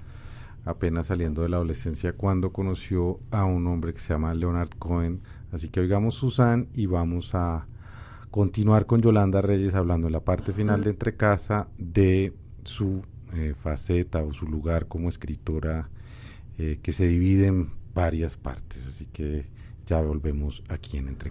apenas 0.64 1.08
saliendo 1.08 1.42
de 1.42 1.48
la 1.48 1.56
adolescencia 1.56 2.12
cuando 2.12 2.52
conoció 2.52 3.20
a 3.30 3.44
un 3.44 3.66
hombre 3.66 3.92
que 3.92 4.00
se 4.00 4.12
llama 4.12 4.34
Leonard 4.34 4.70
Cohen. 4.78 5.20
Así 5.52 5.68
que 5.68 5.80
oigamos 5.80 6.14
Susan 6.14 6.68
y 6.74 6.86
vamos 6.86 7.34
a 7.34 7.66
continuar 8.30 8.86
con 8.86 9.02
Yolanda 9.02 9.42
Reyes 9.42 9.74
hablando 9.74 10.06
en 10.06 10.12
la 10.12 10.20
parte 10.20 10.52
final 10.52 10.82
de 10.84 10.90
Entre 10.90 11.16
Casa 11.16 11.68
de 11.78 12.32
su 12.64 13.02
eh, 13.34 13.54
faceta 13.60 14.22
o 14.22 14.32
su 14.32 14.46
lugar 14.46 14.86
como 14.86 15.08
escritora 15.08 15.88
eh, 16.58 16.78
que 16.82 16.92
se 16.92 17.06
divide 17.06 17.46
en 17.46 17.70
varias 17.94 18.36
partes. 18.36 18.86
Así 18.86 19.06
que 19.06 19.46
ya 19.86 20.00
volvemos 20.00 20.62
aquí 20.68 20.98
en 20.98 21.08
Entre 21.08 21.30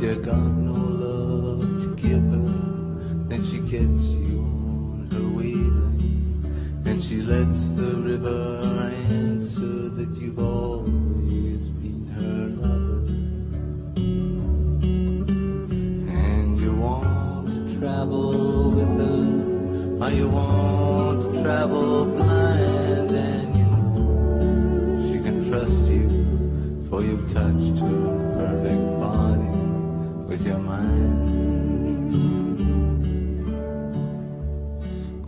You 0.00 0.14
got 0.16 0.34
no 0.38 0.72
love 0.72 1.82
to 1.82 1.94
give 1.96 2.24
her. 2.24 3.28
Then 3.28 3.42
she 3.44 3.58
gets 3.58 4.04
you 4.16 4.38
on 4.40 5.08
her 5.12 5.28
wavelength. 5.28 6.86
And 6.86 7.02
she 7.02 7.20
lets 7.20 7.68
the 7.72 7.96
river 7.96 8.90
answer 9.10 9.90
that 9.90 10.16
you've 10.16 10.38
always 10.38 11.68
been 11.68 12.06
her 12.16 12.46
lover. 12.62 13.12
And 16.08 16.58
you 16.58 16.72
want 16.72 17.48
to 17.48 17.78
travel 17.78 18.70
with 18.70 18.96
her. 19.00 20.06
Or 20.06 20.10
you 20.10 20.28
want 20.28 21.34
to 21.34 21.42
travel 21.42 22.06
blind. 22.06 23.10
And 23.10 23.54
you 23.54 23.64
know 23.66 25.12
she 25.12 25.22
can 25.22 25.46
trust 25.50 25.82
you. 25.82 26.08
For 26.88 27.02
you've 27.02 27.30
touched 27.34 27.78
her 27.80 28.34
perfect 28.38 28.89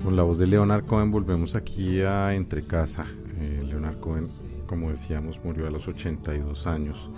Con 0.03 0.17
la 0.17 0.23
voz 0.23 0.39
de 0.39 0.47
Leonard 0.47 0.85
Cohen 0.85 1.11
volvemos 1.11 1.55
aquí 1.55 2.01
a 2.01 2.35
Entre 2.35 2.63
Casa. 2.63 3.05
Eh, 3.39 3.63
Leonard 3.67 3.99
Cohen, 3.99 4.29
como 4.67 4.91
decíamos, 4.91 5.41
murió 5.45 5.67
a 5.67 5.71
los 5.71 5.87
82 5.87 6.67
años. 6.67 7.11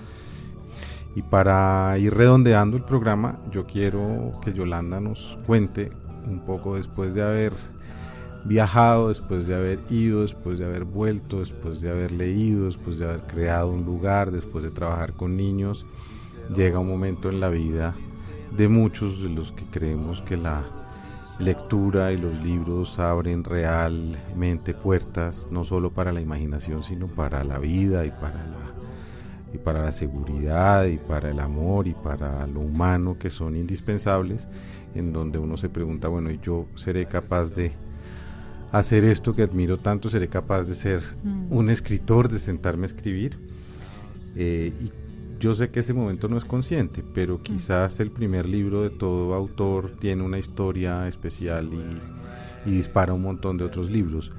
Y 1.14 1.22
para 1.22 1.96
ir 1.98 2.14
redondeando 2.14 2.76
el 2.76 2.84
programa, 2.84 3.40
yo 3.50 3.66
quiero 3.66 4.38
que 4.42 4.52
Yolanda 4.52 5.00
nos 5.00 5.38
cuente 5.46 5.92
un 6.26 6.40
poco 6.40 6.76
después 6.76 7.14
de 7.14 7.22
haber 7.22 7.52
viajado, 8.44 9.08
después 9.08 9.46
de 9.46 9.54
haber 9.54 9.80
ido, 9.90 10.22
después 10.22 10.58
de 10.58 10.64
haber 10.64 10.84
vuelto, 10.84 11.40
después 11.40 11.80
de 11.80 11.90
haber 11.90 12.12
leído, 12.12 12.66
después 12.66 12.98
de 12.98 13.06
haber 13.06 13.22
creado 13.22 13.70
un 13.70 13.84
lugar, 13.84 14.30
después 14.30 14.64
de 14.64 14.70
trabajar 14.70 15.14
con 15.14 15.36
niños, 15.36 15.86
llega 16.54 16.78
un 16.78 16.88
momento 16.88 17.30
en 17.30 17.40
la 17.40 17.48
vida 17.48 17.94
de 18.56 18.68
muchos 18.68 19.22
de 19.22 19.28
los 19.28 19.52
que 19.52 19.64
creemos 19.64 20.22
que 20.22 20.36
la 20.36 20.62
lectura 21.38 22.12
y 22.12 22.16
los 22.16 22.42
libros 22.42 22.98
abren 22.98 23.42
realmente 23.42 24.72
puertas 24.72 25.48
no 25.50 25.64
solo 25.64 25.90
para 25.92 26.12
la 26.12 26.20
imaginación 26.20 26.84
sino 26.84 27.08
para 27.08 27.42
la 27.42 27.58
vida 27.58 28.04
y 28.04 28.10
para 28.10 28.36
la 28.36 28.74
y 29.52 29.58
para 29.58 29.82
la 29.82 29.92
seguridad 29.92 30.84
y 30.86 30.98
para 30.98 31.30
el 31.30 31.40
amor 31.40 31.86
y 31.86 31.94
para 31.94 32.46
lo 32.46 32.60
humano 32.60 33.16
que 33.18 33.30
son 33.30 33.56
indispensables 33.56 34.48
en 34.94 35.12
donde 35.12 35.38
uno 35.38 35.56
se 35.56 35.68
pregunta 35.68 36.08
bueno 36.08 36.30
y 36.30 36.38
yo 36.40 36.66
seré 36.76 37.06
capaz 37.06 37.52
de 37.52 37.72
hacer 38.70 39.04
esto 39.04 39.34
que 39.34 39.42
admiro 39.42 39.78
tanto 39.78 40.08
seré 40.08 40.28
capaz 40.28 40.64
de 40.64 40.74
ser 40.74 41.02
mm. 41.22 41.52
un 41.52 41.70
escritor 41.70 42.28
de 42.28 42.38
sentarme 42.38 42.84
a 42.84 42.86
escribir 42.86 43.38
eh, 44.36 44.72
y 44.80 45.03
yo 45.44 45.52
sé 45.52 45.68
que 45.68 45.80
ese 45.80 45.92
momento 45.92 46.26
no 46.26 46.38
es 46.38 46.46
consciente, 46.46 47.04
pero 47.12 47.42
quizás 47.42 48.00
el 48.00 48.10
primer 48.10 48.48
libro 48.48 48.80
de 48.80 48.88
todo 48.88 49.34
autor 49.34 49.90
tiene 49.98 50.22
una 50.22 50.38
historia 50.38 51.06
especial 51.06 51.68
y, 52.64 52.70
dispara 52.70 53.12
un 53.12 53.20
montón 53.20 53.58
de 53.58 53.64
otros 53.64 53.90
libros. 53.90 54.32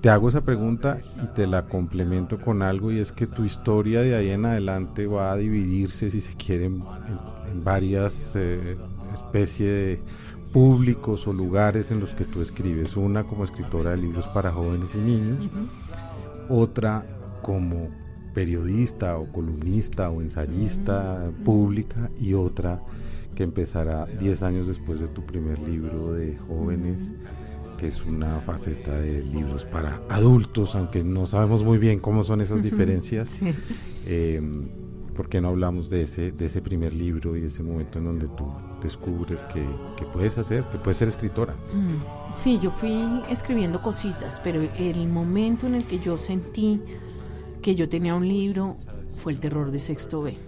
Te 0.00 0.10
hago 0.10 0.28
esa 0.28 0.40
pregunta 0.40 0.98
y 1.22 1.28
te 1.28 1.46
la 1.46 1.66
complemento 1.66 2.40
con 2.40 2.62
algo 2.62 2.90
y 2.90 2.98
es 2.98 3.12
que 3.12 3.28
tu 3.28 3.44
historia 3.44 4.00
de 4.00 4.16
ahí 4.16 4.30
en 4.30 4.46
adelante 4.46 5.06
va 5.06 5.30
a 5.30 5.36
dividirse, 5.36 6.10
si 6.10 6.20
se 6.20 6.34
quiere, 6.34 6.64
en, 6.64 6.82
varias 7.62 8.34
eh, 8.34 8.76
especies 9.14 9.70
de 9.70 10.00
públicos 10.52 11.28
o 11.28 11.32
lugares 11.32 11.92
en 11.92 12.00
los 12.00 12.16
que 12.16 12.24
tú 12.24 12.42
escribes. 12.42 12.96
Una 12.96 13.22
como 13.22 13.44
escritora 13.44 13.92
de 13.92 13.98
libros 13.98 14.26
para 14.26 14.50
jóvenes 14.50 14.90
y 14.92 14.98
niños, 14.98 15.38
otra 16.48 17.06
como 17.42 18.05
periodista 18.36 19.16
o 19.16 19.32
columnista 19.32 20.10
o 20.10 20.20
ensayista 20.20 21.32
pública 21.42 22.10
y 22.20 22.34
otra 22.34 22.82
que 23.34 23.44
empezará 23.44 24.04
10 24.04 24.42
años 24.42 24.66
después 24.66 25.00
de 25.00 25.08
tu 25.08 25.24
primer 25.24 25.58
libro 25.58 26.12
de 26.12 26.36
jóvenes, 26.46 27.14
que 27.78 27.86
es 27.86 28.04
una 28.04 28.42
faceta 28.42 28.92
de 29.00 29.22
libros 29.22 29.64
para 29.64 30.02
adultos, 30.10 30.76
aunque 30.76 31.02
no 31.02 31.26
sabemos 31.26 31.64
muy 31.64 31.78
bien 31.78 31.98
cómo 31.98 32.24
son 32.24 32.42
esas 32.42 32.62
diferencias. 32.62 33.42
Eh, 34.08 34.40
¿Por 35.16 35.28
qué 35.28 35.40
no 35.40 35.48
hablamos 35.48 35.90
de 35.90 36.02
ese, 36.02 36.30
de 36.30 36.46
ese 36.46 36.62
primer 36.62 36.94
libro 36.94 37.36
y 37.36 37.40
de 37.40 37.46
ese 37.48 37.64
momento 37.64 37.98
en 37.98 38.04
donde 38.04 38.28
tú 38.28 38.52
descubres 38.82 39.42
que, 39.44 39.66
que 39.96 40.04
puedes 40.04 40.38
hacer, 40.38 40.62
que 40.70 40.78
puedes 40.78 40.98
ser 40.98 41.08
escritora? 41.08 41.54
Mm, 41.72 42.36
sí, 42.36 42.60
yo 42.62 42.70
fui 42.70 43.02
escribiendo 43.30 43.82
cositas, 43.82 44.40
pero 44.44 44.60
el 44.76 45.08
momento 45.08 45.66
en 45.66 45.74
el 45.74 45.84
que 45.84 45.98
yo 45.98 46.18
sentí 46.18 46.80
que 47.66 47.74
yo 47.74 47.88
tenía 47.88 48.14
un 48.14 48.28
libro 48.28 48.76
fue 49.16 49.32
El 49.32 49.40
terror 49.40 49.72
de 49.72 49.80
sexto 49.80 50.22
B. 50.22 50.38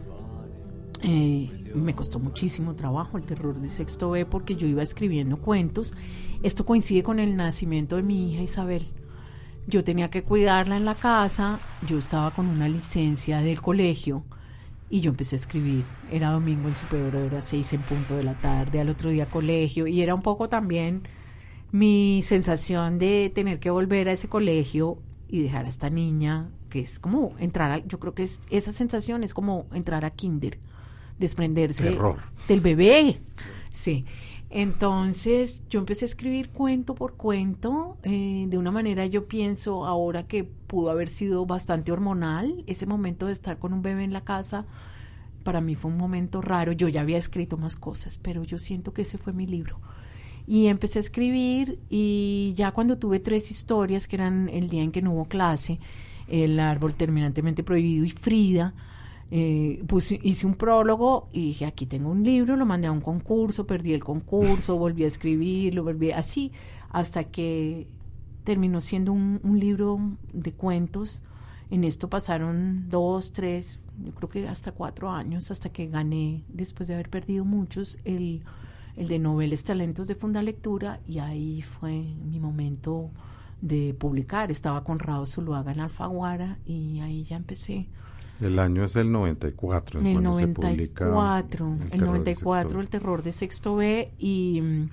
Eh, 1.02 1.50
me 1.74 1.92
costó 1.92 2.20
muchísimo 2.20 2.76
trabajo 2.76 3.18
el 3.18 3.24
terror 3.24 3.60
de 3.60 3.70
sexto 3.70 4.10
B 4.10 4.24
porque 4.24 4.54
yo 4.54 4.68
iba 4.68 4.84
escribiendo 4.84 5.38
cuentos. 5.38 5.94
Esto 6.44 6.64
coincide 6.64 7.02
con 7.02 7.18
el 7.18 7.34
nacimiento 7.34 7.96
de 7.96 8.04
mi 8.04 8.30
hija 8.30 8.42
Isabel. 8.42 8.86
Yo 9.66 9.82
tenía 9.82 10.10
que 10.10 10.22
cuidarla 10.22 10.76
en 10.76 10.84
la 10.84 10.94
casa, 10.94 11.58
yo 11.88 11.98
estaba 11.98 12.30
con 12.30 12.46
una 12.46 12.68
licencia 12.68 13.40
del 13.40 13.60
colegio 13.60 14.22
y 14.88 15.00
yo 15.00 15.10
empecé 15.10 15.34
a 15.34 15.40
escribir. 15.40 15.84
Era 16.12 16.30
domingo 16.30 16.68
en 16.68 16.76
su 16.76 16.86
peor 16.86 17.16
hora, 17.16 17.42
seis 17.42 17.72
en 17.72 17.82
punto 17.82 18.16
de 18.16 18.22
la 18.22 18.38
tarde, 18.38 18.78
al 18.78 18.90
otro 18.90 19.10
día 19.10 19.28
colegio 19.28 19.88
y 19.88 20.02
era 20.02 20.14
un 20.14 20.22
poco 20.22 20.48
también 20.48 21.02
mi 21.72 22.22
sensación 22.22 23.00
de 23.00 23.32
tener 23.34 23.58
que 23.58 23.70
volver 23.70 24.08
a 24.08 24.12
ese 24.12 24.28
colegio 24.28 25.02
y 25.26 25.42
dejar 25.42 25.64
a 25.64 25.68
esta 25.68 25.90
niña 25.90 26.52
que 26.68 26.80
es 26.80 26.98
como 26.98 27.34
entrar 27.38 27.70
a, 27.70 27.78
yo 27.78 27.98
creo 27.98 28.14
que 28.14 28.24
es 28.24 28.40
esa 28.50 28.72
sensación 28.72 29.24
es 29.24 29.34
como 29.34 29.66
entrar 29.72 30.04
a 30.04 30.10
kinder, 30.10 30.58
desprenderse 31.18 31.98
del 32.48 32.60
bebé. 32.60 33.20
Sí. 33.70 34.04
Entonces 34.50 35.62
yo 35.68 35.78
empecé 35.78 36.06
a 36.06 36.08
escribir 36.08 36.48
cuento 36.50 36.94
por 36.94 37.14
cuento, 37.14 37.98
eh, 38.02 38.46
de 38.48 38.56
una 38.56 38.70
manera 38.70 39.04
yo 39.04 39.28
pienso 39.28 39.84
ahora 39.84 40.26
que 40.26 40.44
pudo 40.44 40.90
haber 40.90 41.08
sido 41.08 41.44
bastante 41.44 41.92
hormonal, 41.92 42.64
ese 42.66 42.86
momento 42.86 43.26
de 43.26 43.32
estar 43.32 43.58
con 43.58 43.74
un 43.74 43.82
bebé 43.82 44.04
en 44.04 44.14
la 44.14 44.24
casa, 44.24 44.64
para 45.44 45.60
mí 45.60 45.74
fue 45.74 45.90
un 45.90 45.98
momento 45.98 46.40
raro, 46.40 46.72
yo 46.72 46.88
ya 46.88 47.02
había 47.02 47.18
escrito 47.18 47.58
más 47.58 47.76
cosas, 47.76 48.18
pero 48.18 48.42
yo 48.42 48.58
siento 48.58 48.92
que 48.94 49.02
ese 49.02 49.18
fue 49.18 49.32
mi 49.34 49.46
libro. 49.46 49.80
Y 50.46 50.68
empecé 50.68 50.98
a 50.98 51.02
escribir 51.02 51.78
y 51.90 52.54
ya 52.56 52.72
cuando 52.72 52.96
tuve 52.96 53.20
tres 53.20 53.50
historias, 53.50 54.08
que 54.08 54.16
eran 54.16 54.48
el 54.48 54.70
día 54.70 54.82
en 54.82 54.92
que 54.92 55.02
no 55.02 55.12
hubo 55.12 55.26
clase, 55.26 55.78
El 56.28 56.60
árbol 56.60 56.94
terminantemente 56.94 57.62
prohibido 57.62 58.04
y 58.04 58.10
Frida, 58.10 58.74
eh, 59.30 59.84
pues 59.86 60.12
hice 60.12 60.46
un 60.46 60.54
prólogo 60.54 61.28
y 61.32 61.48
dije, 61.48 61.66
aquí 61.66 61.84
tengo 61.84 62.10
un 62.10 62.22
libro, 62.22 62.56
lo 62.56 62.64
mandé 62.64 62.86
a 62.86 62.92
un 62.92 63.00
concurso, 63.00 63.66
perdí 63.66 63.92
el 63.92 64.02
concurso, 64.02 64.76
volví 64.78 65.04
a 65.04 65.06
escribirlo, 65.06 65.84
volví 65.84 66.12
así, 66.12 66.52
hasta 66.90 67.24
que 67.24 67.88
terminó 68.44 68.80
siendo 68.80 69.12
un, 69.12 69.40
un 69.42 69.58
libro 69.58 70.00
de 70.32 70.52
cuentos. 70.52 71.22
En 71.70 71.84
esto 71.84 72.08
pasaron 72.08 72.88
dos, 72.88 73.32
tres, 73.32 73.78
yo 74.02 74.12
creo 74.14 74.28
que 74.28 74.48
hasta 74.48 74.72
cuatro 74.72 75.10
años, 75.10 75.50
hasta 75.50 75.70
que 75.70 75.86
gané, 75.86 76.44
después 76.48 76.88
de 76.88 76.94
haber 76.94 77.10
perdido 77.10 77.44
muchos, 77.44 77.98
el, 78.04 78.42
el 78.96 79.08
de 79.08 79.18
Noveles 79.18 79.64
Talentos 79.64 80.08
de 80.08 80.14
Funda 80.14 80.40
Lectura, 80.40 81.00
y 81.06 81.18
ahí 81.18 81.60
fue 81.60 82.14
mi 82.24 82.40
momento 82.40 83.10
de 83.60 83.94
publicar. 83.98 84.50
Estaba 84.50 84.84
con 84.84 84.98
Raúl 84.98 85.26
Zuluaga 85.26 85.72
en 85.72 85.80
Alfaguara, 85.80 86.58
y 86.66 87.00
ahí 87.00 87.24
ya 87.24 87.36
empecé 87.36 87.88
el 88.40 88.58
año 88.58 88.84
es 88.84 88.94
el 88.96 89.10
94, 89.10 89.98
el 89.98 90.12
cuando 90.12 90.30
94, 90.30 90.38
se 90.38 90.76
publica 90.76 91.04
el, 91.92 92.04
94, 92.04 92.80
el 92.80 92.88
terror 92.88 93.22
de 93.22 93.32
sexto 93.32 93.74
B 93.76 94.12
y 94.18 94.60
mm, 94.62 94.88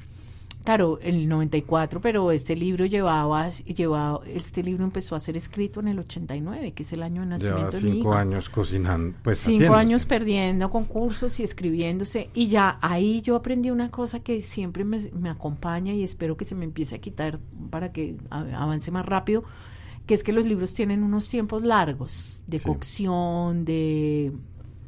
claro, 0.64 0.98
el 1.00 1.30
94, 1.30 2.02
pero 2.02 2.32
este 2.32 2.56
libro 2.56 2.86
llevaba, 2.86 3.50
llevaba, 3.50 4.22
este 4.26 4.64
libro 4.64 4.84
empezó 4.84 5.16
a 5.16 5.20
ser 5.20 5.38
escrito 5.38 5.80
en 5.80 5.90
el 5.90 6.00
89, 6.00 6.74
que 6.74 6.82
es 6.82 6.92
el 6.94 7.04
año 7.04 7.22
de 7.22 7.28
nacimiento 7.28 7.60
Lleva 7.60 7.72
de 7.72 7.84
mi 7.84 7.92
cinco 7.98 8.10
hija. 8.10 8.20
años 8.20 8.50
cocinando, 8.50 9.16
pues 9.22 9.38
Cinco 9.38 9.58
haciéndose. 9.58 9.80
años 9.80 10.06
perdiendo 10.08 10.72
concursos 10.72 11.40
y 11.40 11.44
escribiéndose. 11.44 12.32
Y 12.34 12.48
ya 12.48 12.80
ahí 12.82 13.22
yo 13.22 13.36
aprendí 13.36 13.70
una 13.70 13.92
cosa 13.92 14.22
que 14.22 14.42
siempre 14.42 14.84
me, 14.84 15.00
me 15.14 15.30
acompaña 15.30 15.94
y 15.94 16.04
espero 16.04 16.36
que 16.36 16.46
se 16.46 16.56
me 16.56 16.66
empiece 16.66 16.96
a 16.96 17.00
quitar 17.00 17.40
para 17.76 17.92
que 17.92 18.16
avance 18.32 18.90
más 18.90 19.06
rápido, 19.06 19.44
que 20.06 20.14
es 20.14 20.24
que 20.24 20.32
los 20.32 20.46
libros 20.46 20.74
tienen 20.74 21.04
unos 21.04 21.28
tiempos 21.28 21.62
largos 21.62 22.42
de 22.48 22.58
Sí. 22.58 22.66
cocción, 22.70 23.66
de 23.66 24.32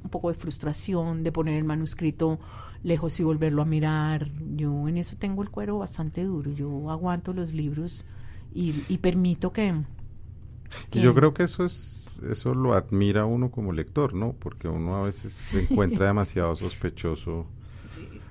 un 0.05 0.09
poco 0.09 0.29
de 0.29 0.35
frustración, 0.35 1.21
de 1.25 1.33
poner 1.33 1.55
el 1.55 1.65
manuscrito 1.65 2.39
lejos 2.83 3.19
y 3.19 3.23
volverlo 3.23 3.61
a 3.61 3.65
mirar. 3.65 4.31
Yo 4.55 4.87
en 4.87 4.95
eso 4.97 5.17
tengo 5.19 5.43
el 5.43 5.49
cuero 5.49 5.79
bastante 5.79 6.23
duro. 6.23 6.49
Yo 6.51 6.89
aguanto 6.89 7.33
los 7.33 7.53
libros 7.53 8.05
y, 8.53 8.85
y 8.87 8.99
permito 8.99 9.51
que... 9.51 9.73
Y 10.93 11.01
yo 11.01 11.13
creo 11.13 11.33
que 11.33 11.43
eso 11.43 11.65
es 11.65 12.21
eso 12.31 12.53
lo 12.55 12.73
admira 12.73 13.25
uno 13.25 13.51
como 13.51 13.73
lector, 13.73 14.13
¿no? 14.13 14.33
Porque 14.33 14.67
uno 14.67 14.95
a 14.95 15.03
veces 15.03 15.33
se 15.33 15.61
encuentra 15.61 16.07
demasiado 16.07 16.55
sospechoso 16.55 17.45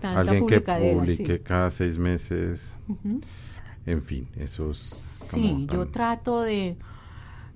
tanta 0.00 0.20
alguien 0.20 0.46
que 0.46 0.60
sí. 0.60 0.94
publique 0.94 1.42
cada 1.42 1.70
seis 1.70 1.98
meses. 1.98 2.76
En 3.86 4.02
fin, 4.02 4.28
eso 4.36 4.70
es 4.72 4.78
Sí, 4.78 5.66
yo 5.72 5.86
trato 5.86 6.42
de, 6.42 6.76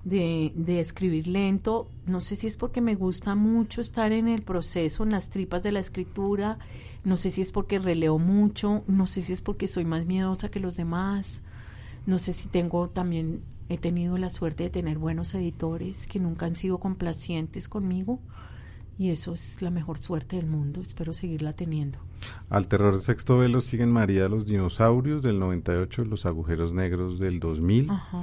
de, 0.03 0.53
de 0.55 0.79
escribir 0.79 1.27
lento. 1.27 1.87
No 2.05 2.21
sé 2.21 2.35
si 2.35 2.47
es 2.47 2.57
porque 2.57 2.81
me 2.81 2.95
gusta 2.95 3.35
mucho 3.35 3.81
estar 3.81 4.11
en 4.11 4.27
el 4.27 4.41
proceso, 4.41 5.03
en 5.03 5.11
las 5.11 5.29
tripas 5.29 5.61
de 5.63 5.71
la 5.71 5.79
escritura. 5.79 6.57
No 7.03 7.17
sé 7.17 7.29
si 7.29 7.41
es 7.41 7.51
porque 7.51 7.79
releo 7.79 8.17
mucho. 8.17 8.83
No 8.87 9.07
sé 9.07 9.21
si 9.21 9.33
es 9.33 9.41
porque 9.41 9.67
soy 9.67 9.85
más 9.85 10.05
miedosa 10.05 10.49
que 10.49 10.59
los 10.59 10.77
demás. 10.77 11.41
No 12.05 12.17
sé 12.17 12.33
si 12.33 12.47
tengo 12.47 12.89
también, 12.89 13.41
he 13.69 13.77
tenido 13.77 14.17
la 14.17 14.29
suerte 14.29 14.63
de 14.63 14.69
tener 14.69 14.97
buenos 14.97 15.33
editores 15.33 16.07
que 16.07 16.19
nunca 16.19 16.45
han 16.45 16.55
sido 16.55 16.79
complacientes 16.79 17.69
conmigo. 17.69 18.19
Y 19.01 19.09
eso 19.09 19.33
es 19.33 19.63
la 19.63 19.71
mejor 19.71 19.97
suerte 19.97 20.35
del 20.35 20.45
mundo. 20.45 20.79
Espero 20.79 21.15
seguirla 21.15 21.53
teniendo. 21.53 21.97
Al 22.51 22.67
terror 22.67 22.95
de 22.95 23.01
sexto 23.01 23.39
velo 23.39 23.59
siguen 23.59 23.91
María 23.91 24.29
los 24.29 24.45
dinosaurios 24.45 25.23
del 25.23 25.39
98, 25.39 26.05
Los 26.05 26.27
agujeros 26.27 26.71
negros 26.71 27.17
del 27.17 27.39
2000. 27.39 27.89
Ajá. 27.89 28.21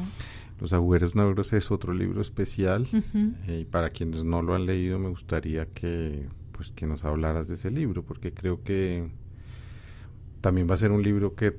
Los 0.61 0.73
agujeros 0.73 1.17
negros 1.17 1.53
es 1.53 1.73
otro 1.73 1.93
libro 1.93 2.21
especial 2.21 2.87
eh, 3.49 3.63
y 3.63 3.65
para 3.65 3.91
quienes 3.91 4.23
no 4.23 4.41
lo 4.41 4.55
han 4.55 4.67
leído 4.67 5.01
me 5.01 5.09
gustaría 5.09 5.67
que 5.67 6.29
pues 6.53 6.71
que 6.71 6.87
nos 6.87 7.05
hablaras 7.05 7.49
de 7.49 7.55
ese 7.55 7.73
libro 7.73 8.05
porque 8.05 8.33
creo 8.33 8.63
que 8.63 9.11
también 10.41 10.71
va 10.71 10.75
a 10.75 10.79
ser 10.79 10.93
un 10.93 11.03
libro 11.03 11.35
que 11.35 11.57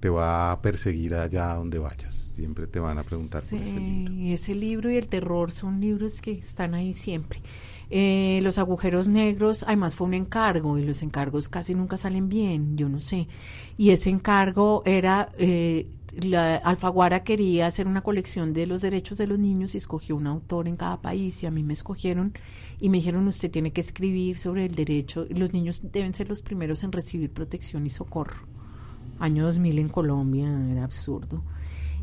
te 0.00 0.08
va 0.08 0.50
a 0.50 0.60
perseguir 0.60 1.14
allá 1.14 1.54
donde 1.54 1.78
vayas. 1.78 2.32
Siempre 2.34 2.66
te 2.66 2.80
van 2.80 2.98
a 2.98 3.04
preguntar 3.04 3.42
por 3.42 3.60
ese 3.60 3.78
libro. 3.78 4.12
Sí, 4.12 4.32
ese 4.32 4.54
libro 4.56 4.90
y 4.90 4.96
el 4.96 5.06
terror 5.06 5.52
son 5.52 5.80
libros 5.80 6.20
que 6.20 6.32
están 6.32 6.74
ahí 6.74 6.94
siempre. 6.94 7.40
Eh, 7.88 8.40
los 8.42 8.58
agujeros 8.58 9.06
negros, 9.06 9.62
además 9.62 9.94
fue 9.94 10.08
un 10.08 10.14
encargo 10.14 10.76
y 10.78 10.84
los 10.84 11.02
encargos 11.02 11.48
casi 11.48 11.74
nunca 11.74 11.96
salen 11.96 12.28
bien, 12.28 12.76
yo 12.76 12.88
no 12.88 13.00
sé. 13.00 13.28
Y 13.78 13.90
ese 13.90 14.10
encargo 14.10 14.82
era, 14.84 15.30
eh, 15.38 15.86
la 16.16 16.56
Alfaguara 16.56 17.22
quería 17.22 17.66
hacer 17.66 17.86
una 17.86 18.00
colección 18.00 18.52
de 18.52 18.66
los 18.66 18.80
derechos 18.80 19.18
de 19.18 19.26
los 19.26 19.38
niños 19.38 19.74
y 19.74 19.78
escogió 19.78 20.16
un 20.16 20.26
autor 20.26 20.66
en 20.66 20.76
cada 20.76 21.00
país 21.00 21.42
y 21.42 21.46
a 21.46 21.50
mí 21.50 21.62
me 21.62 21.74
escogieron 21.74 22.32
y 22.80 22.88
me 22.88 22.98
dijeron 22.98 23.28
usted 23.28 23.50
tiene 23.50 23.72
que 23.72 23.80
escribir 23.80 24.38
sobre 24.38 24.66
el 24.66 24.74
derecho, 24.74 25.26
los 25.30 25.52
niños 25.52 25.80
deben 25.92 26.14
ser 26.14 26.28
los 26.28 26.42
primeros 26.42 26.82
en 26.82 26.92
recibir 26.92 27.30
protección 27.30 27.86
y 27.86 27.90
socorro. 27.90 28.46
Año 29.18 29.44
2000 29.44 29.78
en 29.78 29.88
Colombia 29.88 30.48
era 30.70 30.84
absurdo. 30.84 31.42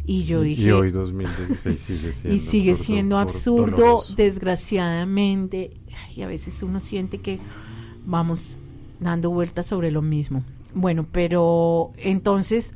Y 0.06 0.26
yo 0.26 0.41
dije, 0.41 0.62
y 0.68 0.72
hoy 0.72 0.91
2016 0.91 1.80
sigue 1.80 2.14
siendo 2.14 2.36
y 2.36 2.39
sigue 2.39 2.72
absurdo 2.72 2.86
siendo 2.86 3.18
absurdo, 3.18 3.76
doloroso. 3.76 4.16
desgraciadamente, 4.16 5.72
y 6.16 6.22
a 6.22 6.28
veces 6.28 6.62
uno 6.64 6.80
siente 6.80 7.20
que 7.20 7.39
vamos 8.06 8.60
dando 8.99 9.30
vueltas 9.30 9.68
sobre 9.68 9.91
lo 9.91 10.01
mismo. 10.01 10.43
Bueno, 10.74 11.06
pero 11.12 11.91
entonces, 11.97 12.74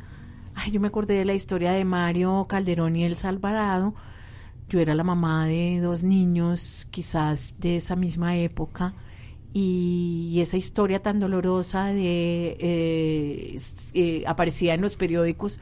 ay, 0.56 0.72
yo 0.72 0.80
me 0.80 0.88
acordé 0.88 1.16
de 1.16 1.26
la 1.26 1.34
historia 1.34 1.72
de 1.72 1.84
Mario 1.84 2.46
Calderón 2.48 2.96
y 2.96 3.04
Elsa 3.04 3.30
Alvarado. 3.30 3.96
Yo 4.70 4.80
era 4.80 4.96
la 4.96 5.04
mamá 5.04 5.48
de 5.48 5.80
dos 5.82 6.04
niños, 6.04 6.88
quizás 6.92 7.56
de 7.60 7.78
esa 7.78 7.96
misma 7.96 8.36
época, 8.38 8.94
y 9.54 10.38
esa 10.40 10.58
historia 10.58 11.02
tan 11.02 11.20
dolorosa 11.20 11.86
de 11.86 12.58
eh, 12.60 13.60
eh, 13.94 14.24
aparecía 14.28 14.74
en 14.76 14.82
los 14.82 14.96
periódicos 14.98 15.62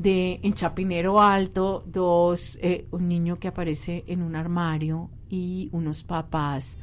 de 0.00 0.40
en 0.42 0.54
Chapinero 0.54 1.20
Alto, 1.20 1.84
dos, 1.86 2.58
eh, 2.62 2.86
un 2.90 3.06
niño 3.06 3.38
que 3.38 3.48
aparece 3.48 4.02
en 4.06 4.22
un 4.22 4.34
armario 4.34 5.10
y 5.28 5.68
unos 5.72 6.02
papás 6.04 6.78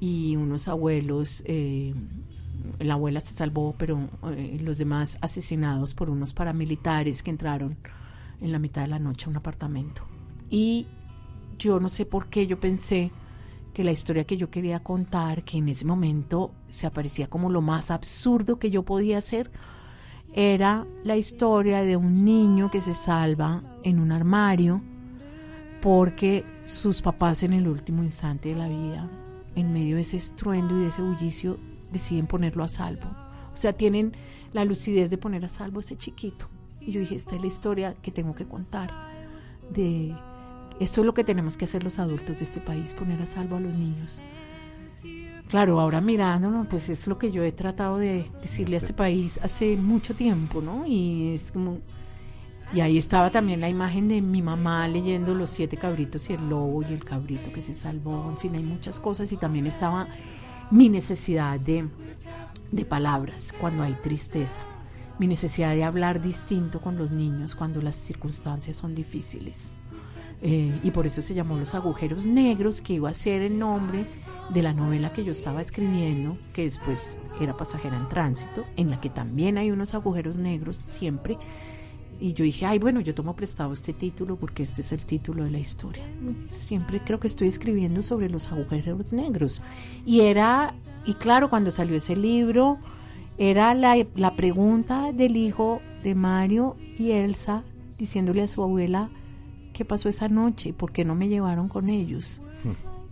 y 0.00 0.36
unos 0.36 0.66
abuelos. 0.66 1.42
eh, 1.46 1.94
la 2.78 2.94
abuela 2.94 3.20
se 3.20 3.34
salvó, 3.34 3.74
pero 3.76 4.08
eh, 4.32 4.58
los 4.60 4.78
demás 4.78 5.18
asesinados 5.20 5.94
por 5.94 6.08
unos 6.08 6.32
paramilitares 6.32 7.22
que 7.22 7.30
entraron 7.30 7.76
en 8.40 8.52
la 8.52 8.58
mitad 8.58 8.82
de 8.82 8.88
la 8.88 8.98
noche 8.98 9.26
a 9.26 9.28
un 9.30 9.36
apartamento. 9.36 10.02
Y 10.48 10.86
yo 11.58 11.78
no 11.78 11.90
sé 11.90 12.06
por 12.06 12.28
qué 12.28 12.46
yo 12.46 12.58
pensé 12.58 13.12
que 13.74 13.84
la 13.84 13.92
historia 13.92 14.24
que 14.24 14.38
yo 14.38 14.50
quería 14.50 14.82
contar, 14.82 15.44
que 15.44 15.58
en 15.58 15.68
ese 15.68 15.84
momento 15.84 16.52
se 16.70 16.86
aparecía 16.86 17.28
como 17.28 17.50
lo 17.50 17.60
más 17.60 17.90
absurdo 17.90 18.58
que 18.58 18.70
yo 18.70 18.82
podía 18.82 19.18
hacer, 19.18 19.50
era 20.36 20.86
la 21.02 21.16
historia 21.16 21.80
de 21.80 21.96
un 21.96 22.24
niño 22.24 22.70
que 22.70 22.82
se 22.82 22.92
salva 22.92 23.62
en 23.82 23.98
un 23.98 24.12
armario 24.12 24.82
porque 25.80 26.44
sus 26.64 27.00
papás 27.00 27.42
en 27.42 27.54
el 27.54 27.66
último 27.66 28.02
instante 28.02 28.50
de 28.50 28.54
la 28.54 28.68
vida, 28.68 29.08
en 29.54 29.72
medio 29.72 29.96
de 29.96 30.02
ese 30.02 30.18
estruendo 30.18 30.76
y 30.76 30.82
de 30.82 30.88
ese 30.88 31.00
bullicio, 31.00 31.56
deciden 31.90 32.26
ponerlo 32.26 32.62
a 32.64 32.68
salvo. 32.68 33.08
O 33.54 33.56
sea, 33.56 33.72
tienen 33.72 34.12
la 34.52 34.66
lucidez 34.66 35.08
de 35.08 35.16
poner 35.16 35.42
a 35.46 35.48
salvo 35.48 35.78
a 35.78 35.80
ese 35.80 35.96
chiquito. 35.96 36.48
Y 36.82 36.92
yo 36.92 37.00
dije, 37.00 37.14
esta 37.14 37.34
es 37.34 37.40
la 37.40 37.46
historia 37.46 37.94
que 38.02 38.10
tengo 38.10 38.34
que 38.34 38.44
contar. 38.44 38.90
De 39.72 40.14
esto 40.80 41.00
es 41.00 41.06
lo 41.06 41.14
que 41.14 41.24
tenemos 41.24 41.56
que 41.56 41.64
hacer 41.64 41.82
los 41.82 41.98
adultos 41.98 42.36
de 42.36 42.44
este 42.44 42.60
país, 42.60 42.92
poner 42.92 43.22
a 43.22 43.26
salvo 43.26 43.56
a 43.56 43.60
los 43.60 43.74
niños. 43.74 44.20
Claro, 45.48 45.80
ahora 45.80 46.00
mirándolo, 46.00 46.66
pues 46.68 46.88
es 46.88 47.06
lo 47.06 47.18
que 47.18 47.30
yo 47.30 47.44
he 47.44 47.52
tratado 47.52 47.98
de 47.98 48.28
decirle 48.42 48.76
a 48.76 48.78
este 48.80 48.92
país 48.92 49.38
hace 49.42 49.76
mucho 49.76 50.14
tiempo, 50.14 50.60
¿no? 50.60 50.84
Y 50.86 51.34
es 51.34 51.52
como... 51.52 51.78
Y 52.74 52.80
ahí 52.80 52.98
estaba 52.98 53.30
también 53.30 53.60
la 53.60 53.68
imagen 53.68 54.08
de 54.08 54.20
mi 54.20 54.42
mamá 54.42 54.88
leyendo 54.88 55.36
Los 55.36 55.50
siete 55.50 55.76
cabritos 55.76 56.28
y 56.30 56.32
el 56.32 56.48
lobo 56.48 56.82
y 56.82 56.92
el 56.92 57.04
cabrito 57.04 57.52
que 57.52 57.60
se 57.60 57.74
salvó. 57.74 58.28
En 58.28 58.38
fin, 58.38 58.56
hay 58.56 58.64
muchas 58.64 58.98
cosas 58.98 59.30
y 59.30 59.36
también 59.36 59.68
estaba 59.68 60.08
mi 60.72 60.88
necesidad 60.88 61.60
de, 61.60 61.88
de 62.72 62.84
palabras 62.84 63.54
cuando 63.60 63.84
hay 63.84 63.94
tristeza. 63.94 64.60
Mi 65.20 65.28
necesidad 65.28 65.76
de 65.76 65.84
hablar 65.84 66.20
distinto 66.20 66.80
con 66.80 66.98
los 66.98 67.12
niños 67.12 67.54
cuando 67.54 67.80
las 67.80 67.94
circunstancias 67.94 68.76
son 68.76 68.96
difíciles. 68.96 69.76
Eh, 70.42 70.78
y 70.82 70.90
por 70.90 71.06
eso 71.06 71.22
se 71.22 71.34
llamó 71.34 71.56
Los 71.56 71.74
Agujeros 71.74 72.26
Negros, 72.26 72.80
que 72.80 72.94
iba 72.94 73.08
a 73.08 73.14
ser 73.14 73.42
el 73.42 73.58
nombre 73.58 74.06
de 74.50 74.62
la 74.62 74.72
novela 74.72 75.12
que 75.12 75.24
yo 75.24 75.32
estaba 75.32 75.60
escribiendo, 75.60 76.38
que 76.52 76.64
después 76.64 77.16
era 77.40 77.56
Pasajera 77.56 77.96
en 77.96 78.08
Tránsito, 78.08 78.64
en 78.76 78.90
la 78.90 79.00
que 79.00 79.10
también 79.10 79.58
hay 79.58 79.70
unos 79.70 79.94
agujeros 79.94 80.36
negros 80.36 80.78
siempre. 80.88 81.38
Y 82.18 82.32
yo 82.32 82.44
dije, 82.44 82.64
ay, 82.64 82.78
bueno, 82.78 83.00
yo 83.00 83.14
tomo 83.14 83.34
prestado 83.34 83.72
este 83.72 83.92
título 83.92 84.36
porque 84.36 84.62
este 84.62 84.80
es 84.80 84.92
el 84.92 85.04
título 85.04 85.44
de 85.44 85.50
la 85.50 85.58
historia. 85.58 86.04
Siempre 86.50 87.00
creo 87.00 87.20
que 87.20 87.26
estoy 87.26 87.48
escribiendo 87.48 88.02
sobre 88.02 88.30
los 88.30 88.50
agujeros 88.50 89.12
negros. 89.12 89.62
Y 90.06 90.20
era, 90.20 90.74
y 91.04 91.14
claro, 91.14 91.50
cuando 91.50 91.70
salió 91.70 91.96
ese 91.96 92.16
libro, 92.16 92.78
era 93.36 93.74
la, 93.74 93.96
la 94.14 94.34
pregunta 94.34 95.12
del 95.12 95.36
hijo 95.36 95.82
de 96.02 96.14
Mario 96.14 96.76
y 96.98 97.10
Elsa 97.10 97.64
diciéndole 97.98 98.42
a 98.42 98.48
su 98.48 98.62
abuela, 98.62 99.10
¿qué 99.76 99.84
pasó 99.84 100.08
esa 100.08 100.28
noche? 100.28 100.72
¿Por 100.72 100.90
qué 100.90 101.04
no 101.04 101.14
me 101.14 101.28
llevaron 101.28 101.68
con 101.68 101.90
ellos? 101.90 102.40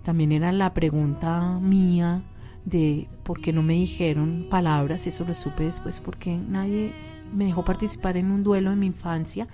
También 0.02 0.32
era 0.32 0.50
la 0.50 0.72
pregunta 0.72 1.58
mía 1.60 2.22
de 2.64 3.06
por 3.22 3.42
qué 3.42 3.52
no 3.52 3.62
me 3.62 3.74
dijeron 3.74 4.46
palabras, 4.48 5.06
eso 5.06 5.26
lo 5.26 5.34
supe 5.34 5.64
después 5.64 6.00
porque 6.00 6.34
nadie 6.34 6.94
me 7.34 7.44
dejó 7.44 7.66
participar 7.66 8.16
en 8.16 8.30
un 8.30 8.42
duelo 8.42 8.70
de 8.70 8.76
mi 8.76 8.86
infancia, 8.86 9.46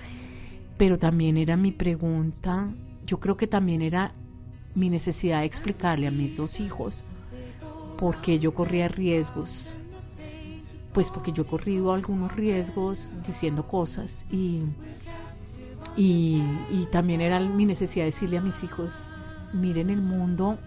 pero 0.76 0.98
también 0.98 1.36
era 1.36 1.56
mi 1.56 1.72
pregunta, 1.72 2.68
yo 3.04 3.18
creo 3.18 3.36
que 3.36 3.48
también 3.48 3.82
era 3.82 4.12
mi 4.76 4.88
necesidad 4.88 5.40
de 5.40 5.46
explicarle 5.46 6.06
a 6.06 6.12
mis 6.12 6.36
dos 6.36 6.60
hijos 6.60 7.04
por 7.98 8.20
qué 8.20 8.38
yo 8.38 8.54
corría 8.54 8.86
riesgos, 8.86 9.74
pues 10.92 11.10
porque 11.10 11.32
yo 11.32 11.42
he 11.42 11.46
corrido 11.46 11.92
algunos 11.92 12.36
riesgos 12.36 13.12
diciendo 13.26 13.66
cosas 13.66 14.26
y 16.00 16.42
y, 16.70 16.86
también 16.86 17.20
era 17.20 17.40
mi 17.40 17.66
necesidad 17.66 18.04
de 18.04 18.10
decirle 18.10 18.38
a 18.38 18.40
mis 18.40 18.64
hijos, 18.64 19.12
miren 19.52 19.90
el 19.90 20.00
mundo 20.00 20.58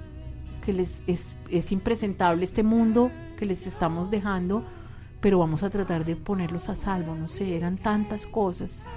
que 0.64 0.74
les 0.74 1.02
es, 1.08 1.34
es 1.50 1.72
impresentable 1.72 2.44
este 2.46 2.62
mundo 2.62 3.12
que 3.38 3.46
les 3.46 3.66
estamos 3.66 4.12
dejando, 4.12 4.64
pero 5.22 5.40
vamos 5.40 5.64
a 5.64 5.70
tratar 5.70 6.06
de 6.06 6.16
ponerlos 6.16 6.70
a 6.70 6.76
salvo, 6.76 7.16
no 7.16 7.30
sé, 7.30 7.56
eran 7.56 7.78
tantas 7.78 8.28
cosas. 8.28 8.88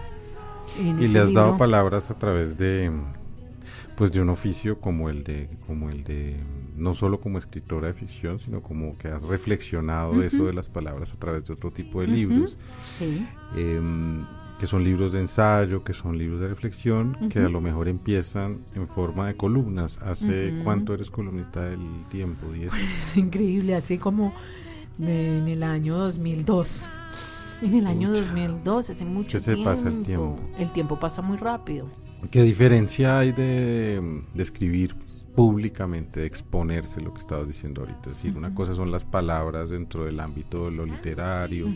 y 0.79 1.09
le 1.09 1.19
has 1.19 1.33
dado 1.33 1.57
palabras 1.57 2.11
a 2.11 2.19
través 2.19 2.59
de 2.59 2.91
pues 3.97 4.13
de 4.13 4.21
un 4.21 4.29
oficio 4.29 4.79
como 4.79 5.09
el 5.09 5.25
de 5.25 5.49
como 5.67 5.89
el 5.89 6.05
de 6.05 6.37
no 6.77 6.95
solo 6.95 7.19
como 7.19 7.39
escritora 7.39 7.87
de 7.87 7.95
ficción 7.95 8.39
sino 8.39 8.61
como 8.61 8.99
que 8.99 9.09
has 9.09 9.23
reflexionado 9.23 10.23
eso 10.23 10.45
de 10.45 10.53
las 10.53 10.69
palabras 10.69 11.15
a 11.15 11.17
través 11.17 11.47
de 11.47 11.55
otro 11.55 11.71
tipo 11.71 12.03
de 12.03 12.09
libros. 12.09 12.59
Sí. 12.83 13.27
Em, 13.57 14.27
que 14.59 14.67
son 14.67 14.85
libros 14.85 15.13
de 15.13 15.21
ensayo, 15.21 15.85
que 15.85 15.93
son 15.93 16.17
libros 16.17 16.41
de 16.41 16.49
reflexión, 16.49 17.17
que 17.31 17.41
a 17.41 17.49
lo 17.49 17.61
mejor 17.61 17.89
empiezan 17.89 18.61
en 18.75 18.89
forma 18.89 19.27
de 19.27 19.37
columnas. 19.37 19.99
¿Hace 19.99 20.61
cuánto 20.65 20.95
eres 20.95 21.11
columnista 21.11 21.65
del 21.65 21.81
tiempo? 22.11 22.47
Es 22.55 23.17
increíble, 23.17 23.75
hace 23.75 23.99
como 23.99 24.33
en 24.99 25.49
el 25.49 25.63
año 25.63 25.99
2002. 25.99 26.89
En 27.63 27.75
el 27.75 27.87
año 27.87 28.13
2002, 28.13 28.91
hace 28.91 29.05
mucho 29.05 29.41
tiempo. 29.41 29.63
se 29.63 29.65
pasa 29.65 29.89
el 29.89 30.03
tiempo? 30.03 30.37
El 30.59 30.73
tiempo 30.73 30.99
pasa 30.99 31.23
muy 31.23 31.37
rápido. 31.37 31.89
¿Qué 32.31 32.43
diferencia 32.43 33.19
hay 33.19 33.33
de, 33.33 34.23
escribir 34.37 34.95
públicamente, 35.35 36.21
de 36.21 36.27
exponerse 36.27 37.01
lo 37.03 37.13
que 37.13 37.21
estabas 37.21 37.47
diciendo 37.47 37.83
ahorita? 37.83 38.11
Es 38.11 38.17
decir, 38.17 38.37
una 38.37 38.55
cosa 38.55 38.75
son 38.75 38.91
las 38.91 39.05
palabras 39.05 39.69
dentro 39.69 40.05
del 40.05 40.19
ámbito 40.21 40.67
de 40.67 40.71
lo 40.73 40.87
literario 40.87 41.69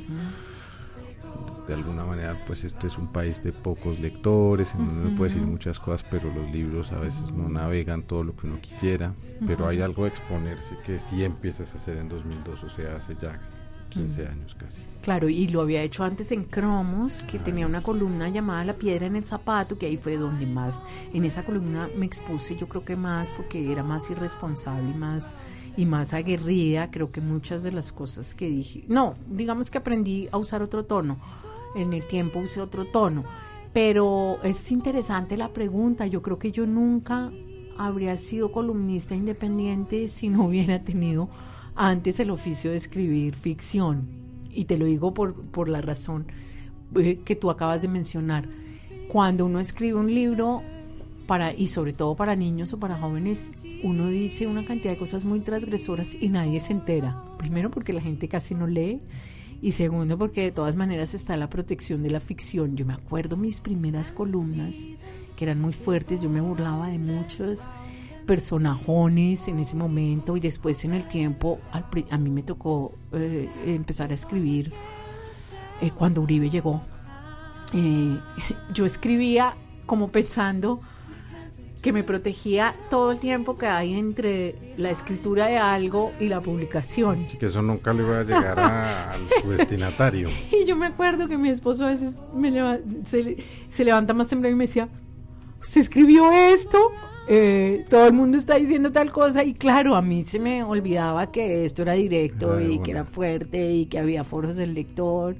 de 1.71 1.77
alguna 1.77 2.05
manera 2.05 2.37
pues 2.47 2.65
este 2.65 2.89
es 2.89 2.99
un 2.99 3.07
país 3.07 3.41
de 3.45 3.53
pocos 3.53 4.01
lectores, 4.01 4.75
en 4.75 4.87
donde 4.87 5.07
uno 5.07 5.17
puede 5.17 5.33
decir 5.33 5.47
muchas 5.47 5.79
cosas, 5.79 6.05
pero 6.11 6.33
los 6.33 6.51
libros 6.51 6.91
a 6.91 6.99
veces 6.99 7.33
no 7.33 7.49
navegan 7.49 8.03
todo 8.03 8.25
lo 8.25 8.35
que 8.35 8.49
uno 8.49 8.61
quisiera, 8.61 9.15
pero 9.47 9.69
hay 9.69 9.81
algo 9.81 10.03
de 10.03 10.09
exponerse 10.09 10.77
que 10.85 10.99
sí 10.99 11.23
empiezas 11.23 11.73
a 11.73 11.79
hacer 11.79 11.99
en 11.99 12.09
2002, 12.09 12.65
o 12.65 12.69
sea, 12.69 12.97
hace 12.97 13.17
ya 13.23 13.41
15 13.89 14.27
años 14.27 14.57
casi. 14.57 14.83
Claro, 15.03 15.29
y 15.29 15.47
lo 15.47 15.61
había 15.61 15.83
hecho 15.83 16.03
antes 16.03 16.33
en 16.33 16.43
Cromos, 16.45 17.23
que 17.23 17.39
tenía 17.39 17.67
una 17.67 17.83
columna 17.83 18.29
llamada 18.29 18.65
La 18.65 18.75
piedra 18.75 19.07
en 19.07 19.15
el 19.15 19.25
zapato, 19.25 19.79
que 19.79 19.87
ahí 19.87 19.97
fue 19.97 20.17
donde 20.17 20.47
más, 20.47 20.81
en 21.15 21.25
esa 21.25 21.45
columna 21.45 21.89
me 21.97 22.07
expuse 22.07 22.57
yo 22.57 22.69
creo 22.69 22.85
que 22.85 22.97
más 22.97 23.33
porque 23.33 23.71
era 23.71 23.85
más 23.85 24.11
irresponsable 24.11 24.91
y 24.91 24.99
más 24.99 25.35
y 25.77 25.87
más 25.87 26.13
aguerrida, 26.13 26.91
creo 26.91 27.13
que 27.13 27.21
muchas 27.21 27.63
de 27.63 27.71
las 27.71 27.93
cosas 27.93 28.35
que 28.35 28.49
dije, 28.49 28.85
no, 28.89 29.15
digamos 29.29 29.71
que 29.71 29.79
aprendí 29.79 30.29
a 30.33 30.37
usar 30.37 30.63
otro 30.63 30.85
tono, 30.85 31.19
en 31.75 31.93
el 31.93 32.07
tiempo 32.07 32.41
usé 32.41 32.61
otro 32.61 32.87
tono, 32.87 33.25
pero 33.73 34.43
es 34.43 34.71
interesante 34.73 35.37
la 35.37 35.49
pregunta, 35.49 36.07
yo 36.07 36.23
creo 36.23 36.39
que 36.39 36.53
yo 36.53 36.67
nunca 36.67 37.31
habría 37.77 38.17
sido 38.17 38.53
columnista 38.53 39.15
independiente 39.15 40.09
si 40.09 40.29
no 40.29 40.47
hubiera 40.47 40.83
tenido 40.83 41.29
antes 41.75 42.21
el 42.21 42.31
oficio 42.31 42.71
de 42.71 42.77
escribir 42.77 43.35
ficción, 43.35 44.09
y 44.53 44.65
te 44.65 44.77
lo 44.77 44.85
digo 44.85 45.15
por, 45.15 45.35
por 45.35 45.69
la 45.69 45.81
razón 45.81 46.27
eh, 46.97 47.21
que 47.25 47.37
tú 47.37 47.51
acabas 47.51 47.83
de 47.83 47.89
mencionar. 47.89 48.49
Cuando 49.09 49.47
uno 49.47 49.61
escribe 49.61 49.99
un 49.99 50.13
libro, 50.13 50.63
para, 51.31 51.55
y 51.55 51.69
sobre 51.69 51.93
todo 51.93 52.17
para 52.17 52.35
niños 52.35 52.73
o 52.73 52.81
para 52.81 52.97
jóvenes, 52.97 53.53
uno 53.85 54.09
dice 54.09 54.49
una 54.49 54.65
cantidad 54.65 54.95
de 54.95 54.99
cosas 54.99 55.25
muy 55.25 55.39
transgresoras 55.39 56.17
y 56.21 56.29
nadie 56.29 56.59
se 56.59 56.73
entera. 56.73 57.23
Primero 57.39 57.71
porque 57.71 57.93
la 57.93 58.01
gente 58.01 58.27
casi 58.27 58.57
no 58.57 58.67
lee 58.67 59.01
y 59.63 59.73
segundo 59.73 60.17
porque 60.17 60.43
de 60.43 60.53
todas 60.53 60.77
maneras 60.77 61.15
está 61.15 61.37
la 61.37 61.51
protección 61.51 62.03
de 62.03 62.11
la 62.11 62.21
ficción. 62.21 62.77
Yo 62.77 62.87
me 62.87 62.95
acuerdo 62.95 63.37
mis 63.37 63.61
primeras 63.61 64.13
columnas 64.13 64.77
que 65.37 65.45
eran 65.45 65.61
muy 65.61 65.73
fuertes, 65.73 66.23
yo 66.23 66.31
me 66.31 66.41
burlaba 66.41 66.89
de 66.89 66.99
muchos 66.99 67.67
personajones 68.27 69.49
en 69.49 69.59
ese 69.59 69.77
momento 69.77 70.37
y 70.37 70.41
después 70.41 70.85
en 70.85 70.93
el 70.93 71.09
tiempo 71.09 71.59
a 71.73 72.19
mí 72.19 72.31
me 72.31 72.43
tocó 72.43 72.93
eh, 73.13 73.49
empezar 73.67 74.11
a 74.13 74.15
escribir 74.15 74.73
eh, 75.81 75.91
cuando 75.91 76.21
Uribe 76.23 76.49
llegó. 76.49 76.83
Eh, 77.73 78.19
yo 78.75 78.87
escribía 78.87 79.55
como 79.87 80.09
pensando 80.09 80.81
que 81.81 81.93
me 81.93 82.05
protegía 82.05 82.75
todo 82.91 83.13
el 83.13 83.19
tiempo 83.19 83.57
que 83.57 83.67
hay 83.67 83.95
entre 83.95 84.75
la 84.77 84.91
escritura 84.91 85.47
de 85.47 85.57
algo 85.57 86.13
y 86.21 86.29
la 86.29 86.41
publicación. 86.41 87.25
que 87.39 87.47
eso 87.47 87.63
nunca 87.63 87.93
le 87.93 88.03
iba 88.03 88.21
a 88.21 88.23
llegar 88.23 88.61
a, 88.61 89.17
su 89.43 89.51
destinatario. 89.51 90.29
Y 90.53 90.67
yo 90.67 90.77
me 90.77 90.87
acuerdo 90.87 91.27
que 91.27 91.39
mi 91.39 91.49
esposo 91.49 91.87
a 91.87 91.91
veces 91.91 92.15
me 92.35 92.51
se, 93.07 93.85
levanta 93.85 94.13
más 94.13 94.29
temprano 94.29 94.55
y 94.55 94.59
me 94.59 94.67
decía, 94.67 94.89
¿se 95.63 95.81
escribió 95.81 96.31
esto? 96.33 96.79
Eh, 97.29 97.87
todo 97.89 98.07
el 98.07 98.13
mundo 98.13 98.37
está 98.37 98.57
diciendo 98.57 98.91
tal 98.93 99.13
cosa 99.13 99.45
y 99.45 99.55
claro, 99.55 99.95
a 99.95 100.03
mí 100.03 100.25
se 100.25 100.39
me 100.39 100.65
olvidaba 100.65 101.31
que 101.31 101.65
esto 101.65 101.83
era 101.83 101.93
directo 101.93 102.61
y 102.61 102.81
que 102.81 102.91
era 102.91 103.05
fuerte 103.05 103.73
y 103.73 103.87
que 103.87 103.99
había 103.99 104.25
foros 104.25 104.57
del 104.57 104.75
lector 104.75 105.37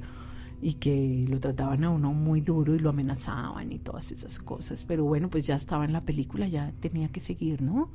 y 0.63 0.75
que 0.75 1.27
lo 1.29 1.41
trataban 1.41 1.85
a 1.85 1.91
uno 1.91 2.13
muy 2.13 2.41
duro 2.41 2.75
y 2.75 2.79
lo 2.79 2.91
amenazaban 2.91 3.73
y 3.73 3.79
todas 3.79 4.13
esas 4.13 4.39
cosas. 4.39 4.85
Pero 4.87 5.05
bueno, 5.05 5.31
pues 5.31 5.47
ya 5.47 5.57
estaba 5.57 5.85
en 5.85 5.93
la 5.93 6.03
película, 6.03 6.47
ya 6.47 6.73
tenía 6.81 7.09
que 7.09 7.21
seguir, 7.21 7.63
¿no? 7.63 7.89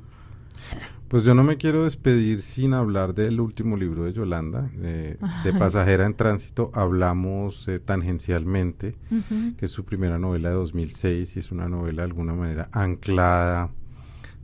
Pues 1.08 1.22
yo 1.22 1.34
no 1.34 1.44
me 1.44 1.56
quiero 1.56 1.84
despedir 1.84 2.42
sin 2.42 2.74
hablar 2.74 3.14
del 3.14 3.40
último 3.40 3.76
libro 3.76 4.04
de 4.04 4.12
Yolanda, 4.12 4.70
eh, 4.78 5.16
de 5.44 5.52
Pasajera 5.52 6.04
en 6.04 6.14
Tránsito. 6.14 6.72
Hablamos 6.74 7.68
eh, 7.68 7.78
tangencialmente, 7.78 8.96
que 9.56 9.66
es 9.66 9.70
su 9.70 9.84
primera 9.84 10.18
novela 10.18 10.48
de 10.48 10.56
2006 10.56 11.36
y 11.36 11.38
es 11.38 11.52
una 11.52 11.68
novela 11.68 12.02
de 12.02 12.08
alguna 12.08 12.34
manera 12.34 12.68
anclada, 12.72 13.70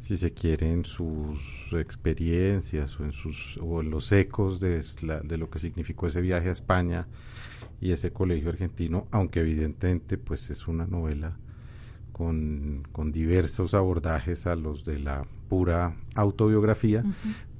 si 0.03 0.17
se 0.17 0.33
quiere, 0.33 0.73
en 0.73 0.85
sus 0.85 1.73
experiencias 1.73 3.01
o 3.01 3.05
en, 3.05 3.13
sus, 3.13 3.59
o 3.61 3.81
en 3.81 3.91
los 3.91 4.13
ecos 4.13 4.61
de, 4.61 4.85
de 5.25 5.39
lo 5.39 5.51
que 5.51 5.59
significó 5.59 6.07
ese 6.07 6.21
viaje 6.21 6.49
a 6.49 6.53
España 6.53 7.09
y 7.83 7.91
ese 7.91 8.13
colegio 8.13 8.49
argentino, 8.49 9.09
aunque 9.11 9.41
evidentemente 9.41 10.17
pues 10.17 10.49
es 10.51 10.69
una 10.69 10.87
novela 10.87 11.37
con, 12.13 12.85
diversos 13.11 13.75
abordajes 13.75 14.47
a 14.47 14.55
los 14.55 14.85
de 14.85 15.01
la 15.01 15.27
pura 15.49 15.97
autobiografía, 16.15 17.05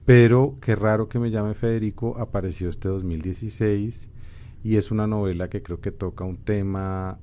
pero 0.07 0.59
qué 0.61 0.77
raro 0.77 1.09
que 1.09 1.19
me 1.19 1.33
llame 1.33 1.55
Federico, 1.55 2.17
apareció 2.21 2.69
este 2.69 2.89
2016 2.89 4.09
y 4.63 4.77
es 4.77 4.93
una 4.93 5.09
novela 5.09 5.51
que 5.51 5.61
creo 5.61 5.81
que 5.81 5.91
toca 5.91 6.23
un 6.23 6.37
tema 6.37 7.19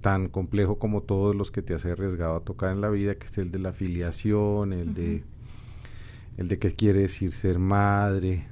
tan 0.00 0.28
complejo 0.28 0.78
como 0.78 1.02
todos 1.02 1.36
los 1.36 1.50
que 1.50 1.60
te 1.60 1.74
has 1.74 1.84
arriesgado 1.84 2.36
a 2.36 2.44
tocar 2.44 2.72
en 2.72 2.80
la 2.80 2.88
vida, 2.88 3.16
que 3.16 3.26
es 3.26 3.36
el 3.36 3.50
de 3.50 3.58
la 3.58 3.70
afiliación, 3.70 4.72
el 4.72 4.94
de 4.94 5.22
el 6.38 6.48
de 6.48 6.58
qué 6.58 6.74
quiere 6.74 7.00
decir 7.00 7.32
ser 7.32 7.58
madre, 7.58 8.46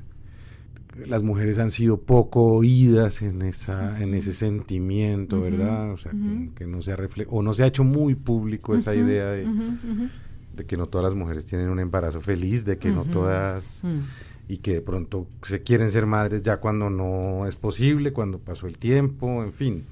las 1.06 1.22
mujeres 1.22 1.58
han 1.58 1.70
sido 1.70 1.98
poco 1.98 2.42
oídas 2.44 3.22
en 3.22 3.42
esa 3.42 4.00
en 4.02 4.14
ese 4.14 4.32
sentimiento, 4.32 5.40
¿verdad? 5.40 5.92
O 5.92 5.96
sea, 5.96 6.12
que, 6.54 6.66
no 6.66 6.82
se 6.82 6.92
ha 6.92 6.98
o 7.28 7.42
no 7.42 7.52
se 7.52 7.64
ha 7.64 7.66
hecho 7.66 7.84
muy 7.84 8.14
público 8.14 8.74
esa 8.74 8.94
idea 8.94 9.30
de, 9.30 9.46
de, 10.56 10.64
que 10.66 10.76
no 10.76 10.86
todas 10.86 11.04
las 11.06 11.14
mujeres 11.14 11.46
tienen 11.46 11.68
un 11.68 11.80
embarazo 11.80 12.20
feliz, 12.20 12.64
de 12.64 12.78
que 12.78 12.90
no 12.90 13.04
todas 13.04 13.82
y 14.46 14.58
que 14.58 14.74
de 14.74 14.80
pronto 14.82 15.26
se 15.42 15.62
quieren 15.62 15.90
ser 15.90 16.06
madres 16.06 16.42
ya 16.42 16.58
cuando 16.58 16.90
no 16.90 17.46
es 17.46 17.56
posible, 17.56 18.12
cuando 18.12 18.38
pasó 18.38 18.66
el 18.66 18.76
tiempo, 18.76 19.42
en 19.42 19.52
fin. 19.52 19.84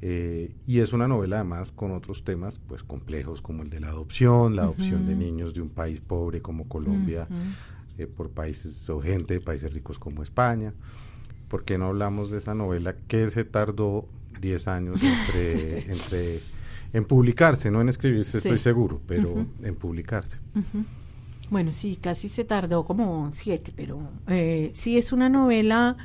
Eh, 0.00 0.50
y 0.66 0.80
es 0.80 0.92
una 0.92 1.06
novela 1.06 1.36
además 1.36 1.72
con 1.72 1.92
otros 1.92 2.24
temas 2.24 2.58
pues 2.66 2.82
complejos 2.82 3.42
como 3.42 3.62
el 3.62 3.70
de 3.70 3.80
la 3.80 3.88
adopción, 3.88 4.56
la 4.56 4.62
adopción 4.62 5.06
de 5.06 5.14
niños 5.14 5.52
de 5.54 5.60
un 5.60 5.68
país 5.68 6.00
pobre 6.00 6.40
como 6.40 6.68
Colombia 6.68 7.28
eh, 7.98 8.06
por 8.06 8.30
países 8.30 8.88
o 8.90 9.00
gente 9.00 9.34
de 9.34 9.40
países 9.40 9.72
ricos 9.72 9.98
como 9.98 10.22
España. 10.22 10.72
¿Por 11.48 11.64
qué 11.64 11.76
no 11.78 11.86
hablamos 11.86 12.30
de 12.30 12.38
esa 12.38 12.54
novela 12.54 12.94
que 13.08 13.30
se 13.30 13.44
tardó 13.44 14.08
10 14.40 14.68
años 14.68 15.02
entre, 15.02 15.78
entre 15.92 16.40
en 16.92 17.04
publicarse, 17.04 17.70
no 17.70 17.80
en 17.80 17.88
escribirse, 17.88 18.38
estoy 18.38 18.58
seguro, 18.58 19.00
pero 19.06 19.46
en 19.62 19.74
publicarse? 19.76 20.38
Bueno, 21.50 21.72
sí, 21.72 21.96
casi 22.00 22.28
se 22.28 22.44
tardó 22.44 22.84
como 22.84 23.30
siete, 23.32 23.72
pero 23.74 24.00
eh, 24.26 24.70
sí 24.74 24.96
es 24.96 25.12
una 25.12 25.28
novela. 25.28 25.96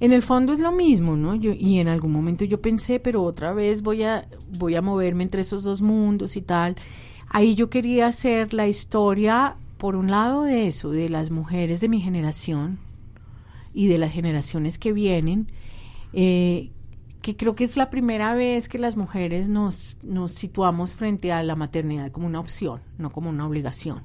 En 0.00 0.12
el 0.12 0.22
fondo 0.22 0.52
es 0.52 0.58
lo 0.58 0.72
mismo, 0.72 1.16
¿no? 1.16 1.36
Yo, 1.36 1.52
y 1.52 1.78
en 1.78 1.86
algún 1.86 2.12
momento 2.12 2.44
yo 2.44 2.60
pensé, 2.60 2.98
pero 2.98 3.22
otra 3.22 3.52
vez 3.52 3.82
voy 3.82 4.02
a, 4.02 4.26
voy 4.58 4.74
a 4.74 4.82
moverme 4.82 5.22
entre 5.22 5.42
esos 5.42 5.62
dos 5.62 5.80
mundos 5.82 6.36
y 6.36 6.42
tal. 6.42 6.76
Ahí 7.28 7.54
yo 7.54 7.70
quería 7.70 8.08
hacer 8.08 8.52
la 8.52 8.66
historia, 8.66 9.56
por 9.82 9.96
un 9.96 10.12
lado, 10.12 10.44
de 10.44 10.68
eso, 10.68 10.92
de 10.92 11.08
las 11.08 11.32
mujeres 11.32 11.80
de 11.80 11.88
mi 11.88 12.00
generación 12.00 12.78
y 13.74 13.88
de 13.88 13.98
las 13.98 14.12
generaciones 14.12 14.78
que 14.78 14.92
vienen, 14.92 15.50
eh, 16.12 16.70
que 17.20 17.36
creo 17.36 17.56
que 17.56 17.64
es 17.64 17.76
la 17.76 17.90
primera 17.90 18.32
vez 18.36 18.68
que 18.68 18.78
las 18.78 18.96
mujeres 18.96 19.48
nos, 19.48 19.98
nos 20.04 20.34
situamos 20.34 20.94
frente 20.94 21.32
a 21.32 21.42
la 21.42 21.56
maternidad 21.56 22.12
como 22.12 22.28
una 22.28 22.38
opción, 22.38 22.80
no 22.96 23.10
como 23.10 23.30
una 23.30 23.44
obligación. 23.44 24.04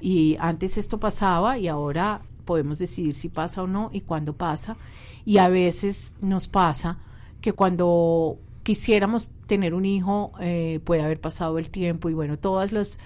Y 0.00 0.38
antes 0.40 0.78
esto 0.78 0.98
pasaba 0.98 1.58
y 1.58 1.68
ahora 1.68 2.22
podemos 2.46 2.78
decidir 2.78 3.14
si 3.14 3.28
pasa 3.28 3.62
o 3.62 3.66
no 3.66 3.90
y 3.92 4.00
cuándo 4.00 4.32
pasa. 4.32 4.78
Y 5.26 5.36
a 5.36 5.50
veces 5.50 6.14
nos 6.22 6.48
pasa 6.48 7.00
que 7.42 7.52
cuando 7.52 8.38
quisiéramos 8.62 9.30
tener 9.46 9.74
un 9.74 9.84
hijo 9.84 10.32
eh, 10.40 10.80
puede 10.86 11.02
haber 11.02 11.20
pasado 11.20 11.58
el 11.58 11.70
tiempo 11.70 12.08
y 12.08 12.14
bueno, 12.14 12.38
todas 12.38 12.72
los 12.72 12.98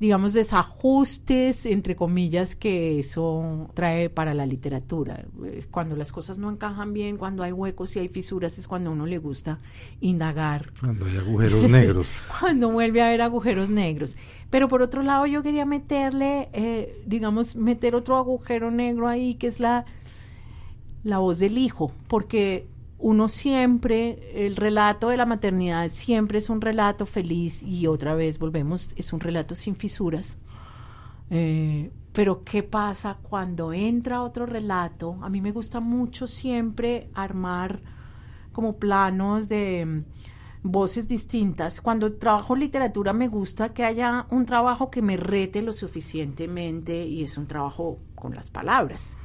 digamos, 0.00 0.32
desajustes, 0.32 1.66
entre 1.66 1.94
comillas, 1.94 2.56
que 2.56 2.98
eso 2.98 3.70
trae 3.74 4.10
para 4.10 4.34
la 4.34 4.44
literatura. 4.44 5.24
Eh, 5.44 5.66
cuando 5.70 5.96
las 5.96 6.10
cosas 6.10 6.36
no 6.36 6.50
encajan 6.50 6.92
bien, 6.92 7.16
cuando 7.16 7.42
hay 7.42 7.52
huecos 7.52 7.94
y 7.94 8.00
hay 8.00 8.08
fisuras, 8.08 8.58
es 8.58 8.66
cuando 8.66 8.90
a 8.90 8.92
uno 8.92 9.06
le 9.06 9.18
gusta 9.18 9.60
indagar. 10.00 10.72
Cuando 10.78 11.06
hay 11.06 11.16
agujeros 11.16 11.68
negros. 11.70 12.08
cuando 12.40 12.70
vuelve 12.70 13.02
a 13.02 13.06
haber 13.06 13.22
agujeros 13.22 13.70
negros. 13.70 14.16
Pero 14.50 14.68
por 14.68 14.82
otro 14.82 15.02
lado, 15.02 15.26
yo 15.26 15.42
quería 15.42 15.64
meterle, 15.64 16.48
eh, 16.52 17.02
digamos, 17.06 17.54
meter 17.54 17.94
otro 17.94 18.16
agujero 18.16 18.70
negro 18.70 19.06
ahí, 19.06 19.34
que 19.34 19.46
es 19.46 19.60
la, 19.60 19.84
la 21.04 21.18
voz 21.18 21.38
del 21.38 21.56
hijo, 21.56 21.92
porque 22.08 22.66
uno 22.98 23.28
siempre, 23.28 24.46
el 24.46 24.56
relato 24.56 25.08
de 25.08 25.16
la 25.16 25.26
maternidad 25.26 25.90
siempre 25.90 26.38
es 26.38 26.48
un 26.48 26.60
relato 26.60 27.06
feliz 27.06 27.62
y 27.62 27.86
otra 27.86 28.14
vez 28.14 28.38
volvemos, 28.38 28.90
es 28.96 29.12
un 29.12 29.20
relato 29.20 29.54
sin 29.54 29.76
fisuras. 29.76 30.38
Eh, 31.30 31.90
pero 32.12 32.44
¿qué 32.44 32.62
pasa 32.62 33.18
cuando 33.20 33.72
entra 33.72 34.22
otro 34.22 34.46
relato? 34.46 35.18
A 35.22 35.28
mí 35.28 35.40
me 35.40 35.50
gusta 35.50 35.80
mucho 35.80 36.26
siempre 36.26 37.10
armar 37.12 37.80
como 38.52 38.76
planos 38.76 39.48
de 39.48 39.84
mm, 39.84 40.04
voces 40.62 41.08
distintas. 41.08 41.80
Cuando 41.80 42.12
trabajo 42.14 42.54
literatura 42.54 43.12
me 43.12 43.26
gusta 43.26 43.74
que 43.74 43.84
haya 43.84 44.26
un 44.30 44.46
trabajo 44.46 44.90
que 44.90 45.02
me 45.02 45.16
rete 45.16 45.60
lo 45.60 45.72
suficientemente 45.72 47.04
y 47.04 47.24
es 47.24 47.36
un 47.36 47.46
trabajo 47.46 47.98
con 48.14 48.32
las 48.34 48.48
palabras. 48.48 49.16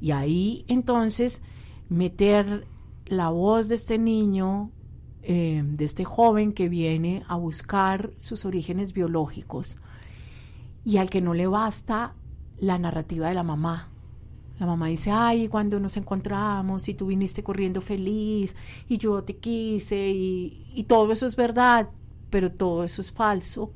Y 0.00 0.12
ahí 0.12 0.64
entonces 0.68 1.42
meter 1.88 2.66
la 3.06 3.30
voz 3.30 3.68
de 3.68 3.76
este 3.76 3.98
niño, 3.98 4.70
eh, 5.22 5.62
de 5.64 5.84
este 5.84 6.04
joven 6.04 6.52
que 6.52 6.68
viene 6.68 7.24
a 7.28 7.36
buscar 7.36 8.10
sus 8.18 8.44
orígenes 8.44 8.92
biológicos 8.92 9.78
y 10.84 10.98
al 10.98 11.10
que 11.10 11.20
no 11.20 11.34
le 11.34 11.46
basta 11.46 12.14
la 12.58 12.78
narrativa 12.78 13.28
de 13.28 13.34
la 13.34 13.42
mamá. 13.42 13.88
La 14.58 14.66
mamá 14.66 14.86
dice, 14.86 15.10
ay, 15.10 15.48
cuando 15.48 15.78
nos 15.80 15.96
encontramos 15.96 16.88
y 16.88 16.94
tú 16.94 17.06
viniste 17.06 17.42
corriendo 17.42 17.80
feliz 17.80 18.56
y 18.88 18.96
yo 18.96 19.22
te 19.22 19.36
quise 19.36 20.10
y, 20.10 20.66
y 20.74 20.84
todo 20.84 21.12
eso 21.12 21.26
es 21.26 21.36
verdad, 21.36 21.90
pero 22.30 22.50
todo 22.50 22.84
eso 22.84 23.02
es 23.02 23.12
falso 23.12 23.72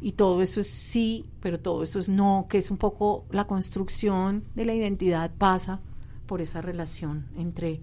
y 0.00 0.12
todo 0.12 0.42
eso 0.42 0.60
es 0.60 0.68
sí, 0.68 1.26
pero 1.40 1.60
todo 1.60 1.82
eso 1.82 1.98
es 1.98 2.08
no, 2.08 2.46
que 2.48 2.58
es 2.58 2.70
un 2.70 2.76
poco 2.76 3.24
la 3.30 3.46
construcción 3.46 4.44
de 4.54 4.64
la 4.64 4.74
identidad 4.74 5.30
pasa 5.36 5.80
por 6.26 6.40
esa 6.40 6.60
relación 6.60 7.26
entre 7.36 7.80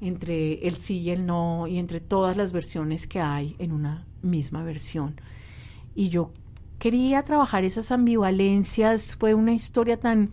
entre 0.00 0.66
el 0.66 0.76
sí 0.76 0.98
y 0.98 1.10
el 1.10 1.26
no 1.26 1.66
y 1.66 1.78
entre 1.78 2.00
todas 2.00 2.36
las 2.36 2.52
versiones 2.52 3.06
que 3.06 3.20
hay 3.20 3.56
en 3.58 3.72
una 3.72 4.06
misma 4.22 4.62
versión. 4.62 5.20
Y 5.94 6.08
yo 6.08 6.32
quería 6.78 7.24
trabajar 7.24 7.64
esas 7.64 7.90
ambivalencias, 7.90 9.16
fue 9.16 9.34
una 9.34 9.52
historia 9.52 9.98
tan, 9.98 10.30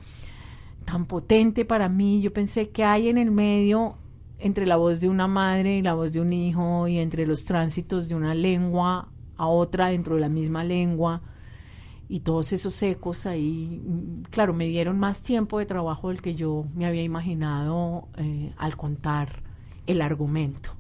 tan 0.86 1.05
potente 1.05 1.66
para 1.66 1.89
mí, 1.89 2.22
yo 2.22 2.32
pensé 2.34 2.70
que 2.70 2.84
hay 2.84 3.09
en 3.09 3.18
el 3.18 3.32
medio 3.32 3.97
entre 4.38 4.68
la 4.68 4.76
voz 4.76 4.99
de 4.99 5.09
una 5.09 5.28
madre 5.28 5.78
y 5.78 5.82
la 5.82 5.93
voz 5.93 6.13
de 6.13 6.22
un 6.22 6.34
hijo 6.34 6.88
y 6.88 6.99
entre 6.99 7.26
los 7.26 7.45
tránsitos 7.45 8.07
de 8.09 8.16
una 8.16 8.36
lengua 8.36 9.09
a 9.38 9.47
otra 9.47 9.88
dentro 9.88 10.16
de 10.16 10.22
la 10.22 10.30
misma 10.30 10.63
lengua 10.63 11.22
y 12.07 12.20
todos 12.20 12.53
esos 12.53 12.82
ecos 12.84 13.26
ahí, 13.26 13.82
claro, 14.30 14.53
me 14.53 14.68
dieron 14.68 14.99
más 14.99 15.24
tiempo 15.24 15.57
de 15.57 15.66
trabajo 15.66 16.09
del 16.09 16.22
que 16.22 16.36
yo 16.36 16.63
me 16.76 16.86
había 16.86 17.01
imaginado 17.01 18.07
eh, 18.18 18.53
al 18.57 18.78
contar 18.78 19.45
el 19.88 20.02
argumento. 20.02 20.72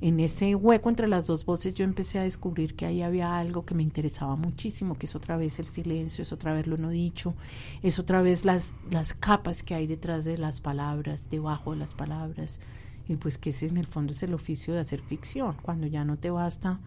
En 0.00 0.20
ese 0.20 0.54
hueco 0.54 0.90
entre 0.90 1.08
las 1.08 1.26
dos 1.26 1.46
voces 1.46 1.72
yo 1.72 1.84
empecé 1.84 2.18
a 2.18 2.24
descubrir 2.24 2.74
que 2.74 2.84
ahí 2.84 3.00
había 3.00 3.38
algo 3.38 3.64
que 3.64 3.74
me 3.74 3.82
interesaba 3.82 4.36
muchísimo, 4.36 4.98
que 4.98 5.06
es 5.06 5.14
otra 5.14 5.36
vez 5.36 5.58
el 5.58 5.66
silencio, 5.66 6.22
es 6.22 6.32
otra 6.32 6.52
vez 6.52 6.66
lo 6.66 6.76
no 6.76 6.90
dicho, 6.90 7.34
es 7.82 7.98
otra 7.98 8.20
vez 8.20 8.44
las, 8.44 8.74
las 8.90 9.14
capas 9.14 9.62
que 9.62 9.74
hay 9.74 9.86
detrás 9.86 10.24
de 10.24 10.36
las 10.36 10.60
palabras, 10.60 11.30
debajo 11.30 11.70
de 11.70 11.78
las 11.78 11.94
palabras, 11.94 12.60
y 13.08 13.16
pues 13.16 13.38
que 13.38 13.50
ese 13.50 13.66
en 13.66 13.78
el 13.78 13.86
fondo 13.86 14.12
es 14.12 14.22
el 14.22 14.34
oficio 14.34 14.74
de 14.74 14.80
hacer 14.80 15.00
ficción, 15.00 15.56
cuando 15.62 15.86
ya 15.86 16.04
no 16.04 16.18
te 16.18 16.30
basta 16.30 16.80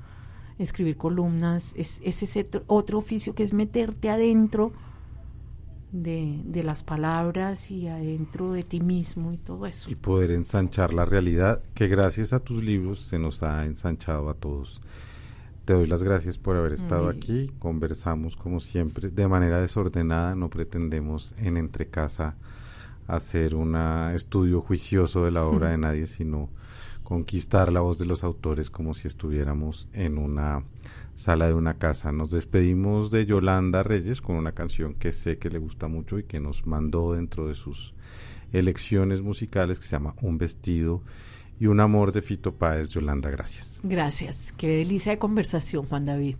escribir 0.59 0.97
columnas, 0.97 1.73
es, 1.75 2.01
es 2.03 2.21
ese 2.23 2.47
otro 2.67 2.97
oficio 2.97 3.34
que 3.34 3.43
es 3.43 3.53
meterte 3.53 4.09
adentro 4.09 4.73
de, 5.91 6.61
las 6.63 6.83
palabras 6.83 7.71
y 7.71 7.88
adentro 7.88 8.51
de 8.51 8.63
ti 8.63 8.79
mismo 8.79 9.31
y 9.33 9.38
todo 9.38 9.65
eso. 9.65 9.89
Y 9.89 9.95
poder 9.95 10.31
ensanchar 10.31 10.93
la 10.93 11.05
realidad 11.05 11.61
que 11.73 11.88
gracias 11.88 12.33
a 12.33 12.39
tus 12.39 12.63
libros 12.63 13.01
se 13.01 13.19
nos 13.19 13.43
ha 13.43 13.65
ensanchado 13.65 14.29
a 14.29 14.33
todos. 14.33 14.81
Te 15.65 15.73
doy 15.73 15.85
las 15.85 16.03
gracias 16.03 16.38
por 16.38 16.55
haber 16.55 16.73
estado 16.73 17.09
aquí. 17.09 17.51
Conversamos 17.59 18.38
como 18.38 18.61
siempre 18.61 19.09
de 19.09 19.27
manera 19.27 19.59
desordenada. 19.59 20.33
No 20.33 20.49
pretendemos 20.49 21.35
en 21.39 21.57
Entrecasa 21.57 22.35
hacer 23.05 23.53
un 23.53 23.75
estudio 24.13 24.61
juicioso 24.61 25.25
de 25.25 25.31
la 25.31 25.45
obra 25.45 25.69
de 25.71 25.77
nadie, 25.77 26.07
sino 26.07 26.49
conquistar 27.07 27.71
la 27.71 27.79
voz 27.79 27.97
de 27.97 28.05
los 28.05 28.25
autores 28.25 28.69
como 28.69 28.93
si 28.93 29.07
estuviéramos 29.07 29.87
en 29.93 30.17
una 30.17 30.65
sala 31.15 31.47
de 31.47 31.53
una 31.53 31.75
casa. 31.75 32.11
Nos 32.11 32.31
despedimos 32.31 33.11
de 33.11 33.25
Yolanda 33.25 33.81
Reyes 33.81 34.21
con 34.21 34.35
una 34.35 34.51
canción 34.51 34.93
que 34.93 35.13
sé 35.13 35.37
que 35.37 35.49
le 35.49 35.57
gusta 35.57 35.87
mucho 35.87 36.19
y 36.19 36.23
que 36.23 36.41
nos 36.41 36.67
mandó 36.67 37.13
dentro 37.13 37.47
de 37.47 37.55
sus 37.55 37.93
elecciones 38.51 39.21
musicales 39.21 39.79
que 39.79 39.85
se 39.85 39.91
llama 39.91 40.15
Un 40.21 40.37
vestido 40.37 41.01
y 41.61 41.67
un 41.67 41.79
amor 41.79 42.11
de 42.11 42.21
Fito 42.21 42.55
Páez. 42.55 42.89
Yolanda, 42.89 43.29
gracias. 43.29 43.79
Gracias. 43.83 44.53
Qué 44.57 44.67
delicia 44.67 45.13
de 45.13 45.17
conversación, 45.17 45.85
Juan 45.85 46.03
David. 46.03 46.35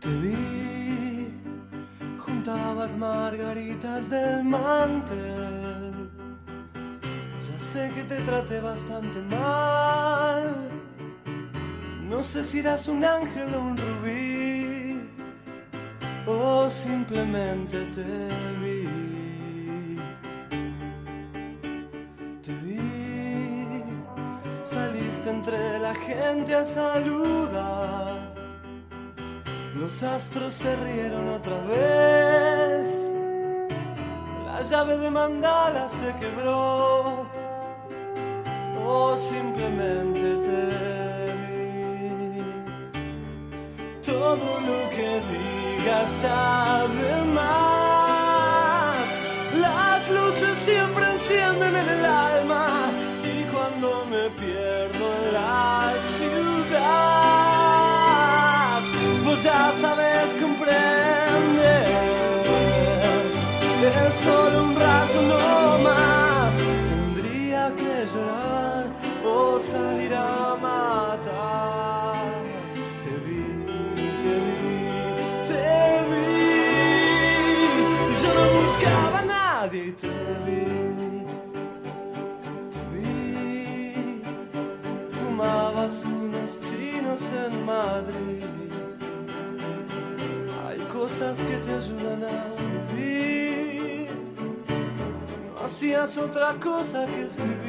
Te 0.00 0.08
vi, 0.22 1.28
juntabas 2.16 2.96
margaritas 2.96 4.08
del 4.08 4.42
mantel. 4.42 5.81
Ya 7.48 7.58
sé 7.58 7.90
que 7.94 8.04
te 8.04 8.20
traté 8.20 8.60
bastante 8.60 9.20
mal 9.22 10.72
no 12.12 12.22
sé 12.22 12.44
si 12.44 12.58
eras 12.58 12.88
un 12.88 13.02
ángel 13.04 13.54
o 13.54 13.60
un 13.60 13.76
rubí, 13.76 15.08
o 16.26 16.68
simplemente 16.68 17.86
te 17.86 18.28
vi. 18.60 19.98
Te 22.42 22.52
vi, 22.62 23.82
saliste 24.62 25.30
entre 25.30 25.78
la 25.78 25.94
gente 25.94 26.54
a 26.54 26.64
saludar. 26.64 28.34
Los 29.74 30.02
astros 30.02 30.52
se 30.52 30.76
rieron 30.76 31.28
otra 31.30 31.58
vez. 31.62 33.01
La 34.62 34.68
llave 34.68 34.96
de 34.96 35.10
mandala 35.10 35.88
se 35.88 36.14
quebró 36.20 37.26
o 38.86 39.16
simplemente 39.16 40.36
te 40.46 40.62
vi. 41.40 42.44
Todo 44.06 44.60
lo 44.68 44.78
que 44.94 45.08
digas 45.32 46.08
está 46.12 46.86
de 46.86 47.14
más. 47.38 49.08
Las 49.66 50.00
luces 50.08 50.56
siempre 50.60 51.10
encienden 51.10 51.74
en 51.74 51.88
el 51.88 52.04
alma 52.04 52.92
y 53.24 53.42
cuando 53.52 54.06
me 54.06 54.30
pierdo 54.30 55.04
en 55.18 55.24
la 55.32 55.92
ciudad, 56.18 57.02
voy 59.24 59.48
a 59.48 59.72
saber. 59.80 60.11
es 63.88 64.14
solo 64.14 64.64
un 64.64 64.76
rato 64.76 65.22
no 65.22 65.78
más. 65.78 66.54
Tendría 66.88 67.74
que 67.74 68.06
llorar 68.12 68.84
o 69.24 69.58
salir 69.58 70.14
a 70.14 70.56
matar. 70.56 72.24
Te 73.02 73.10
vi, 73.24 73.44
te 74.22 74.34
vi, 74.46 74.60
te 75.48 76.04
vi. 76.10 76.30
Yo 78.22 78.30
no 78.34 78.44
buscaba 78.60 79.18
a 79.18 79.24
nadie 79.24 79.84
y 79.86 79.92
te 79.92 80.14
vi. 80.44 80.64
Te 82.72 82.80
vi. 82.92 84.22
Fumabas 85.08 86.04
unos 86.04 86.60
chinos 86.60 87.20
en 87.44 87.52
Madrid. 87.66 88.44
Hay 90.68 90.80
cosas 90.86 91.38
que 91.38 91.56
te 91.56 91.74
ayudan 91.74 92.22
a 92.24 92.51
decías 95.92 96.16
otra 96.16 96.54
cosa 96.54 97.06
que 97.06 97.22
escribir. 97.22 97.61